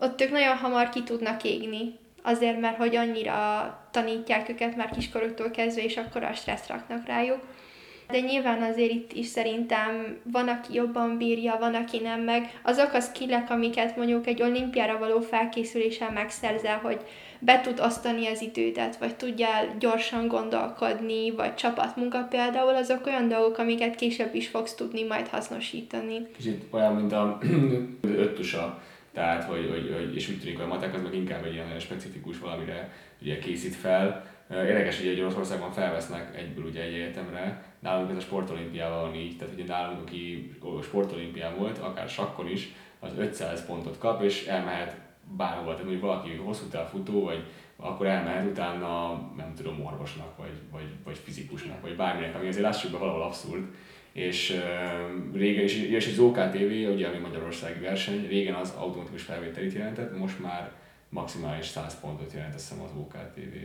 ott 0.00 0.20
ők 0.20 0.30
nagyon 0.30 0.56
hamar 0.56 0.88
ki 0.88 1.02
tudnak 1.02 1.44
égni, 1.44 1.98
azért 2.22 2.60
mert 2.60 2.76
hogy 2.76 2.96
annyira 2.96 3.88
tanítják 3.90 4.48
őket 4.48 4.76
már 4.76 4.90
kiskoruktól 4.90 5.50
kezdve, 5.50 5.82
és 5.82 5.96
akkor 5.96 6.24
a 6.24 6.32
stressz 6.32 6.68
raknak 6.68 7.06
rájuk. 7.06 7.40
De 8.14 8.20
nyilván 8.20 8.62
azért 8.62 8.90
itt 8.90 9.12
is 9.12 9.26
szerintem 9.26 10.16
van, 10.32 10.48
aki 10.48 10.74
jobban 10.74 11.18
bírja, 11.18 11.56
van, 11.60 11.74
aki 11.74 11.98
nem 11.98 12.20
meg. 12.20 12.60
Azok 12.62 12.92
a 12.92 13.00
skillek, 13.00 13.50
amiket 13.50 13.96
mondjuk 13.96 14.26
egy 14.26 14.42
olimpiára 14.42 14.98
való 14.98 15.20
felkészüléssel 15.20 16.10
megszerzel, 16.10 16.78
hogy 16.78 17.00
be 17.38 17.60
tud 17.60 17.80
osztani 17.80 18.26
az 18.26 18.42
idődet, 18.42 18.96
vagy 18.96 19.16
tudjál 19.16 19.66
gyorsan 19.78 20.28
gondolkodni, 20.28 21.30
vagy 21.30 21.54
csapatmunka 21.54 22.26
például, 22.30 22.74
azok 22.74 23.06
olyan 23.06 23.28
dolgok, 23.28 23.58
amiket 23.58 23.94
később 23.94 24.34
is 24.34 24.48
fogsz 24.48 24.74
tudni 24.74 25.02
majd 25.02 25.28
hasznosítani. 25.28 26.26
Kicsit 26.36 26.64
olyan, 26.70 26.94
mint 26.94 27.12
a 27.12 27.38
öttusa, 28.02 28.82
tehát, 29.12 29.44
hogy, 29.44 29.68
hogy, 29.70 29.94
hogy, 29.94 30.16
és 30.16 30.28
úgy 30.28 30.40
tűnik, 30.40 30.56
hogy 30.56 30.64
a 30.64 30.68
matek 30.68 30.94
az 30.94 31.02
meg 31.02 31.14
inkább 31.14 31.44
egy 31.44 31.52
ilyen 31.52 31.78
specifikus 31.78 32.38
valamire 32.38 32.92
ugye 33.20 33.38
készít 33.38 33.74
fel, 33.74 34.32
Érdekes, 34.50 34.98
hogy 34.98 35.06
egy 35.06 35.20
Oroszországban 35.20 35.72
felvesznek 35.72 36.38
egyből 36.38 36.64
ugye 36.64 36.82
egy 36.82 36.94
egyetemre, 36.94 37.62
nálunk 37.84 38.10
ez 38.10 38.16
a 38.16 38.20
sportolimpiával 38.20 39.00
van 39.00 39.14
így, 39.14 39.36
tehát 39.36 39.54
ugye 39.54 39.64
nálunk, 39.64 40.00
aki 40.00 40.54
sportolimpián 40.82 41.56
volt, 41.58 41.78
akár 41.78 42.08
sakkon 42.08 42.48
is, 42.48 42.72
az 43.00 43.18
500 43.18 43.66
pontot 43.66 43.98
kap, 43.98 44.22
és 44.22 44.46
elmehet 44.46 44.96
bárhova, 45.36 45.70
tehát 45.70 45.82
mondjuk 45.82 46.02
valaki 46.02 46.34
hosszú 46.34 46.64
futó, 46.90 47.22
vagy 47.22 47.44
akkor 47.76 48.06
elmehet 48.06 48.46
utána, 48.46 49.12
nem 49.36 49.54
tudom, 49.54 49.84
orvosnak, 49.84 50.36
vagy, 50.36 50.52
vagy, 50.70 50.88
vagy 51.04 51.16
fizikusnak, 51.16 51.80
vagy 51.80 51.96
bárminek, 51.96 52.34
ami 52.34 52.48
azért 52.48 52.64
lássuk 52.64 52.90
be 52.90 52.98
valahol 52.98 53.22
abszurd. 53.22 53.64
És 54.12 54.50
uh, 54.50 55.34
régen, 55.34 55.62
és, 55.62 55.82
és 55.82 56.06
az 56.06 56.18
OKTV, 56.18 56.92
ugye 56.92 57.08
ami 57.08 57.18
Magyarországi 57.18 57.80
verseny, 57.80 58.26
régen 58.28 58.54
az 58.54 58.74
automatikus 58.78 59.22
felvételit 59.22 59.72
jelentett, 59.72 60.18
most 60.18 60.40
már 60.40 60.72
maximális 61.08 61.66
100 61.66 62.00
pontot 62.00 62.32
jelent, 62.32 62.54
azt 62.54 62.68
hiszem 62.68 62.84
az 62.84 62.90
OKTV 62.98 63.56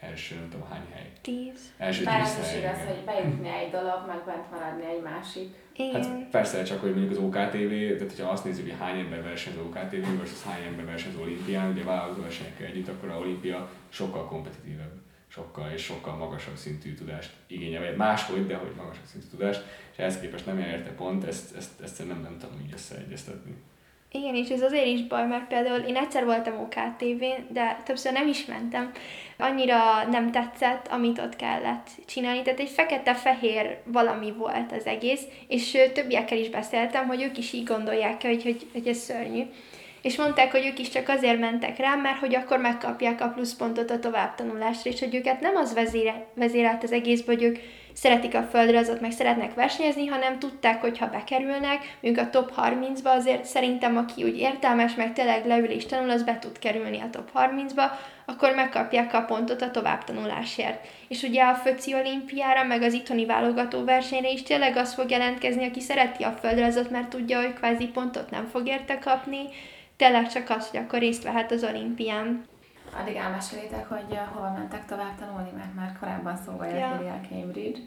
első, 0.00 0.34
nem 0.34 0.48
tudom 0.50 0.66
hány 0.70 0.86
hely. 0.92 1.10
Tíz. 1.20 1.72
Első 1.78 2.04
Bár 2.04 2.22
tíz 2.22 2.38
az 2.40 2.46
is 2.46 2.58
igaz, 2.58 2.78
hogy 2.86 3.04
bejutni 3.04 3.48
egy 3.48 3.70
dolog, 3.70 4.04
meg 4.06 4.24
bent 4.26 4.50
maradni 4.50 4.84
egy 4.84 5.02
másik. 5.02 5.48
Igen. 5.76 6.02
Hát 6.02 6.30
persze, 6.30 6.62
csak 6.62 6.80
hogy 6.80 6.90
mondjuk 6.90 7.10
az 7.10 7.18
OKTV, 7.18 7.72
tehát 7.96 8.12
hogyha 8.14 8.30
azt 8.30 8.44
nézzük, 8.44 8.68
hogy 8.68 8.78
hány 8.78 8.98
ember 8.98 9.22
versenyez 9.22 9.58
az 9.58 9.64
OKTV 9.64 10.18
versus 10.18 10.42
hány 10.42 10.62
ember 10.62 10.84
versenyez 10.84 11.14
az 11.14 11.22
olimpián, 11.22 11.70
ugye 11.70 11.84
válogató 11.84 12.22
versenyekkel 12.22 12.66
együtt, 12.66 12.88
akkor 12.88 13.08
a 13.08 13.18
olimpia 13.18 13.70
sokkal 13.88 14.26
kompetitívebb 14.26 15.00
sokkal 15.30 15.70
és 15.70 15.82
sokkal 15.82 16.16
magasabb 16.16 16.56
szintű 16.56 16.94
tudást 16.94 17.32
igényel, 17.46 17.84
vagy 17.84 17.96
máshogy, 17.96 18.46
de 18.46 18.56
hogy 18.56 18.72
magasabb 18.76 19.04
szintű 19.04 19.26
tudást, 19.30 19.64
és 19.92 19.98
ehhez 19.98 20.20
képest 20.20 20.46
nem 20.46 20.58
érte 20.58 20.90
pont, 20.90 21.24
ezt, 21.24 21.56
ezt, 21.56 21.80
ezt 21.80 22.06
nem, 22.06 22.20
nem 22.20 22.36
tudom 22.38 22.60
így 22.64 22.72
összeegyeztetni. 22.72 23.54
Igen, 24.12 24.34
és 24.34 24.48
ez 24.48 24.62
azért 24.62 24.86
is 24.86 25.06
baj, 25.06 25.26
mert 25.26 25.46
például 25.46 25.78
én 25.78 25.96
egyszer 25.96 26.24
voltam 26.24 26.60
OKTV-n, 26.60 27.52
de 27.52 27.80
többször 27.84 28.12
nem 28.12 28.28
is 28.28 28.44
mentem. 28.44 28.92
Annyira 29.38 30.04
nem 30.10 30.30
tetszett, 30.30 30.88
amit 30.88 31.18
ott 31.18 31.36
kellett 31.36 31.88
csinálni. 32.06 32.42
Tehát 32.42 32.60
egy 32.60 32.68
fekete-fehér 32.68 33.78
valami 33.84 34.32
volt 34.32 34.72
az 34.72 34.86
egész, 34.86 35.22
és 35.48 35.78
többiekkel 35.94 36.38
is 36.38 36.48
beszéltem, 36.48 37.06
hogy 37.06 37.22
ők 37.22 37.38
is 37.38 37.52
így 37.52 37.64
gondolják, 37.64 38.22
hogy, 38.22 38.42
hogy, 38.42 38.66
hogy 38.72 38.88
ez 38.88 38.96
szörnyű. 38.96 39.42
És 40.02 40.16
mondták, 40.16 40.50
hogy 40.50 40.66
ők 40.66 40.78
is 40.78 40.88
csak 40.88 41.08
azért 41.08 41.38
mentek 41.38 41.78
rá, 41.78 41.94
mert 41.94 42.18
hogy 42.18 42.34
akkor 42.34 42.58
megkapják 42.58 43.20
a 43.20 43.28
pluszpontot 43.28 43.90
a 43.90 43.98
továbbtanulásra, 43.98 44.90
és 44.90 45.00
hogy 45.00 45.14
őket 45.14 45.40
nem 45.40 45.56
az 45.56 45.74
vezére, 45.74 46.26
vezérelt 46.34 46.82
az 46.82 46.92
egészből, 46.92 47.34
hogy 47.34 47.44
ők 47.44 47.58
szeretik 47.92 48.34
a 48.34 48.42
földrajzot, 48.42 49.00
meg 49.00 49.10
szeretnek 49.10 49.54
versenyezni, 49.54 50.06
hanem 50.06 50.38
tudták, 50.38 50.80
hogy 50.80 50.98
ha 50.98 51.06
bekerülnek, 51.06 51.96
mondjuk 52.00 52.26
a 52.26 52.30
top 52.30 52.52
30-ba, 52.56 53.16
azért 53.16 53.44
szerintem 53.44 53.96
aki 53.96 54.22
úgy 54.22 54.38
értelmes, 54.38 54.94
meg 54.94 55.12
tényleg 55.12 55.46
leül 55.46 55.68
és 55.68 55.86
tanul, 55.86 56.10
az 56.10 56.22
be 56.22 56.38
tud 56.38 56.58
kerülni 56.58 57.00
a 57.00 57.10
top 57.10 57.30
30-ba, 57.34 57.84
akkor 58.24 58.54
megkapják 58.54 59.14
a 59.14 59.22
pontot 59.22 59.62
a 59.62 59.70
továbbtanulásért. 59.70 60.86
És 61.08 61.22
ugye 61.22 61.42
a 61.42 61.54
Föci 61.54 61.94
olimpiára, 61.94 62.64
meg 62.64 62.82
az 62.82 62.92
itthoni 62.92 63.26
válogató 63.26 63.84
versenyre 63.84 64.30
is 64.30 64.42
tényleg 64.42 64.76
az 64.76 64.94
fog 64.94 65.10
jelentkezni, 65.10 65.66
aki 65.66 65.80
szereti 65.80 66.22
a 66.22 66.36
földrajzot, 66.40 66.90
mert 66.90 67.08
tudja, 67.08 67.40
hogy 67.40 67.52
kvázi 67.52 67.86
pontot 67.86 68.30
nem 68.30 68.46
fog 68.46 68.66
érte 68.66 68.98
kapni, 68.98 69.42
tényleg 69.96 70.28
csak 70.28 70.50
az, 70.50 70.68
hogy 70.70 70.80
akkor 70.80 70.98
részt 70.98 71.22
vehet 71.22 71.52
az 71.52 71.64
olimpián. 71.64 72.44
Addig 73.00 73.16
elmesélitek, 73.16 73.88
hogy 73.88 74.04
uh, 74.10 74.18
hova 74.18 74.52
mentek 74.52 74.84
tovább 74.84 75.14
tanulni, 75.18 75.50
mert 75.56 75.74
már 75.74 75.96
korábban 76.00 76.36
szóba 76.36 76.64
jött 76.64 76.78
ja. 76.78 77.20
Cambridge. 77.28 77.80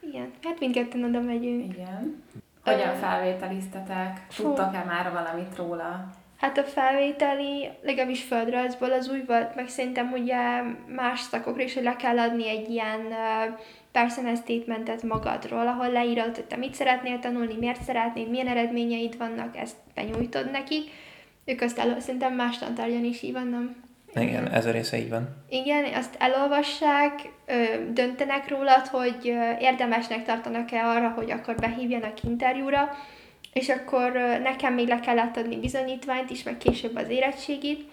Igen, 0.00 0.30
hát 0.42 0.60
mindketten 0.60 1.04
oda 1.04 1.20
megyünk. 1.20 1.72
Igen. 1.72 2.22
Hogyan 2.64 2.94
felvételiztetek? 2.94 4.26
Tudtak-e 4.36 4.84
már 4.84 5.12
valamit 5.12 5.56
róla? 5.56 6.10
Hát 6.36 6.58
a 6.58 6.62
felvételi, 6.62 7.68
legalábbis 7.82 8.22
földrajzból 8.22 8.92
az 8.92 9.08
új 9.08 9.24
volt, 9.26 9.54
meg 9.54 9.68
szerintem 9.68 10.12
ugye 10.12 10.62
más 10.94 11.20
szakokra 11.20 11.62
is, 11.62 11.74
hogy 11.74 11.82
le 11.82 11.96
kell 11.96 12.18
adni 12.18 12.48
egy 12.48 12.70
ilyen 12.70 13.00
uh, 13.00 13.58
personal 13.92 14.34
statementet 14.34 15.02
magadról, 15.02 15.66
ahol 15.66 15.88
leírod, 15.88 16.34
hogy 16.34 16.44
te 16.44 16.56
mit 16.56 16.74
szeretnél 16.74 17.18
tanulni, 17.18 17.56
miért 17.58 17.82
szeretnéd, 17.82 18.30
milyen 18.30 18.46
eredményeid 18.46 19.16
vannak, 19.18 19.56
ezt 19.56 19.76
benyújtod 19.94 20.50
nekik. 20.50 20.90
Ők 21.44 21.60
azt 21.60 21.80
szerintem 21.98 22.34
más 22.34 22.58
tantárgyan 22.58 23.04
is 23.04 23.22
így 23.22 23.32
van, 23.32 23.46
nem? 23.46 23.84
Igen, 24.20 24.50
ez 24.50 24.66
a 24.66 24.70
része 24.70 24.98
így 24.98 25.08
van. 25.08 25.44
Igen, 25.48 25.94
azt 25.94 26.16
elolvassák, 26.18 27.12
döntenek 27.92 28.48
rólad, 28.48 28.86
hogy 28.86 29.24
érdemesnek 29.60 30.24
tartanak-e 30.24 30.84
arra, 30.84 31.08
hogy 31.08 31.30
akkor 31.30 31.54
behívjanak 31.54 32.22
interjúra, 32.22 32.90
és 33.52 33.68
akkor 33.68 34.12
nekem 34.42 34.74
még 34.74 34.88
le 34.88 35.00
kellett 35.00 35.36
adni 35.36 35.56
bizonyítványt 35.56 36.30
is, 36.30 36.42
meg 36.42 36.58
később 36.58 36.96
az 36.96 37.08
érettségit, 37.08 37.84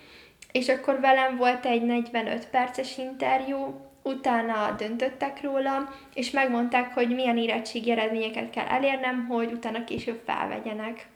és 0.51 0.69
akkor 0.69 0.99
velem 0.99 1.37
volt 1.37 1.65
egy 1.65 1.81
45 1.81 2.47
perces 2.47 2.97
interjú, 2.97 3.81
utána 4.03 4.75
döntöttek 4.77 5.41
róla, 5.43 5.89
és 6.13 6.31
megmondták, 6.31 6.93
hogy 6.93 7.09
milyen 7.09 7.37
érettségi 7.37 7.91
eredményeket 7.91 8.49
kell 8.49 8.65
elérnem, 8.65 9.25
hogy 9.27 9.51
utána 9.51 9.83
később 9.83 10.21
felvegyenek. 10.25 11.07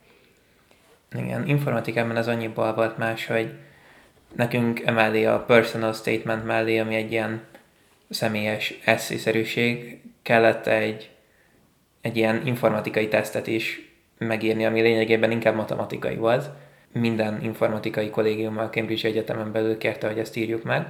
Igen, 1.15 1.47
informatikában 1.47 2.17
ez 2.17 2.27
annyiból 2.27 2.73
volt 2.73 2.97
más, 2.97 3.25
hogy 3.25 3.53
Nekünk 4.37 4.79
emellé 4.85 5.25
a 5.25 5.39
personal 5.39 5.93
statement 5.93 6.45
mellé, 6.45 6.77
ami 6.77 6.95
egy 6.95 7.11
ilyen 7.11 7.41
személyes 8.09 8.79
eszészerűség, 8.85 10.01
kellett 10.21 10.67
egy, 10.67 11.09
egy 12.01 12.17
ilyen 12.17 12.45
informatikai 12.45 13.07
tesztet 13.07 13.47
is 13.47 13.91
megírni, 14.17 14.65
ami 14.65 14.81
lényegében 14.81 15.31
inkább 15.31 15.55
matematikai 15.55 16.15
volt. 16.15 16.49
Minden 16.91 17.43
informatikai 17.43 18.09
kollégium 18.09 18.57
a 18.57 18.69
Cambridge 18.69 19.07
Egyetemen 19.07 19.51
belül 19.51 19.77
kérte, 19.77 20.07
hogy 20.07 20.19
ezt 20.19 20.35
írjuk 20.35 20.63
meg, 20.63 20.87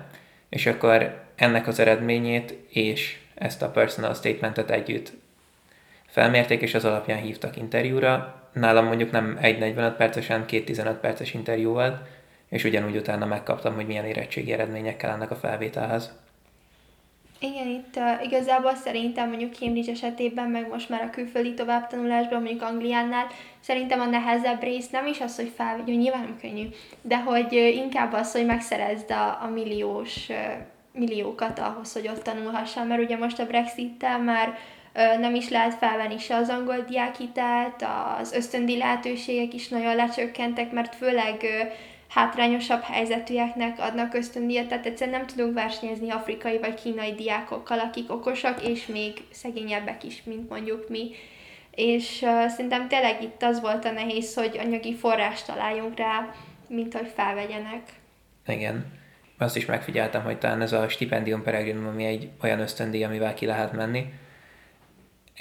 és 0.49 0.65
akkor 0.65 1.23
ennek 1.35 1.67
az 1.67 1.79
eredményét 1.79 2.53
és 2.69 3.17
ezt 3.35 3.61
a 3.61 3.69
personal 3.69 4.13
statementet 4.13 4.71
együtt 4.71 5.13
felmérték, 6.07 6.61
és 6.61 6.73
az 6.73 6.85
alapján 6.85 7.21
hívtak 7.21 7.57
interjúra. 7.57 8.41
Nálam 8.53 8.85
mondjuk 8.85 9.11
nem 9.11 9.37
egy 9.41 9.59
45 9.59 9.95
percesen, 9.95 10.45
két 10.45 10.65
15 10.65 10.97
perces 10.97 11.33
interjú 11.33 11.71
volt, 11.71 11.97
és 12.49 12.63
ugyanúgy 12.63 12.95
utána 12.95 13.25
megkaptam, 13.25 13.75
hogy 13.75 13.87
milyen 13.87 14.05
érettségi 14.05 14.51
eredmények 14.51 14.97
kellene 14.97 15.25
a 15.25 15.35
felvételhez. 15.35 16.11
Igen, 17.39 17.67
itt 17.67 17.95
uh, 17.95 18.25
igazából 18.25 18.75
szerintem 18.75 19.29
mondjuk 19.29 19.55
Cambridge 19.55 19.91
esetében, 19.91 20.49
meg 20.49 20.67
most 20.69 20.89
már 20.89 21.01
a 21.01 21.09
külföldi 21.09 21.53
továbbtanulásban, 21.53 22.41
mondjuk 22.41 22.61
Angliánál, 22.61 23.27
szerintem 23.59 23.99
a 23.99 24.05
nehezebb 24.05 24.61
rész 24.61 24.89
nem 24.89 25.07
is 25.07 25.21
az, 25.21 25.35
hogy 25.35 25.51
felvegyünk, 25.55 26.01
nyilván 26.01 26.21
nem 26.21 26.37
könnyű, 26.41 26.67
de 27.01 27.17
hogy 27.17 27.53
uh, 27.55 27.75
inkább 27.75 28.13
az, 28.13 28.31
hogy 28.31 28.45
megszerezd 28.45 29.11
a, 29.11 29.43
a 29.43 29.49
milliós 29.53 30.29
uh, 30.29 30.35
milliókat 30.97 31.59
ahhoz, 31.59 31.93
hogy 31.93 32.07
ott 32.07 32.23
tanulhassál, 32.23 32.85
mert 32.85 33.01
ugye 33.01 33.17
most 33.17 33.39
a 33.39 33.45
Brexit-tel 33.45 34.19
már 34.19 34.57
nem 35.19 35.35
is 35.35 35.49
lehet 35.49 35.73
felvenni 35.73 36.17
se 36.17 36.35
az 36.35 36.49
angol 36.49 36.85
diákhitelt, 36.89 37.85
az 38.19 38.33
ösztöndi 38.33 38.77
lehetőségek 38.77 39.53
is 39.53 39.67
nagyon 39.67 39.95
lecsökkentek, 39.95 40.71
mert 40.71 40.95
főleg 40.95 41.45
hátrányosabb 42.07 42.81
helyzetűeknek 42.81 43.79
adnak 43.79 44.13
ösztöndíjat, 44.13 44.67
tehát 44.67 44.85
egyszerűen 44.85 45.17
nem 45.17 45.27
tudunk 45.27 45.53
versenyezni 45.53 46.09
afrikai 46.09 46.57
vagy 46.57 46.73
kínai 46.73 47.13
diákokkal, 47.13 47.79
akik 47.79 48.11
okosak, 48.11 48.67
és 48.67 48.85
még 48.85 49.13
szegényebbek 49.31 50.03
is, 50.03 50.23
mint 50.23 50.49
mondjuk 50.49 50.89
mi. 50.89 51.09
És 51.71 52.21
uh, 52.21 52.47
szerintem 52.47 52.87
tényleg 52.87 53.23
itt 53.23 53.43
az 53.43 53.61
volt 53.61 53.85
a 53.85 53.91
nehéz, 53.91 54.33
hogy 54.33 54.59
anyagi 54.63 54.95
forrást 54.95 55.45
találjunk 55.45 55.97
rá, 55.97 56.33
mint 56.67 56.93
hogy 56.93 57.11
felvegyenek. 57.15 57.81
Igen. 58.47 58.85
Azt 59.37 59.55
is 59.55 59.65
megfigyeltem, 59.65 60.23
hogy 60.23 60.37
talán 60.37 60.61
ez 60.61 60.73
a 60.73 60.89
stipendium 60.89 61.43
peregrinum, 61.43 61.87
ami 61.87 62.05
egy 62.05 62.29
olyan 62.41 62.59
ösztöndíj, 62.59 63.03
amivel 63.03 63.33
ki 63.33 63.45
lehet 63.45 63.73
menni, 63.73 64.05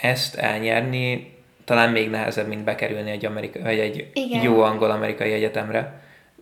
ezt 0.00 0.34
elnyerni 0.34 1.34
talán 1.64 1.90
még 1.90 2.10
nehezebb, 2.10 2.48
mint 2.48 2.64
bekerülni 2.64 3.10
egy, 3.10 3.24
amerika, 3.24 3.62
vagy 3.62 3.78
egy 3.78 4.10
Igen. 4.12 4.42
jó 4.42 4.60
angol-amerikai 4.62 5.32
egyetemre 5.32 6.00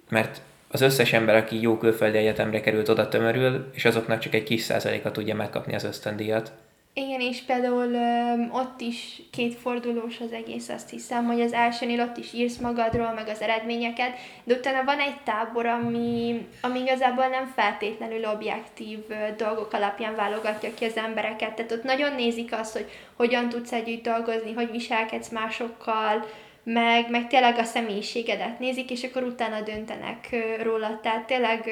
mert 0.09 0.41
az 0.71 0.81
összes 0.81 1.13
ember, 1.13 1.37
aki 1.37 1.61
jó 1.61 1.79
külföldi 1.79 2.19
egyetemre 2.19 2.61
került, 2.61 2.89
oda 2.89 3.09
tömörül, 3.09 3.71
és 3.73 3.85
azoknak 3.85 4.19
csak 4.19 4.35
egy 4.35 4.43
kis 4.43 4.63
százaléka 4.63 5.11
tudja 5.11 5.35
megkapni 5.35 5.75
az 5.75 5.85
ösztöndíjat. 5.85 6.53
Igen, 6.97 7.21
és 7.21 7.41
például 7.41 7.93
ö, 7.93 8.57
ott 8.59 8.81
is 8.81 9.23
két 9.33 9.55
fordulós 9.55 10.21
az 10.21 10.33
egész, 10.33 10.69
azt 10.69 10.91
hiszem, 10.91 11.25
hogy 11.25 11.41
az 11.41 11.53
elsőnél 11.53 12.01
ott 12.01 12.17
is 12.17 12.33
írsz 12.33 12.57
magadról, 12.57 13.13
meg 13.13 13.29
az 13.29 13.41
eredményeket, 13.41 14.17
de 14.45 14.55
utána 14.55 14.85
van 14.85 14.99
egy 14.99 15.17
tábor, 15.25 15.67
ami, 15.67 16.47
ami 16.61 16.81
igazából 16.81 17.27
nem 17.27 17.53
feltétlenül 17.57 18.25
objektív 18.25 18.99
ö, 19.09 19.15
dolgok 19.37 19.73
alapján 19.73 20.15
válogatja 20.15 20.75
ki 20.75 20.85
az 20.85 20.97
embereket, 20.97 21.55
tehát 21.55 21.73
ott 21.73 21.83
nagyon 21.83 22.15
nézik 22.15 22.53
azt, 22.53 22.73
hogy 22.73 22.91
hogyan 23.17 23.49
tudsz 23.49 23.73
együtt 23.73 24.03
dolgozni, 24.03 24.53
hogy 24.53 24.71
viselkedsz 24.71 25.29
másokkal, 25.29 26.25
meg, 26.65 27.11
meg 27.11 27.27
tényleg 27.27 27.59
a 27.59 27.65
személyiségedet 27.65 28.59
nézik, 28.59 28.91
és 28.91 29.03
akkor 29.03 29.23
utána 29.23 29.61
döntenek 29.61 30.37
róla. 30.63 31.01
Tehát 31.03 31.27
tényleg 31.27 31.69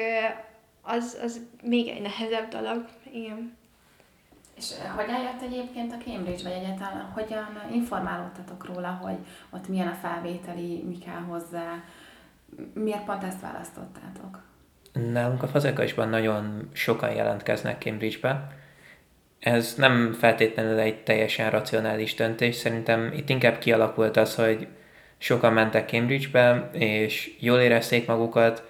az, 0.81 1.19
az 1.23 1.41
még 1.63 1.87
egy 1.87 2.01
nehezebb 2.01 2.47
dolog. 2.47 2.85
Igen. 3.13 3.57
És 4.57 4.71
hogyan 4.95 5.21
jött 5.21 5.41
egyébként 5.51 5.93
a 5.93 6.03
Cambridge 6.03 6.43
vagy 6.43 6.51
egyáltalán, 6.51 7.11
hogyan 7.13 7.61
informálódtatok 7.71 8.65
róla, 8.65 8.99
hogy 9.01 9.17
ott 9.49 9.67
milyen 9.67 9.87
a 9.87 9.97
felvételi, 10.01 10.83
mi 10.87 10.97
kell 10.97 11.21
hozzá, 11.21 11.83
miért 12.73 13.03
pont 13.03 13.23
ezt 13.23 13.41
választottátok? 13.41 14.41
Nálunk 14.93 15.43
a 15.43 15.47
fazekasban 15.47 16.09
nagyon 16.09 16.69
sokan 16.73 17.11
jelentkeznek 17.11 17.81
Cambridge-be. 17.81 18.47
Ez 19.39 19.73
nem 19.75 20.13
feltétlenül 20.13 20.79
egy 20.79 21.03
teljesen 21.03 21.49
racionális 21.49 22.13
döntés, 22.13 22.55
szerintem 22.55 23.11
itt 23.13 23.29
inkább 23.29 23.57
kialakult 23.57 24.17
az, 24.17 24.35
hogy 24.35 24.67
sokan 25.23 25.53
mentek 25.53 25.89
Cambridge-be, 25.89 26.69
és 26.71 27.31
jól 27.39 27.59
érezték 27.59 28.07
magukat, 28.07 28.63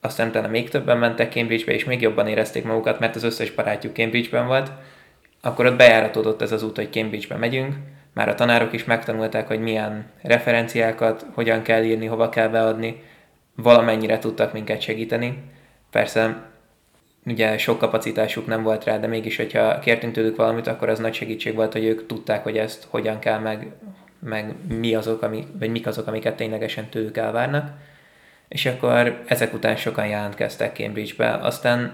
aztán 0.00 0.28
utána 0.28 0.48
még 0.48 0.68
többen 0.68 0.98
mentek 0.98 1.32
Cambridge-be, 1.32 1.72
és 1.72 1.84
még 1.84 2.00
jobban 2.00 2.26
érezték 2.26 2.64
magukat, 2.64 2.98
mert 2.98 3.16
az 3.16 3.22
összes 3.22 3.50
barátjuk 3.50 3.94
Cambridge-ben 3.94 4.46
volt, 4.46 4.70
akkor 5.40 5.66
ott 5.66 5.76
bejáratódott 5.76 6.42
ez 6.42 6.52
az 6.52 6.62
út, 6.62 6.76
hogy 6.76 6.92
Cambridge-be 6.92 7.36
megyünk, 7.36 7.74
már 8.14 8.28
a 8.28 8.34
tanárok 8.34 8.72
is 8.72 8.84
megtanulták, 8.84 9.46
hogy 9.46 9.60
milyen 9.60 10.10
referenciákat, 10.22 11.26
hogyan 11.34 11.62
kell 11.62 11.82
írni, 11.82 12.06
hova 12.06 12.28
kell 12.28 12.48
beadni, 12.48 13.02
valamennyire 13.54 14.18
tudtak 14.18 14.52
minket 14.52 14.80
segíteni. 14.80 15.42
Persze, 15.90 16.42
ugye 17.26 17.58
sok 17.58 17.78
kapacitásuk 17.78 18.46
nem 18.46 18.62
volt 18.62 18.84
rá, 18.84 18.98
de 18.98 19.06
mégis, 19.06 19.36
hogyha 19.36 19.78
kértünk 19.78 20.12
tőlük 20.12 20.36
valamit, 20.36 20.66
akkor 20.66 20.88
az 20.88 20.98
nagy 20.98 21.14
segítség 21.14 21.54
volt, 21.54 21.72
hogy 21.72 21.84
ők 21.84 22.06
tudták, 22.06 22.42
hogy 22.42 22.58
ezt 22.58 22.86
hogyan 22.90 23.18
kell 23.18 23.38
meg 23.38 23.66
meg 24.26 24.54
mi 24.68 24.94
azok, 24.94 25.22
ami, 25.22 25.46
vagy 25.58 25.70
mik 25.70 25.86
azok, 25.86 26.06
amiket 26.06 26.36
ténylegesen 26.36 26.88
tőlük 26.88 27.16
elvárnak. 27.16 27.70
És 28.48 28.66
akkor 28.66 29.22
ezek 29.26 29.54
után 29.54 29.76
sokan 29.76 30.06
jelentkeztek 30.06 30.76
Cambridge-be. 30.76 31.32
Aztán 31.32 31.92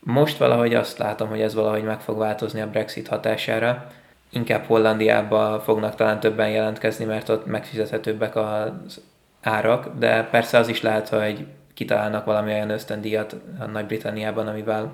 most 0.00 0.38
valahogy 0.38 0.74
azt 0.74 0.98
látom, 0.98 1.28
hogy 1.28 1.40
ez 1.40 1.54
valahogy 1.54 1.82
meg 1.82 2.00
fog 2.00 2.18
változni 2.18 2.60
a 2.60 2.70
Brexit 2.70 3.08
hatására. 3.08 3.90
Inkább 4.30 4.64
Hollandiába 4.64 5.60
fognak 5.64 5.94
talán 5.94 6.20
többen 6.20 6.50
jelentkezni, 6.50 7.04
mert 7.04 7.28
ott 7.28 7.46
megfizethetőbbek 7.46 8.36
az 8.36 9.00
árak, 9.42 9.88
de 9.98 10.22
persze 10.24 10.58
az 10.58 10.68
is 10.68 10.82
lehet, 10.82 11.08
hogy 11.08 11.46
kitalálnak 11.74 12.24
valami 12.24 12.52
olyan 12.52 12.70
ösztöndíjat 12.70 13.36
a 13.58 13.64
Nagy-Britanniában, 13.64 14.46
amivel 14.46 14.92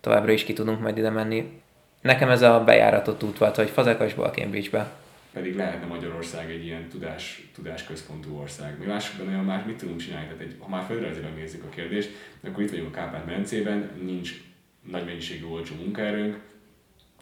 továbbra 0.00 0.32
is 0.32 0.44
ki 0.44 0.52
tudunk 0.52 0.80
majd 0.80 0.98
ide 0.98 1.10
menni. 1.10 1.62
Nekem 2.00 2.30
ez 2.30 2.42
a 2.42 2.62
bejáratott 2.64 3.22
út 3.22 3.38
volt, 3.38 3.56
hogy 3.56 3.70
Fazekasból 3.70 4.28
Cambridge-be 4.28 4.86
pedig 5.32 5.56
lehetne 5.56 5.86
Magyarország 5.86 6.50
egy 6.50 6.64
ilyen 6.64 6.88
tudás, 6.88 7.48
tudásközpontú 7.54 8.36
ország. 8.36 8.78
Mi 8.78 8.84
másokban 8.84 9.28
olyan 9.28 9.44
más 9.44 9.64
mit 9.64 9.76
tudunk 9.76 10.00
csinálni? 10.00 10.26
Tehát 10.26 10.42
egy, 10.42 10.56
ha 10.58 10.68
már 10.68 10.84
földrajzilag 10.84 11.34
nézzük 11.34 11.64
a 11.64 11.68
kérdést, 11.68 12.10
akkor 12.40 12.62
itt 12.62 12.70
vagyunk 12.70 12.88
a 12.88 12.98
Kárpát-medencében, 12.98 13.90
nincs 14.02 14.42
nagy 14.90 15.04
mennyiségű 15.04 15.44
olcsó 15.44 15.74
munkaerőnk, 15.74 16.40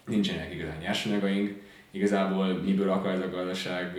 nincsenek 0.07 0.55
igazán 0.55 0.79
nyersanyagaink, 0.79 1.61
igazából 1.91 2.47
miből 2.47 2.91
akar 2.91 3.13
ez 3.13 3.21
a 3.21 3.31
gazdaság 3.31 3.97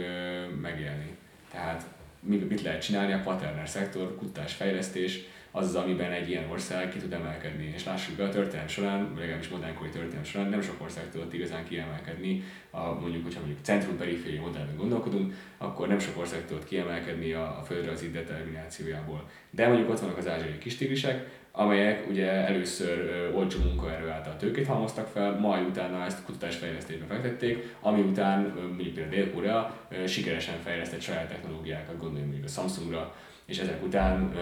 megélni. 0.61 1.17
Tehát 1.51 1.85
mit 2.19 2.61
lehet 2.61 2.81
csinálni? 2.81 3.13
A 3.13 3.21
paterner 3.23 3.69
szektor, 3.69 4.15
kutatás, 4.15 4.53
fejlesztés, 4.53 5.19
az 5.51 5.67
az, 5.67 5.75
amiben 5.75 6.11
egy 6.11 6.29
ilyen 6.29 6.49
ország 6.49 6.89
ki 6.89 6.99
tud 6.99 7.13
emelkedni. 7.13 7.71
És 7.75 7.85
lássuk 7.85 8.15
be 8.15 8.23
a 8.23 8.29
történelem 8.29 8.67
során, 8.67 9.13
legalábbis 9.17 9.47
modernkori 9.47 9.89
történelem 9.89 10.23
során 10.23 10.49
nem 10.49 10.61
sok 10.61 10.81
ország 10.81 11.09
tudott 11.11 11.33
igazán 11.33 11.65
kiemelkedni, 11.67 12.43
a, 12.69 12.93
mondjuk, 12.93 13.23
hogyha 13.23 13.39
mondjuk 13.39 13.65
centrum-periféri 13.65 14.37
modellben 14.37 14.77
gondolkodunk, 14.77 15.33
akkor 15.57 15.87
nem 15.87 15.99
sok 15.99 16.17
ország 16.17 16.45
tudott 16.45 16.65
kiemelkedni 16.65 17.33
a, 17.33 17.57
a 17.59 17.63
földrajzi 17.63 18.11
determinációjából. 18.11 19.29
De 19.49 19.67
mondjuk 19.67 19.89
ott 19.89 19.99
vannak 19.99 20.17
az 20.17 20.27
ázsiai 20.27 20.57
kistigrisek, 20.57 21.37
amelyek 21.51 22.09
ugye 22.09 22.31
először 22.31 23.29
olcsó 23.35 23.59
munkaerő 23.59 24.09
által 24.09 24.37
tőkét 24.37 24.67
halmoztak 24.67 25.07
fel, 25.07 25.39
majd 25.39 25.67
utána 25.67 26.05
ezt 26.05 26.23
kutatásfejlesztésbe 26.23 27.05
fektették, 27.05 27.75
ami 27.79 28.01
után 28.01 28.53
mondjuk 28.67 28.93
például 28.93 29.15
Dél-Korea 29.15 29.87
sikeresen 30.07 30.59
fejlesztett 30.63 31.01
saját 31.01 31.27
technológiákat, 31.27 31.97
gondoljunk 31.97 32.31
mondjuk 32.31 32.45
a 32.45 32.59
Samsungra, 32.59 33.15
és 33.49 33.57
ezek 33.57 33.83
után 33.83 34.33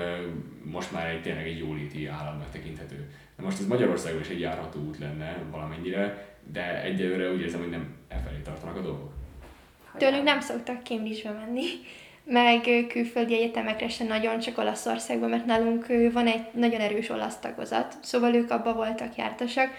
most 0.63 0.91
már 0.91 1.09
egy 1.09 1.21
tényleg 1.21 1.47
egy 1.47 1.57
jóléti 1.57 2.07
államnak 2.07 2.51
tekinthető. 2.51 3.11
Na 3.37 3.43
most 3.43 3.59
ez 3.59 3.67
Magyarországon 3.67 4.19
is 4.19 4.27
egy 4.27 4.39
járható 4.39 4.79
út 4.79 4.97
lenne 4.99 5.37
valamennyire, 5.51 6.35
de 6.53 6.81
egyelőre 6.83 7.31
úgy 7.31 7.41
érzem, 7.41 7.59
hogy 7.59 7.69
nem 7.69 7.95
e 8.07 8.21
felé 8.25 8.37
tartanak 8.43 8.75
a 8.75 8.81
dolgok. 8.81 9.11
Tőlük 9.97 10.23
nem 10.23 10.39
szoktak 10.39 10.85
Cambridge-be 10.85 11.31
menni, 11.31 11.65
meg 12.23 12.87
külföldi 12.87 13.35
egyetemekre 13.35 13.89
sem 13.89 14.07
nagyon, 14.07 14.39
csak 14.39 14.57
Olaszországban, 14.57 15.29
mert 15.29 15.45
nálunk 15.45 15.85
van 16.11 16.27
egy 16.27 16.41
nagyon 16.51 16.79
erős 16.79 17.09
olasz 17.09 17.39
tagozat, 17.39 17.95
szóval 18.01 18.33
ők 18.33 18.51
abba 18.51 18.73
voltak 18.73 19.15
jártasak, 19.15 19.69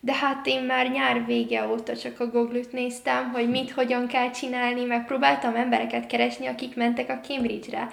de 0.00 0.14
hát 0.14 0.46
én 0.46 0.62
már 0.62 0.90
nyár 0.90 1.26
vége 1.26 1.68
óta 1.68 1.96
csak 1.96 2.20
a 2.20 2.26
Google-t 2.26 2.72
néztem, 2.72 3.30
hogy 3.30 3.50
mit, 3.50 3.70
hogyan 3.70 4.06
kell 4.06 4.30
csinálni, 4.30 4.84
meg 4.84 5.06
próbáltam 5.06 5.54
embereket 5.54 6.06
keresni, 6.06 6.46
akik 6.46 6.76
mentek 6.76 7.10
a 7.10 7.20
Cambridge-re 7.20 7.88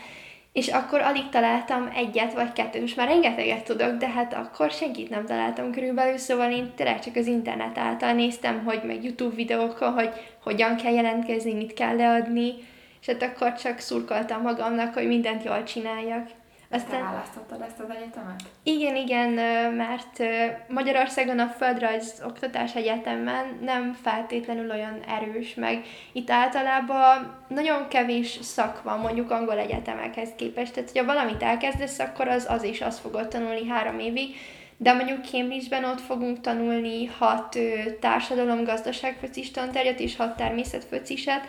és 0.58 0.68
akkor 0.68 1.02
alig 1.02 1.30
találtam 1.30 1.90
egyet 1.96 2.34
vagy 2.34 2.54
kettőt. 2.54 2.82
Most 2.82 2.96
már 2.96 3.08
rengeteget 3.08 3.64
tudok, 3.64 3.98
de 3.98 4.08
hát 4.08 4.34
akkor 4.34 4.72
senkit 4.72 5.10
nem 5.10 5.26
találtam 5.26 5.72
körülbelül, 5.72 6.18
szóval 6.18 6.52
én 6.52 6.72
tényleg 6.76 7.00
csak 7.00 7.16
az 7.16 7.28
internet 7.28 7.78
által 7.78 8.14
néztem, 8.14 8.64
hogy 8.64 8.82
meg 8.84 9.04
YouTube 9.04 9.36
videókon, 9.36 9.94
hogy 9.94 10.10
hogyan 10.44 10.76
kell 10.76 10.94
jelentkezni, 10.94 11.54
mit 11.54 11.74
kell 11.74 11.96
leadni, 11.96 12.54
és 13.02 13.08
hát 13.08 13.22
akkor 13.22 13.54
csak 13.54 13.80
szurkoltam 13.80 14.42
magamnak, 14.42 14.94
hogy 14.94 15.08
mindent 15.08 15.44
jól 15.44 15.64
csináljak. 15.64 16.30
Aztán... 16.70 17.00
Te 17.00 17.04
választottad 17.04 17.62
ezt 17.62 17.80
az 17.80 17.96
egyetemet? 17.96 18.44
Igen, 18.64 18.96
igen, 18.96 19.30
mert 19.74 20.24
Magyarországon 20.68 21.40
a 21.40 21.48
földrajz 21.48 22.22
oktatás 22.26 22.76
egyetemen 22.76 23.60
nem 23.62 23.94
feltétlenül 24.02 24.72
olyan 24.72 25.00
erős, 25.08 25.54
meg 25.56 25.86
itt 26.12 26.30
általában 26.30 27.36
nagyon 27.48 27.88
kevés 27.88 28.40
szak 28.42 28.84
van 28.84 29.00
mondjuk 29.00 29.32
angol 29.32 29.58
egyetemekhez 29.58 30.30
képest. 30.36 30.74
Tehát, 30.74 30.92
hogyha 30.92 31.14
valamit 31.14 31.44
elkezdesz, 31.44 32.00
akkor 32.00 32.28
az, 32.28 32.46
az 32.50 32.64
is 32.64 32.82
azt 32.82 33.00
fogod 33.00 33.28
tanulni 33.28 33.68
három 33.68 34.00
évig, 34.00 34.36
de 34.78 34.94
mondjuk 34.94 35.26
Cambridge-ben 35.26 35.84
ott 35.84 36.02
fogunk 36.02 36.42
tanulni 36.42 37.06
hat 37.06 37.58
társadalom-gazdaságföcis 38.00 39.52
tantárgyat 39.52 40.00
és 40.00 40.16
hat 40.16 40.36
természetföciset, 40.36 41.42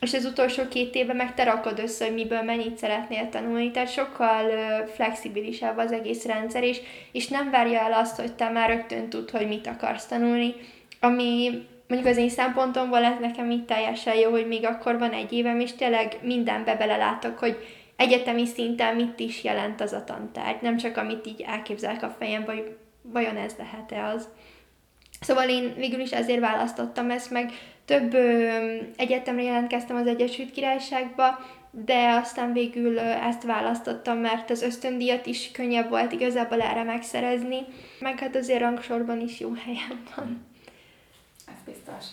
és 0.00 0.14
az 0.14 0.24
utolsó 0.24 0.68
két 0.68 0.94
évben 0.94 1.16
meg 1.16 1.34
te 1.34 1.44
rakod 1.44 1.78
össze, 1.78 2.04
hogy 2.04 2.14
miből 2.14 2.42
mennyit 2.42 2.76
szeretnél 2.76 3.28
tanulni, 3.28 3.70
tehát 3.70 3.92
sokkal 3.92 4.44
flexibilisebb 4.94 5.76
az 5.76 5.92
egész 5.92 6.24
rendszer, 6.24 6.62
és, 6.62 6.80
és 7.12 7.28
nem 7.28 7.50
várja 7.50 7.80
el 7.80 7.92
azt, 7.92 8.20
hogy 8.20 8.32
te 8.32 8.48
már 8.48 8.68
rögtön 8.68 9.08
tud, 9.08 9.30
hogy 9.30 9.48
mit 9.48 9.66
akarsz 9.66 10.06
tanulni, 10.06 10.54
ami 11.00 11.50
mondjuk 11.88 12.10
az 12.10 12.16
én 12.16 12.28
szempontomból 12.28 13.04
ez 13.04 13.18
nekem 13.20 13.50
így 13.50 13.64
teljesen 13.64 14.14
jó, 14.14 14.30
hogy 14.30 14.46
még 14.46 14.66
akkor 14.66 14.98
van 14.98 15.12
egy 15.12 15.32
évem, 15.32 15.60
és 15.60 15.72
tényleg 15.72 16.18
mindenbe 16.22 16.74
belelátok, 16.74 17.38
hogy 17.38 17.56
egyetemi 17.96 18.46
szinten 18.46 18.94
mit 18.94 19.20
is 19.20 19.44
jelent 19.44 19.80
az 19.80 19.92
a 19.92 20.04
tantárgy, 20.04 20.62
nem 20.62 20.76
csak 20.76 20.96
amit 20.96 21.26
így 21.26 21.44
elképzelek 21.46 22.02
a 22.02 22.14
fejembe, 22.18 22.52
hogy 22.52 22.76
vajon 23.02 23.36
ez 23.36 23.54
lehet-e 23.58 24.04
az. 24.04 24.28
Szóval 25.20 25.48
én 25.48 25.74
végül 25.76 26.00
is 26.00 26.10
ezért 26.10 26.40
választottam 26.40 27.10
ezt, 27.10 27.30
meg 27.30 27.52
több 27.88 28.14
ö, 28.14 28.48
egyetemre 28.96 29.42
jelentkeztem 29.42 29.96
az 29.96 30.06
Egyesült 30.06 30.50
Királyságba, 30.50 31.38
de 31.70 32.10
aztán 32.10 32.52
végül 32.52 32.96
ö, 32.96 33.00
ezt 33.00 33.42
választottam, 33.42 34.18
mert 34.18 34.50
az 34.50 34.62
ösztöndíjat 34.62 35.26
is 35.26 35.50
könnyebb 35.50 35.88
volt 35.88 36.12
igazából 36.12 36.60
erre 36.60 36.82
megszerezni, 36.82 37.58
meg 38.00 38.18
hát 38.18 38.36
azért 38.36 38.60
rangsorban 38.60 39.20
is 39.20 39.40
jó 39.40 39.52
helyen 39.64 40.02
van. 40.16 40.46
Ez 41.46 41.74
biztos. 41.74 42.04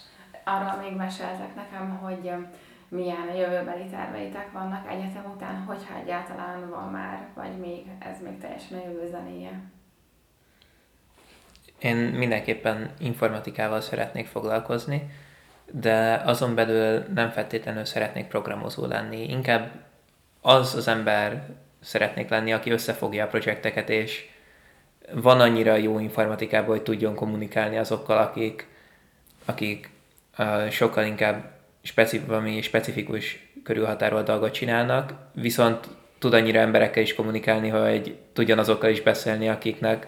Arra 0.43 0.81
még 0.81 0.95
meséltek 0.97 1.55
nekem, 1.55 1.99
hogy 2.01 2.31
milyen 2.89 3.35
jövőbeli 3.35 3.85
terveitek 3.89 4.51
vannak 4.51 4.91
egyetem 4.91 5.31
után, 5.35 5.55
hogyha 5.55 5.99
egyáltalán 6.03 6.69
van 6.69 6.91
már, 6.91 7.27
vagy 7.33 7.57
még 7.59 7.85
ez 7.99 8.21
még 8.21 8.37
teljesen 8.37 8.77
a 8.77 8.87
jövő 8.87 9.07
zenéje. 9.07 9.61
Én 11.79 11.95
mindenképpen 11.95 12.93
informatikával 12.99 13.81
szeretnék 13.81 14.27
foglalkozni, 14.27 15.09
de 15.71 16.21
azon 16.25 16.55
belül 16.55 17.05
nem 17.13 17.29
feltétlenül 17.29 17.85
szeretnék 17.85 18.27
programozó 18.27 18.85
lenni. 18.85 19.29
Inkább 19.29 19.71
az 20.41 20.75
az 20.75 20.87
ember 20.87 21.47
szeretnék 21.81 22.29
lenni, 22.29 22.53
aki 22.53 22.71
összefogja 22.71 23.23
a 23.23 23.27
projekteket, 23.27 23.89
és 23.89 24.29
van 25.11 25.39
annyira 25.39 25.75
jó 25.75 25.99
informatikában, 25.99 26.69
hogy 26.69 26.83
tudjon 26.83 27.15
kommunikálni 27.15 27.77
azokkal, 27.77 28.17
akik, 28.17 28.67
akik 29.45 29.89
uh, 30.37 30.69
sokkal 30.69 31.05
inkább 31.05 31.51
specif- 31.81 32.25
valami 32.27 32.61
specifikus 32.61 33.49
körülhatárolt 33.63 34.25
dolgot 34.25 34.53
csinálnak, 34.53 35.13
viszont 35.33 35.87
tud 36.19 36.33
annyira 36.33 36.59
emberekkel 36.59 37.03
is 37.03 37.15
kommunikálni, 37.15 37.69
hogy 37.69 38.17
tudjon 38.33 38.59
azokkal 38.59 38.89
is 38.89 39.01
beszélni, 39.01 39.49
akiknek 39.49 40.07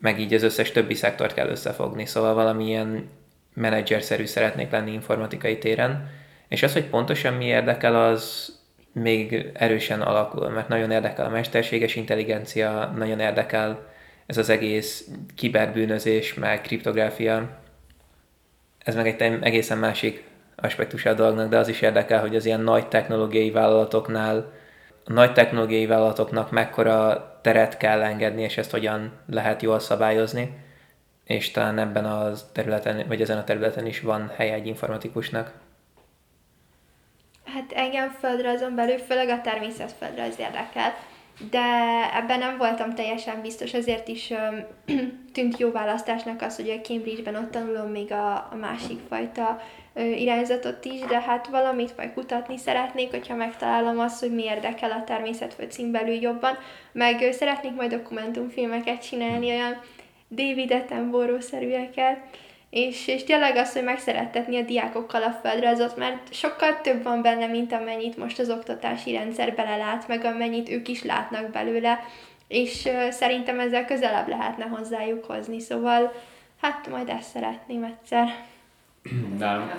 meg 0.00 0.20
így 0.20 0.34
az 0.34 0.42
összes 0.42 0.70
többi 0.70 0.94
szektort 0.94 1.34
kell 1.34 1.48
összefogni. 1.48 2.06
Szóval 2.06 2.34
valamilyen 2.34 3.08
menedzserszerű 3.54 4.24
szeretnék 4.24 4.70
lenni 4.70 4.92
informatikai 4.92 5.58
téren, 5.58 6.10
és 6.48 6.62
az, 6.62 6.72
hogy 6.72 6.84
pontosan 6.84 7.34
mi 7.34 7.44
érdekel, 7.44 8.04
az 8.04 8.52
még 8.92 9.50
erősen 9.52 10.00
alakul, 10.00 10.48
mert 10.48 10.68
nagyon 10.68 10.90
érdekel 10.90 11.26
a 11.26 11.30
mesterséges 11.30 11.96
intelligencia, 11.96 12.92
nagyon 12.96 13.20
érdekel 13.20 13.90
ez 14.26 14.36
az 14.36 14.48
egész 14.48 15.08
kiberbűnözés, 15.34 16.34
meg 16.34 16.60
kriptográfia. 16.60 17.48
Ez 18.78 18.94
meg 18.94 19.06
egy 19.06 19.38
egészen 19.42 19.78
másik 19.78 20.24
aspektus 20.56 21.06
a 21.06 21.14
dolognak, 21.14 21.48
de 21.48 21.58
az 21.58 21.68
is 21.68 21.80
érdekel, 21.80 22.20
hogy 22.20 22.36
az 22.36 22.44
ilyen 22.44 22.60
nagy 22.60 22.88
technológiai 22.88 23.50
vállalatoknál, 23.50 24.52
a 25.04 25.12
nagy 25.12 25.32
technológiai 25.32 25.86
vállalatoknak 25.86 26.50
mekkora 26.50 27.38
teret 27.42 27.76
kell 27.76 28.02
engedni, 28.02 28.42
és 28.42 28.58
ezt 28.58 28.70
hogyan 28.70 29.12
lehet 29.26 29.62
jól 29.62 29.78
szabályozni 29.78 30.58
és 31.24 31.50
talán 31.50 31.78
ebben 31.78 32.04
a 32.04 32.32
területen, 32.52 33.08
vagy 33.08 33.20
ezen 33.20 33.38
a 33.38 33.44
területen 33.44 33.86
is 33.86 34.00
van 34.00 34.32
helye 34.36 34.54
egy 34.54 34.66
informatikusnak. 34.66 35.52
Hát 37.44 37.72
engem 37.72 38.10
földrajzon 38.10 38.74
belül 38.74 38.98
főleg 38.98 39.28
a 39.28 39.40
természetföldrajz 39.40 40.38
érdekel, 40.38 40.94
de 41.50 41.60
ebben 42.14 42.38
nem 42.38 42.56
voltam 42.56 42.94
teljesen 42.94 43.40
biztos, 43.40 43.72
ezért 43.72 44.08
is 44.08 44.30
um, 44.30 44.64
tűnt 45.34 45.58
jó 45.58 45.70
választásnak 45.70 46.42
az, 46.42 46.56
hogy 46.56 46.70
a 46.70 46.80
Cambridge-ben 46.80 47.36
ott 47.36 47.50
tanulom 47.50 47.90
még 47.90 48.12
a, 48.12 48.34
a 48.34 48.56
másik 48.60 48.98
fajta 49.08 49.60
uh, 49.94 50.20
irányzatot 50.20 50.84
is, 50.84 51.00
de 51.00 51.20
hát 51.20 51.46
valamit 51.46 51.96
majd 51.96 52.12
kutatni 52.12 52.58
szeretnék, 52.58 53.10
hogyha 53.10 53.34
megtalálom 53.34 53.98
azt, 53.98 54.20
hogy 54.20 54.34
mi 54.34 54.42
érdekel 54.42 54.90
a 54.90 55.04
természetföld 55.04 55.90
belül 55.90 56.14
jobban, 56.14 56.58
meg 56.92 57.20
uh, 57.20 57.30
szeretnék 57.30 57.74
majd 57.74 57.90
dokumentumfilmeket 57.90 59.02
csinálni, 59.08 59.50
olyan 59.50 59.80
David 60.34 60.72
Attenborough-szerűeket, 60.72 62.18
és, 62.72 63.06
és 63.06 63.24
tényleg 63.24 63.56
az, 63.56 63.72
hogy 63.72 63.82
megszerettetni 63.82 64.56
a 64.56 64.64
diákokkal 64.64 65.22
a 65.22 65.30
földrajzot, 65.30 65.96
mert 65.96 66.34
sokkal 66.34 66.80
több 66.80 67.02
van 67.02 67.22
benne, 67.22 67.46
mint 67.46 67.72
amennyit 67.72 68.16
most 68.16 68.38
az 68.38 68.50
oktatási 68.50 69.12
rendszer 69.12 69.54
belelát, 69.54 70.08
meg 70.08 70.24
amennyit 70.24 70.68
ők 70.68 70.88
is 70.88 71.02
látnak 71.02 71.50
belőle, 71.50 71.98
és 72.48 72.84
uh, 72.84 73.08
szerintem 73.08 73.60
ezzel 73.60 73.84
közelebb 73.84 74.28
lehetne 74.28 74.64
hozzájuk 74.64 75.24
hozni, 75.24 75.60
szóval 75.60 76.12
hát 76.60 76.88
majd 76.88 77.08
ezt 77.08 77.30
szeretném 77.30 77.84
egyszer. 77.84 78.28
Nálam. 79.38 79.70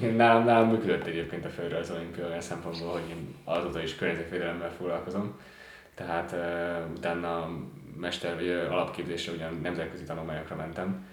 Nálam, 0.16 0.44
nálam 0.44 0.68
működött 0.68 1.06
egyébként 1.06 1.44
a 1.44 1.48
földrajz 1.48 1.90
olimpia 1.90 2.26
olyan 2.26 2.40
szempontból, 2.40 2.92
hogy 2.92 3.08
én 3.10 3.34
azóta 3.44 3.82
is 3.82 3.96
környezetvédelemmel 3.96 4.72
foglalkozom. 4.78 5.40
Tehát 5.94 6.32
uh, 6.32 6.96
utána 6.96 7.50
mester 7.96 8.34
vagy 8.34 8.48
alapképzésre 8.50 9.32
ugyan 9.32 9.58
nemzetközi 9.62 10.04
tanulmányokra 10.04 10.56
mentem, 10.56 11.06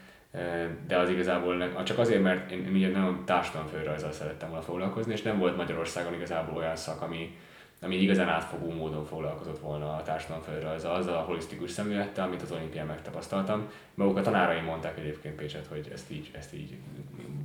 de 0.87 0.97
az 0.97 1.09
igazából 1.09 1.83
csak 1.83 1.97
azért, 1.97 2.21
mert 2.21 2.51
én, 2.51 2.65
én 2.65 2.73
ugye 2.73 2.89
nagyon 2.89 3.25
társadalomföldrajzzal 3.25 4.11
szerettem 4.11 4.49
volna 4.49 4.63
foglalkozni, 4.63 5.11
és 5.11 5.21
nem 5.21 5.37
volt 5.37 5.57
Magyarországon 5.57 6.13
igazából 6.13 6.57
olyan 6.57 6.75
szak, 6.75 7.01
ami, 7.01 7.37
ami 7.81 7.95
igazán 7.95 8.27
átfogó 8.27 8.71
módon 8.71 9.05
foglalkozott 9.05 9.59
volna 9.59 9.95
a 9.95 10.01
társadalomföldrajzzal, 10.01 10.95
az 10.95 11.07
a 11.07 11.23
holisztikus 11.27 11.71
szemlélettel, 11.71 12.25
amit 12.25 12.41
az 12.41 12.51
olimpián 12.51 12.85
megtapasztaltam. 12.85 13.71
Maguk 13.93 14.17
a 14.17 14.21
tanáraim 14.21 14.63
mondták 14.63 14.97
egyébként 14.97 15.35
Pécset, 15.35 15.65
hogy 15.65 15.89
ezt 15.93 16.11
így, 16.11 16.31
ezt 16.33 16.53
így 16.53 16.77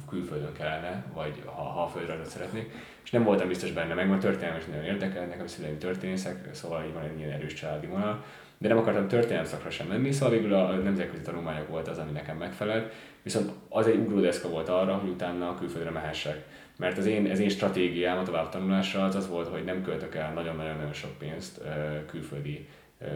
külföldön 0.09 0.53
kellene, 0.53 1.05
vagy 1.15 1.43
ha, 1.45 1.63
ha 1.63 1.83
a 1.83 1.89
földrajzot 1.89 2.27
szeretnék, 2.27 2.71
és 3.05 3.11
nem 3.11 3.25
voltam 3.25 3.49
biztos 3.49 3.73
benne, 3.73 3.95
meg 3.95 4.11
a 4.11 4.19
történelem 4.19 4.59
is 4.59 4.67
nagyon 4.67 4.85
érdekel, 4.85 5.27
nekem 5.27 5.47
szüleim 5.47 5.79
történészek, 5.79 6.55
szóval 6.55 6.85
így 6.85 6.93
van 6.93 7.03
egy 7.03 7.19
ilyen 7.19 7.31
erős 7.31 7.55
családi 7.55 7.87
vonal, 7.87 8.25
de 8.65 8.71
nem 8.71 8.79
akartam 8.79 9.09
történelem 9.09 9.45
szakra 9.45 9.71
sem 9.71 9.87
menni, 9.87 10.13
szóval 10.13 10.31
végül 10.31 10.55
a 10.55 10.75
nemzetközi 10.75 11.23
tanulmányok 11.23 11.69
volt 11.69 11.89
az, 11.89 11.99
ami 11.99 12.11
nekem 12.11 12.37
megfelelt, 12.37 12.93
viszont 13.23 13.51
az 13.69 13.87
egy 13.87 13.99
ugródeszka 13.99 14.49
volt 14.49 14.69
arra, 14.69 14.95
hogy 14.95 15.11
utána 15.11 15.55
külföldre 15.55 15.91
mehessek. 15.91 16.45
Mert 16.77 16.99
az 16.99 17.07
én, 17.07 17.31
az 17.31 17.39
én 17.39 17.49
stratégiám 17.49 18.19
a 18.19 18.23
továbbtanulásra 18.23 19.05
az 19.05 19.15
az 19.15 19.29
volt, 19.29 19.49
hogy 19.49 19.65
nem 19.65 19.83
költök 19.83 20.15
el 20.15 20.33
nagyon-nagyon 20.33 20.93
sok 20.93 21.19
pénzt 21.19 21.61
külföldi 22.07 22.69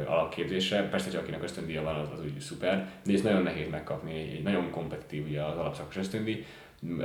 alapképzésre. 0.06 0.88
Persze, 0.88 1.10
hogy 1.10 1.18
akinek 1.18 1.42
ösztöndíja 1.42 1.82
van, 1.82 1.94
az, 1.94 2.08
az 2.12 2.24
úgy 2.24 2.40
szuper, 2.40 2.90
de 3.04 3.12
ez 3.12 3.22
nagyon 3.22 3.42
nehéz 3.42 3.70
megkapni, 3.70 4.12
egy 4.12 4.42
nagyon 4.42 4.70
kompetitív 4.70 5.26
ugye 5.26 5.42
az 5.42 5.56
alapszakos 5.56 5.96
ösztöndíj, 5.96 6.44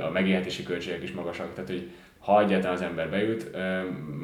a 0.06 0.10
megélhetési 0.10 0.62
költségek 0.62 1.02
is 1.02 1.12
magasak, 1.12 1.54
tehát 1.54 1.70
hogy 1.70 1.90
ha 2.18 2.42
egyáltalán 2.42 2.74
az 2.74 2.82
ember 2.82 3.10
beüt, 3.10 3.50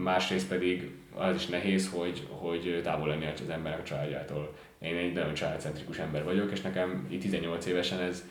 másrészt 0.03 0.49
pedig 0.49 0.91
az 1.15 1.35
is 1.35 1.47
nehéz, 1.47 1.91
hogy, 1.91 2.27
hogy 2.29 2.81
távol 2.83 3.09
lenni 3.09 3.27
az 3.27 3.51
emberek 3.51 3.79
a 3.79 3.83
családjától. 3.83 4.55
Én 4.79 4.97
egy 4.97 5.13
nagyon 5.13 5.35
családcentrikus 5.35 5.99
ember 5.99 6.25
vagyok, 6.25 6.51
és 6.53 6.61
nekem 6.61 7.07
itt 7.11 7.21
18 7.21 7.67
évesen 7.67 8.01
ez 8.01 8.25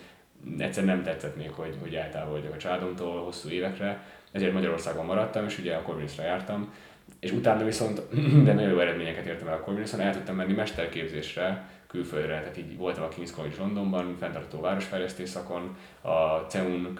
egyszer 0.57 0.85
nem 0.85 1.03
tetszett 1.03 1.35
még, 1.35 1.51
hogy, 1.51 1.75
hogy 1.81 1.95
eltávolodjak 1.95 2.53
a 2.53 2.57
családomtól 2.57 3.23
hosszú 3.23 3.49
évekre, 3.49 4.03
ezért 4.31 4.53
Magyarországon 4.53 5.05
maradtam, 5.05 5.45
és 5.45 5.57
ugye 5.57 5.75
a 5.75 5.81
Corvinusra 5.81 6.23
jártam, 6.23 6.73
és 7.19 7.31
utána 7.31 7.63
viszont, 7.63 8.01
de 8.45 8.53
nagyon 8.53 8.69
jó 8.69 8.79
eredményeket 8.79 9.25
értem 9.25 9.47
el 9.47 9.53
a 9.53 9.59
Corvinuson, 9.59 9.99
el 9.99 10.13
tudtam 10.13 10.35
menni 10.35 10.53
mesterképzésre, 10.53 11.69
külföldre, 11.87 12.39
tehát 12.39 12.57
így 12.57 12.77
voltam 12.77 13.03
a 13.03 13.07
King's 13.07 13.31
College 13.35 13.55
Londonban, 13.57 14.15
fenntartó 14.19 14.59
városfejlesztés 14.61 15.29
szakon, 15.29 15.77
a 16.01 16.37
CEUN 16.47 16.93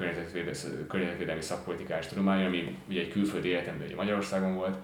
környezetvédelmi 0.88 1.42
szakpolitikás 1.42 2.08
tudomány, 2.08 2.46
ami 2.46 2.78
ugye 2.90 3.00
egy 3.00 3.12
külföldi 3.12 3.50
de 3.50 3.74
ugye 3.86 3.96
Magyarországon 3.96 4.56
volt, 4.56 4.78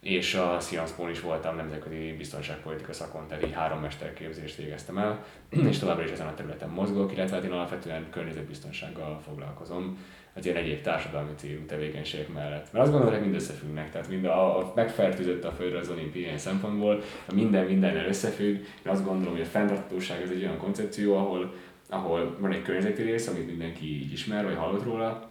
és 0.00 0.34
a 0.34 0.60
Sciences 0.60 1.10
is 1.10 1.20
voltam 1.20 1.56
nemzetközi 1.56 2.14
biztonságpolitika 2.18 2.92
szakon, 2.92 3.26
tehát 3.28 3.44
így 3.44 3.52
három 3.52 3.80
mesterképzést 3.80 4.56
végeztem 4.56 4.98
el, 4.98 5.24
és 5.70 5.78
továbbra 5.78 6.04
is 6.04 6.10
ezen 6.10 6.26
a 6.26 6.34
területen 6.34 6.68
mozgok, 6.68 7.12
illetve 7.12 7.36
hát 7.36 7.44
én 7.44 7.52
alapvetően 7.52 8.06
környezetbiztonsággal 8.10 9.20
foglalkozom 9.26 9.98
az 10.34 10.44
ilyen 10.44 10.56
egyéb 10.56 10.80
társadalmi 10.80 11.30
célú 11.36 11.64
tevékenységek 11.66 12.32
mellett. 12.32 12.72
Mert 12.72 12.84
azt 12.84 12.90
gondolom, 12.90 13.14
hogy 13.14 13.22
mind 13.22 13.34
összefüggnek, 13.34 13.90
tehát 13.90 14.08
mind 14.08 14.24
a, 14.24 14.58
a 14.58 14.72
megfertőzött 14.74 15.44
a 15.44 15.52
földre 15.52 15.78
az 15.78 15.88
olimpiai 15.88 16.38
szempontból, 16.38 17.02
a 17.26 17.34
minden 17.34 17.64
mindennel 17.64 18.06
összefügg. 18.06 18.56
Én 18.56 18.92
azt 18.92 19.04
gondolom, 19.04 19.32
hogy 19.32 19.42
a 19.42 19.46
fenntartóság 19.46 20.22
ez 20.22 20.30
egy 20.30 20.42
olyan 20.42 20.58
koncepció, 20.58 21.16
ahol, 21.16 21.54
ahol 21.88 22.36
van 22.38 22.52
egy 22.52 22.62
környezeti 22.62 23.02
rész, 23.02 23.28
amit 23.28 23.46
mindenki 23.46 23.86
így 23.86 24.12
ismer, 24.12 24.44
vagy 24.44 24.56
hallott 24.56 24.84
róla, 24.84 25.29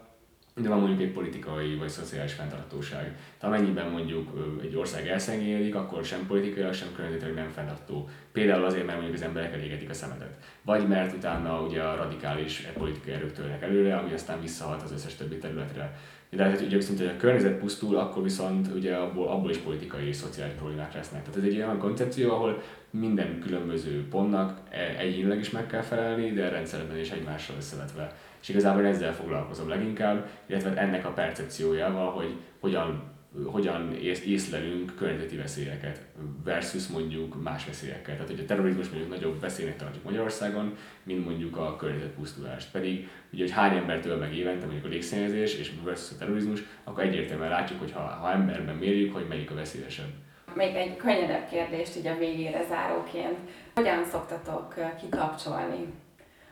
de 0.62 0.70
van 0.70 0.80
mondjuk 0.80 1.01
egy 1.01 1.12
politikai 1.12 1.76
vagy 1.76 1.89
szociális 1.89 2.34
fenntartóság. 2.34 3.18
Tehát 3.38 3.55
amennyiben 3.55 3.89
mondjuk 3.89 4.30
egy 4.62 4.76
ország 4.76 5.07
elszengélyedik, 5.07 5.76
akkor 5.76 6.05
sem 6.05 6.26
politikailag, 6.28 6.74
sem 6.74 6.88
környezetileg 6.95 7.34
nem 7.34 7.49
fenntartó. 7.49 8.10
Például 8.32 8.66
azért, 8.66 8.86
mert 8.86 8.97
mondjuk 8.97 9.18
az 9.18 9.26
emberek 9.28 9.53
elégetik 9.53 9.89
a 9.89 9.93
szemetet. 9.93 10.38
Vagy 10.62 10.88
mert 10.88 11.16
utána 11.16 11.62
ugye 11.62 11.82
a 11.82 11.95
radikális 11.95 12.68
politikai 12.78 13.14
erők 13.14 13.32
törnek 13.32 13.62
előre, 13.62 13.97
ami 13.97 14.14
aztán 14.14 14.41
visszahat 14.41 14.82
az 14.82 14.91
összes 14.91 15.16
többi 15.16 15.38
területre. 15.38 15.97
De 16.32 16.43
hát 16.43 16.62
ugye 16.62 16.76
viszont, 16.76 16.97
hogy 16.97 17.07
a 17.07 17.18
környezet 17.18 17.57
pusztul, 17.60 17.97
akkor 17.97 18.24
viszont 18.24 18.68
ugye 18.76 18.95
abból, 18.95 19.28
abból 19.28 19.49
is 19.49 19.57
politikai 19.57 20.07
és 20.07 20.16
szociális 20.16 20.53
problémák 20.53 20.93
lesznek. 20.93 21.22
Tehát 21.22 21.38
ez 21.38 21.43
egy 21.43 21.57
olyan 21.57 21.78
koncepció, 21.78 22.32
ahol 22.32 22.62
minden 22.89 23.39
különböző 23.39 24.07
pontnak 24.10 24.60
e- 24.70 24.95
egyénileg 24.99 25.39
is 25.39 25.49
meg 25.49 25.68
kell 25.68 25.82
felelni, 25.82 26.32
de 26.32 26.49
rendszerben 26.49 26.99
is 26.99 27.12
egymással 27.12 27.55
összevetve 27.55 28.16
és 28.42 28.50
igazából 28.50 28.86
ezzel 28.86 29.14
foglalkozom 29.14 29.70
leginkább, 29.70 30.30
illetve 30.46 30.76
ennek 30.76 31.06
a 31.06 31.10
percepciójával, 31.12 32.12
hogy 32.12 32.36
hogyan, 32.60 33.04
hogyan 33.46 33.94
észlelünk 34.26 34.96
környezeti 34.96 35.36
veszélyeket 35.36 36.02
versus 36.44 36.88
mondjuk 36.88 37.44
más 37.44 37.66
veszélyekkel. 37.66 38.14
Tehát, 38.14 38.30
hogy 38.30 38.40
a 38.40 38.46
terrorizmus 38.46 38.90
mondjuk 38.90 39.10
nagyobb 39.10 39.40
veszélynek 39.40 39.78
tartjuk 39.78 40.04
Magyarországon, 40.04 40.78
mint 41.04 41.26
mondjuk 41.26 41.58
a 41.58 41.76
környezetpusztulást. 41.76 42.72
Pedig 42.72 43.10
ugye, 43.34 43.44
hogy 43.44 43.52
hány 43.52 43.78
embert 43.78 44.06
öl 44.06 44.18
meg 44.18 44.36
évente 44.36 44.66
mondjuk 44.66 44.86
a 44.86 44.90
légszennyezés 44.90 45.56
és 45.56 45.72
versus 45.84 46.12
a 46.12 46.18
terrorizmus, 46.18 46.64
akkor 46.84 47.04
egyértelműen 47.04 47.50
látjuk, 47.50 47.80
hogy 47.80 47.92
ha, 47.92 48.02
ha 48.02 48.32
emberben 48.32 48.76
mérjük, 48.76 49.14
hogy 49.14 49.26
melyik 49.28 49.52
a 49.52 49.56
veszélyesebb. 49.56 50.10
Még 50.54 50.76
egy 50.76 50.96
könnyedebb 50.96 51.50
kérdést 51.50 51.98
így 51.98 52.08
a 52.08 52.18
végére 52.18 52.66
záróként. 52.70 53.38
Hogyan 53.76 54.04
szoktatok 54.06 54.74
kikapcsolni 55.00 55.94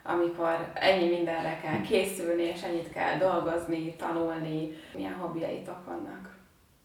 amikor 0.08 0.72
ennyi 0.74 1.10
mindenre 1.10 1.60
kell 1.62 1.82
készülni, 1.82 2.44
és 2.44 2.62
ennyit 2.62 2.92
kell 2.94 3.18
dolgozni, 3.18 3.96
tanulni. 3.96 4.70
Milyen 4.94 5.14
hobbiaitok 5.14 5.86
vannak? 5.86 6.36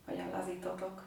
Hogyan 0.06 0.30
lazítotok? 0.32 1.02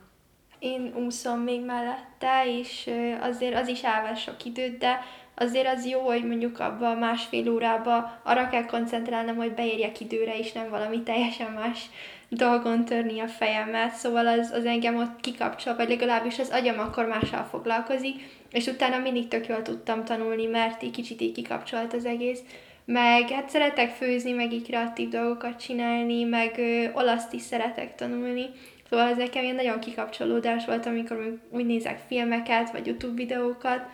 Én 0.59 0.93
úszom 1.05 1.39
még 1.39 1.65
mellette, 1.65 2.57
és 2.59 2.89
azért 3.21 3.55
az 3.55 3.67
is 3.67 3.83
elvesz 3.83 4.19
sok 4.19 4.45
időt, 4.45 4.77
de 4.77 4.99
azért 5.35 5.75
az 5.75 5.85
jó, 5.85 5.99
hogy 5.99 6.27
mondjuk 6.27 6.59
abba 6.59 6.89
a 6.89 6.99
másfél 6.99 7.49
órába 7.49 8.19
arra 8.23 8.49
kell 8.49 8.65
koncentrálnom, 8.65 9.35
hogy 9.35 9.53
beérjek 9.53 9.99
időre, 9.99 10.37
és 10.37 10.51
nem 10.51 10.69
valami 10.69 11.03
teljesen 11.03 11.51
más 11.51 11.89
dolgon 12.29 12.85
törni 12.85 13.19
a 13.19 13.27
fejemet, 13.27 13.93
szóval 13.93 14.27
az, 14.27 14.51
az 14.51 14.65
engem 14.65 14.95
ott 14.95 15.19
kikapcsol, 15.21 15.75
vagy 15.75 15.89
legalábbis 15.89 16.39
az 16.39 16.49
agyam 16.49 16.79
akkor 16.79 17.05
mással 17.05 17.43
foglalkozik, 17.43 18.29
és 18.55 18.65
utána 18.65 18.97
mindig 18.97 19.27
tök 19.27 19.47
jól 19.47 19.61
tudtam 19.61 20.05
tanulni, 20.05 20.45
mert 20.45 20.83
így 20.83 20.91
kicsit 20.91 21.21
így 21.21 21.31
kikapcsolt 21.31 21.93
az 21.93 22.05
egész. 22.05 22.39
Meg 22.85 23.29
hát 23.29 23.49
szeretek 23.49 23.89
főzni, 23.89 24.31
meg 24.31 24.53
így 24.53 24.65
kreatív 24.65 25.09
dolgokat 25.09 25.59
csinálni, 25.59 26.23
meg 26.23 26.57
ö, 26.57 26.85
olaszt 26.93 27.33
is 27.33 27.41
szeretek 27.41 27.95
tanulni. 27.95 28.45
Szóval 28.89 29.09
ez 29.09 29.17
nekem 29.17 29.43
ilyen 29.43 29.55
nagyon 29.55 29.79
kikapcsolódás 29.79 30.65
volt, 30.65 30.85
amikor 30.85 31.39
úgy 31.49 31.65
nézek 31.65 31.99
filmeket, 32.07 32.71
vagy 32.71 32.85
YouTube 32.85 33.13
videókat. 33.13 33.85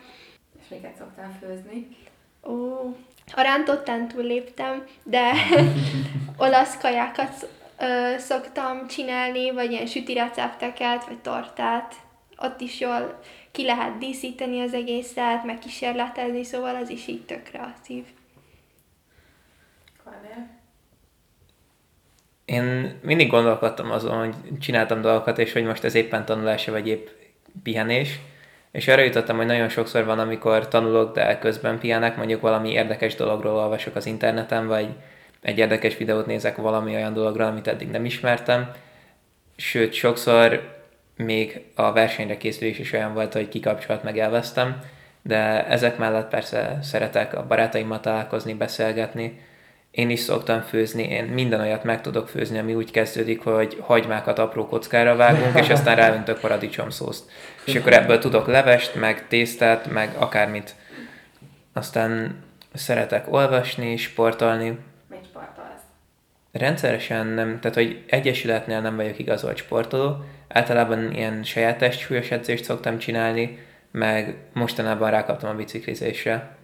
És 0.60 0.68
miket 0.68 0.96
szoktál 0.96 1.38
főzni? 1.40 1.88
Ó, 2.44 2.86
a 3.34 3.40
rántottán 3.40 4.08
túlléptem, 4.08 4.84
de 5.02 5.32
olasz 6.46 6.78
kajákat 6.78 7.48
ö, 7.78 8.18
szoktam 8.18 8.86
csinálni, 8.86 9.50
vagy 9.50 9.70
ilyen 9.72 9.86
süti 9.86 10.12
recepteket, 10.12 11.04
vagy 11.04 11.18
tortát. 11.18 11.94
Ott 12.36 12.60
is 12.60 12.80
jól 12.80 13.20
ki 13.52 13.64
lehet 13.64 13.98
díszíteni 13.98 14.60
az 14.60 14.74
egészet, 14.74 15.44
meg 15.44 15.58
kísérletezni, 15.58 16.44
szóval 16.44 16.76
az 16.76 16.88
is 16.88 17.06
így 17.06 17.24
tök 17.24 17.42
kreatív. 17.42 18.04
Én 22.44 22.98
mindig 23.02 23.30
gondolkodtam 23.30 23.90
azon, 23.90 24.18
hogy 24.18 24.58
csináltam 24.60 25.00
dolgokat, 25.00 25.38
és 25.38 25.52
hogy 25.52 25.64
most 25.64 25.84
ez 25.84 25.94
éppen 25.94 26.24
tanulás, 26.24 26.66
vagy 26.66 26.88
épp 26.88 27.06
pihenés. 27.62 28.18
És 28.70 28.88
arra 28.88 29.02
jutottam, 29.02 29.36
hogy 29.36 29.46
nagyon 29.46 29.68
sokszor 29.68 30.04
van, 30.04 30.18
amikor 30.18 30.68
tanulok, 30.68 31.14
de 31.14 31.38
közben 31.38 31.78
pihenek, 31.78 32.16
mondjuk 32.16 32.40
valami 32.40 32.70
érdekes 32.70 33.14
dologról 33.14 33.56
olvasok 33.56 33.96
az 33.96 34.06
interneten, 34.06 34.66
vagy 34.66 34.88
egy 35.40 35.58
érdekes 35.58 35.96
videót 35.96 36.26
nézek 36.26 36.56
valami 36.56 36.94
olyan 36.94 37.12
dologról, 37.12 37.46
amit 37.46 37.66
eddig 37.66 37.88
nem 37.88 38.04
ismertem. 38.04 38.72
Sőt, 39.56 39.92
sokszor 39.92 40.81
még 41.16 41.64
a 41.74 41.92
versenyre 41.92 42.36
készülés 42.36 42.78
is 42.78 42.92
olyan 42.92 43.14
volt, 43.14 43.32
hogy 43.32 43.48
kikapcsolt 43.48 44.02
meg 44.02 44.18
elvesztem, 44.18 44.80
de 45.22 45.66
ezek 45.66 45.98
mellett 45.98 46.28
persze 46.28 46.78
szeretek 46.82 47.34
a 47.34 47.46
barátaimmal 47.46 48.00
találkozni, 48.00 48.54
beszélgetni. 48.54 49.40
Én 49.90 50.10
is 50.10 50.20
szoktam 50.20 50.60
főzni, 50.60 51.02
én 51.02 51.24
minden 51.24 51.60
olyat 51.60 51.84
meg 51.84 52.00
tudok 52.00 52.28
főzni, 52.28 52.58
ami 52.58 52.74
úgy 52.74 52.90
kezdődik, 52.90 53.42
hogy 53.42 53.76
hagymákat 53.80 54.38
apró 54.38 54.66
kockára 54.66 55.16
vágunk, 55.16 55.58
és 55.58 55.68
aztán 55.68 55.96
ráöntök 55.96 56.40
paradicsomszószt. 56.40 57.30
És 57.64 57.74
akkor 57.74 57.92
ebből 57.92 58.18
tudok 58.18 58.46
levest, 58.46 58.94
meg 58.94 59.28
tésztát, 59.28 59.90
meg 59.90 60.14
akármit. 60.18 60.74
Aztán 61.72 62.42
szeretek 62.74 63.32
olvasni, 63.32 63.96
sportolni, 63.96 64.78
Rendszeresen 66.52 67.26
nem, 67.26 67.60
tehát 67.60 67.76
hogy 67.76 68.04
egyesületnél 68.06 68.80
nem 68.80 68.96
vagyok 68.96 69.18
igazolt 69.18 69.56
sportoló, 69.56 70.24
általában 70.52 71.12
ilyen 71.12 71.42
saját 71.42 71.78
testsúlyos 71.78 72.30
edzést 72.30 72.64
szoktam 72.64 72.98
csinálni, 72.98 73.58
meg 73.90 74.36
mostanában 74.52 75.10
rákaptam 75.10 75.50
a 75.50 75.54
biciklizésre. 75.54 76.56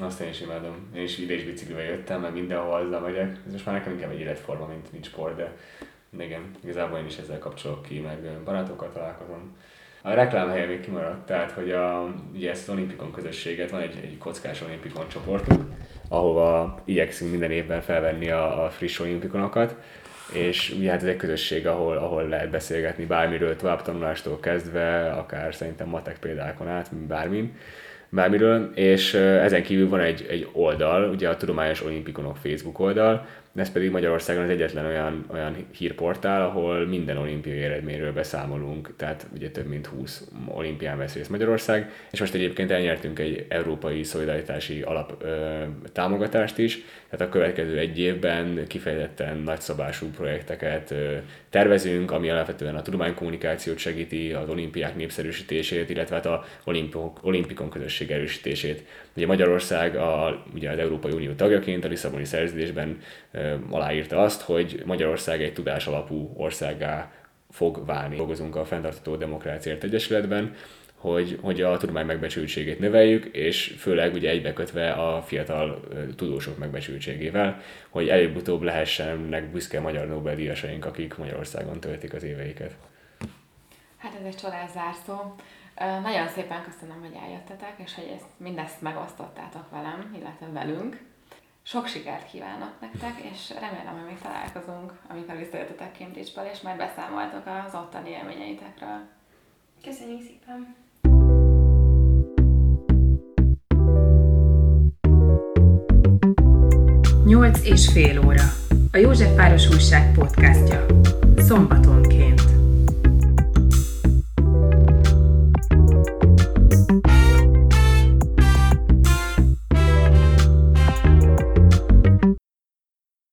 Azt 0.00 0.20
én 0.20 0.28
is 0.28 0.40
imádom. 0.40 0.74
Én 0.94 1.02
is 1.02 1.18
ide 1.18 1.34
biciklivel 1.34 1.84
jöttem, 1.84 2.20
meg 2.20 2.32
mindenhol 2.32 2.74
azzal 2.74 3.00
megyek. 3.00 3.36
Ez 3.46 3.52
most 3.52 3.66
már 3.66 3.74
nekem 3.74 3.92
inkább 3.92 4.10
egy 4.10 4.20
életforma, 4.20 4.66
mint, 4.66 4.92
mint 4.92 5.04
sport, 5.04 5.36
de 5.36 5.52
igen, 6.18 6.50
igazából 6.64 6.98
én 6.98 7.06
is 7.06 7.16
ezzel 7.16 7.38
kapcsolok 7.38 7.82
ki, 7.82 7.98
meg 7.98 8.18
barátokkal 8.44 8.90
találkozom. 8.92 9.56
A 10.02 10.10
reklámhelye 10.10 10.66
még 10.66 10.80
kimaradt, 10.80 11.26
tehát 11.26 11.50
hogy 11.50 11.70
a, 11.70 12.14
ugye 12.34 12.50
ezt 12.50 12.68
az 12.68 12.74
olimpikon 12.74 13.12
közösséget, 13.12 13.70
van 13.70 13.80
egy, 13.80 14.00
egy 14.02 14.18
kockás 14.18 14.62
olimpikon 14.62 15.08
csoportunk, 15.08 15.62
ahova 16.08 16.80
igyekszünk 16.84 17.30
minden 17.30 17.50
évben 17.50 17.80
felvenni 17.80 18.30
a, 18.30 18.64
a 18.64 18.70
friss 18.70 18.98
olimpikonokat, 18.98 19.76
és 20.32 20.74
ugye 20.78 20.90
hát 20.90 21.02
ez 21.02 21.08
egy 21.08 21.16
közösség, 21.16 21.66
ahol, 21.66 21.96
ahol 21.96 22.28
lehet 22.28 22.50
beszélgetni 22.50 23.04
bármiről, 23.04 23.56
továbbtanulástól 23.56 24.40
kezdve, 24.40 25.10
akár 25.10 25.54
szerintem 25.54 25.88
matek 25.88 26.18
példákon 26.18 26.68
át, 26.68 26.94
bármin 26.94 27.52
bármiről, 28.08 28.70
és 28.74 29.14
ezen 29.14 29.62
kívül 29.62 29.88
van 29.88 30.00
egy, 30.00 30.26
egy 30.28 30.48
oldal, 30.52 31.10
ugye 31.10 31.28
a 31.28 31.36
Tudományos 31.36 31.84
Olimpikonok 31.84 32.36
Facebook 32.36 32.78
oldal, 32.78 33.26
ez 33.54 33.72
pedig 33.72 33.90
Magyarországon 33.90 34.42
az 34.42 34.50
egyetlen 34.50 34.86
olyan, 34.86 35.24
olyan 35.32 35.56
hírportál, 35.70 36.42
ahol 36.42 36.86
minden 36.86 37.16
olimpiai 37.16 37.62
eredményről 37.62 38.12
beszámolunk, 38.12 38.96
tehát 38.96 39.26
ugye 39.34 39.50
több 39.50 39.66
mint 39.66 39.86
20 39.86 40.28
olimpián 40.46 40.98
vesz 40.98 41.14
részt 41.14 41.30
Magyarország, 41.30 41.90
és 42.10 42.20
most 42.20 42.34
egyébként 42.34 42.70
elnyertünk 42.70 43.18
egy 43.18 43.46
európai 43.48 44.02
szolidaritási 44.02 44.82
alap 44.82 45.22
ö, 45.22 45.62
támogatást 45.92 46.58
is, 46.58 46.84
tehát 47.10 47.26
a 47.26 47.30
következő 47.30 47.78
egy 47.78 47.98
évben 47.98 48.64
kifejezetten 48.66 49.36
nagyszabású 49.36 50.06
projekteket 50.06 50.90
ö, 50.90 51.16
tervezünk, 51.50 52.10
ami 52.10 52.30
alapvetően 52.30 52.74
a 52.74 52.82
tudománykommunikációt 52.82 53.78
segíti, 53.78 54.32
az 54.32 54.48
olimpiák 54.48 54.96
népszerűsítését, 54.96 55.90
illetve 55.90 56.14
hát 56.14 56.26
a 56.26 56.44
olimpikon 57.22 57.70
közösség 57.70 58.10
erősítését. 58.10 58.84
Ugye 59.18 59.26
Magyarország 59.26 59.96
a, 59.96 60.42
ugye 60.54 60.70
az 60.70 60.78
Európai 60.78 61.12
Unió 61.12 61.32
tagjaként 61.32 61.84
a 61.84 61.88
Lisszaboni 61.88 62.24
szerződésben 62.24 62.98
aláírta 63.70 64.18
azt, 64.18 64.42
hogy 64.42 64.82
Magyarország 64.84 65.42
egy 65.42 65.52
tudás 65.52 65.86
alapú 65.86 66.32
országá 66.36 67.12
fog 67.50 67.86
válni. 67.86 68.16
Dolgozunk 68.16 68.56
a 68.56 68.64
Fentartató 68.64 69.16
Demokráciért 69.16 69.84
Egyesületben, 69.84 70.54
hogy, 70.94 71.38
hogy 71.42 71.62
a 71.62 71.76
tudomány 71.76 72.06
megbecsültségét 72.06 72.78
növeljük, 72.78 73.24
és 73.24 73.74
főleg 73.78 74.14
ugye 74.14 74.30
egybekötve 74.30 74.90
a 74.90 75.22
fiatal 75.22 75.80
tudósok 76.16 76.58
megbecsültségével, 76.58 77.60
hogy 77.88 78.08
előbb-utóbb 78.08 78.62
lehessenek 78.62 79.50
büszke 79.50 79.80
magyar 79.80 80.06
Nobel-díjasaink, 80.06 80.84
akik 80.84 81.16
Magyarországon 81.16 81.80
töltik 81.80 82.12
az 82.14 82.22
éveiket. 82.22 82.76
Hát 83.96 84.12
ez 84.20 84.26
egy 84.26 84.36
csodás 84.36 84.70
zárszó. 84.70 85.34
Nagyon 85.78 86.28
szépen 86.28 86.62
köszönöm, 86.62 87.00
hogy 87.00 87.18
eljöttetek, 87.22 87.74
és 87.76 87.94
hogy 87.94 88.12
ezt, 88.14 88.28
mindezt 88.36 88.80
megosztottátok 88.80 89.70
velem, 89.70 90.14
illetve 90.18 90.46
velünk 90.52 91.06
Sok 91.70 91.86
sikert 91.86 92.30
kívánok 92.30 92.72
nektek, 92.80 93.14
és 93.32 93.50
remélem, 93.60 93.94
hogy 93.94 94.06
még 94.06 94.18
találkozunk, 94.22 94.92
amikor 95.08 95.36
visszajöttetek 95.36 95.96
Cambridge-ből, 95.98 96.44
és 96.52 96.60
majd 96.60 96.76
beszámoltok 96.76 97.42
az 97.66 97.74
ottani 97.74 98.10
élményeitekről. 98.10 98.98
Köszönjük 99.84 100.20
szépen! 100.22 100.74
Nyolc 107.24 107.64
és 107.64 107.88
fél 107.92 108.26
óra. 108.26 108.44
A 108.92 108.96
Józsefváros 108.96 109.68
Újság 109.68 110.14
podcastja. 110.14 110.86
Szombaton 111.36 111.97